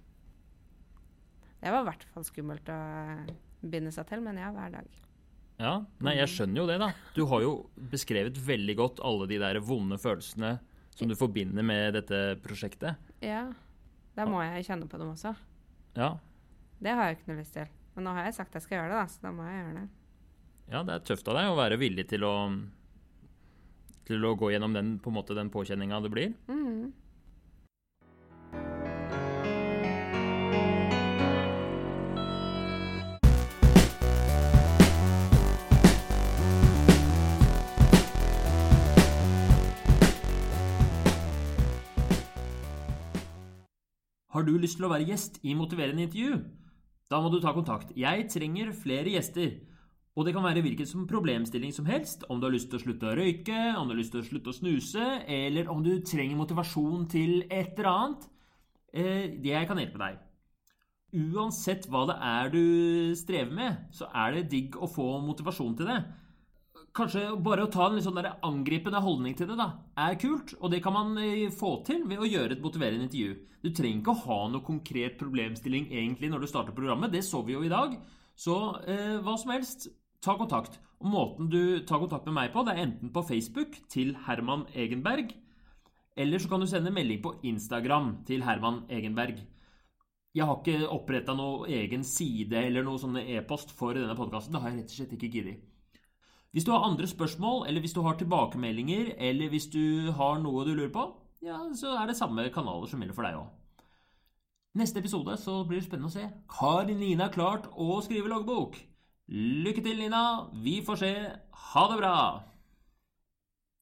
Det 1.64 1.72
var 1.72 1.84
i 1.84 1.90
hvert 1.92 2.08
fall 2.16 2.26
skummelt 2.28 2.72
å 2.72 2.80
binde 3.62 3.92
seg 3.96 4.08
til, 4.10 4.24
men 4.24 4.40
ja, 4.40 4.50
hver 4.56 4.74
dag. 4.74 5.03
Ja, 5.62 5.74
Nei, 6.04 6.16
jeg 6.18 6.32
skjønner 6.34 6.64
jo 6.64 6.68
det, 6.68 6.78
da. 6.82 6.88
Du 7.16 7.26
har 7.30 7.44
jo 7.46 7.52
beskrevet 7.92 8.38
veldig 8.42 8.76
godt 8.80 9.02
alle 9.06 9.28
de 9.30 9.38
der 9.42 9.60
vonde 9.64 10.00
følelsene 10.02 10.56
som 10.94 11.10
du 11.10 11.16
forbinder 11.18 11.66
med 11.66 11.94
dette 11.98 12.22
prosjektet. 12.44 12.98
Ja. 13.24 13.46
Da 14.14 14.26
må 14.30 14.42
jeg 14.46 14.66
kjenne 14.68 14.86
på 14.90 15.00
dem 15.02 15.14
også. 15.14 15.32
Ja, 15.98 16.16
Det 16.84 16.92
har 16.94 17.08
jeg 17.10 17.18
ikke 17.18 17.32
noe 17.32 17.40
lyst 17.40 17.54
til. 17.56 17.70
Men 17.96 18.06
nå 18.08 18.14
har 18.18 18.26
jeg 18.28 18.36
sagt 18.38 18.56
jeg 18.58 18.66
skal 18.66 18.78
gjøre 18.80 18.90
det, 18.92 19.00
da, 19.00 19.06
så 19.14 19.24
da 19.24 19.32
må 19.34 19.46
jeg 19.48 19.60
gjøre 19.62 19.76
det. 19.78 19.88
ja 20.74 20.82
det 20.88 20.94
er 20.96 21.04
tøft 21.10 21.28
av 21.30 21.38
deg 21.38 21.50
å 21.52 21.58
være 21.60 21.78
villig 21.82 22.08
til 22.10 22.26
å 22.28 22.34
til 24.04 24.26
å 24.28 24.34
gå 24.36 24.50
gjennom 24.52 24.74
den, 24.76 24.90
på 25.00 25.14
måte, 25.16 25.36
den 25.38 25.50
påkjenninga 25.54 26.02
det 26.04 26.12
blir. 26.12 26.34
Mhm. 26.52 26.63
Har 44.44 44.50
du 44.52 44.58
lyst 44.60 44.76
til 44.76 44.84
å 44.84 44.90
være 44.92 45.06
gjest 45.08 45.38
i 45.48 45.54
Motiverende 45.56 46.04
intervju? 46.04 46.42
Da 47.08 47.22
må 47.24 47.30
du 47.32 47.38
ta 47.40 47.54
kontakt. 47.56 47.94
Jeg 47.96 48.26
trenger 48.28 48.74
flere 48.76 49.14
gjester. 49.14 49.54
Og 50.20 50.26
det 50.28 50.34
kan 50.36 50.44
være 50.44 50.60
hvilken 50.66 50.90
som 50.90 51.06
problemstilling 51.08 51.72
som 51.72 51.88
helst. 51.88 52.26
Om 52.28 52.42
du 52.42 52.50
har 52.50 52.52
lyst 52.52 52.68
til 52.68 52.76
å 52.76 52.82
slutte 52.84 53.08
å 53.08 53.14
røyke, 53.16 53.62
om 53.80 53.88
du 53.88 53.94
har 53.94 54.02
lyst 54.02 54.12
til 54.12 54.20
å 54.20 54.26
slutte 54.28 54.52
å 54.52 54.58
snuse, 54.58 55.06
eller 55.32 55.72
om 55.72 55.80
du 55.86 55.94
trenger 56.04 56.36
motivasjon 56.36 57.06
til 57.14 57.46
et 57.46 57.72
eller 57.78 57.90
annet. 57.94 58.28
Eh, 58.92 59.40
Jeg 59.48 59.70
kan 59.70 59.80
hjelpe 59.80 60.04
deg. 60.04 60.20
Uansett 61.16 61.88
hva 61.88 62.04
det 62.12 62.20
er 62.20 62.52
du 62.52 63.16
strever 63.16 63.56
med, 63.56 63.80
så 63.96 64.12
er 64.12 64.36
det 64.36 64.50
digg 64.52 64.76
å 64.76 64.92
få 64.92 65.22
motivasjon 65.24 65.78
til 65.80 65.88
det. 65.88 66.02
Kanskje 66.94 67.24
bare 67.42 67.64
å 67.66 67.70
ta 67.74 67.88
en 67.88 67.96
litt 67.98 68.06
sånn 68.06 68.20
der 68.20 68.36
angripende 68.46 69.00
holdning 69.02 69.34
til 69.34 69.48
det 69.50 69.56
da, 69.58 69.66
er 69.98 70.18
kult, 70.22 70.52
og 70.60 70.70
det 70.70 70.78
kan 70.86 70.94
man 70.94 71.16
eh, 71.18 71.48
få 71.50 71.80
til 71.88 72.04
ved 72.06 72.22
å 72.22 72.28
gjøre 72.30 72.54
et 72.54 72.62
motiverende 72.62 73.08
intervju. 73.08 73.38
Du 73.64 73.72
trenger 73.74 74.04
ikke 74.04 74.14
å 74.14 74.22
ha 74.28 74.38
noe 74.54 74.66
konkret 74.68 75.16
problemstilling 75.18 75.88
egentlig 75.90 76.30
når 76.30 76.44
du 76.44 76.52
starter 76.52 76.76
programmet, 76.78 77.10
det 77.10 77.24
så 77.26 77.42
vi 77.48 77.56
jo 77.56 77.64
i 77.66 77.72
dag. 77.74 77.96
Så 78.38 78.60
eh, 78.86 79.18
hva 79.26 79.34
som 79.42 79.56
helst, 79.56 79.88
ta 80.22 80.38
kontakt. 80.38 80.78
Og 81.02 81.10
måten 81.10 81.50
du 81.50 81.82
tar 81.82 82.04
kontakt 82.04 82.30
med 82.30 82.38
meg 82.38 82.54
på, 82.54 82.62
det 82.62 82.78
er 82.78 82.86
enten 82.86 83.10
på 83.16 83.26
Facebook 83.26 83.82
til 83.90 84.14
Herman 84.28 84.68
Egenberg, 84.78 85.34
eller 86.14 86.38
så 86.38 86.54
kan 86.54 86.62
du 86.62 86.70
sende 86.70 86.94
melding 86.94 87.26
på 87.26 87.40
Instagram 87.42 88.20
til 88.30 88.46
Herman 88.46 88.84
Egenberg. 88.94 89.42
Jeg 90.38 90.46
har 90.46 90.62
ikke 90.62 90.94
oppretta 90.94 91.34
noen 91.34 91.74
egen 91.74 92.06
side 92.06 92.68
eller 92.70 92.86
noe 92.86 93.02
sånn 93.02 93.18
e-post 93.26 93.74
for 93.74 93.98
denne 93.98 94.14
podkasten. 94.18 94.54
Det 94.54 94.62
har 94.62 94.70
jeg 94.70 94.84
rett 94.84 94.94
og 94.94 95.00
slett 95.02 95.18
ikke 95.18 95.34
giddet. 95.40 95.73
Hvis 96.54 96.68
du 96.68 96.72
har 96.72 96.86
andre 96.86 97.08
spørsmål, 97.10 97.66
eller 97.68 97.82
hvis 97.82 97.96
du 97.96 98.04
har 98.06 98.14
tilbakemeldinger, 98.20 99.16
eller 99.18 99.50
hvis 99.50 99.66
du 99.74 100.12
har 100.14 100.38
noe 100.42 100.66
du 100.68 100.76
lurer 100.76 100.92
på, 100.94 101.08
ja, 101.42 101.58
så 101.76 101.96
er 101.98 102.08
det 102.08 102.16
samme 102.16 102.46
kanaler 102.54 102.88
som 102.88 103.02
gjelder 103.02 103.18
for 103.18 103.26
deg 103.26 103.40
òg. 103.40 103.50
Neste 104.78 105.02
episode 105.02 105.36
så 105.42 105.60
blir 105.66 105.82
det 105.82 105.88
spennende 105.88 106.10
å 106.10 106.14
se. 106.14 106.28
Har 106.60 106.86
Nina 106.90 107.28
klart 107.34 107.66
å 107.74 107.98
skrive 108.06 108.30
loggbok? 108.30 108.78
Lykke 109.34 109.84
til, 109.86 110.00
Nina. 110.02 110.24
Vi 110.64 110.80
får 110.86 111.02
se. 111.02 111.12
Ha 111.74 111.84
det 111.92 112.00
bra. 112.00 112.16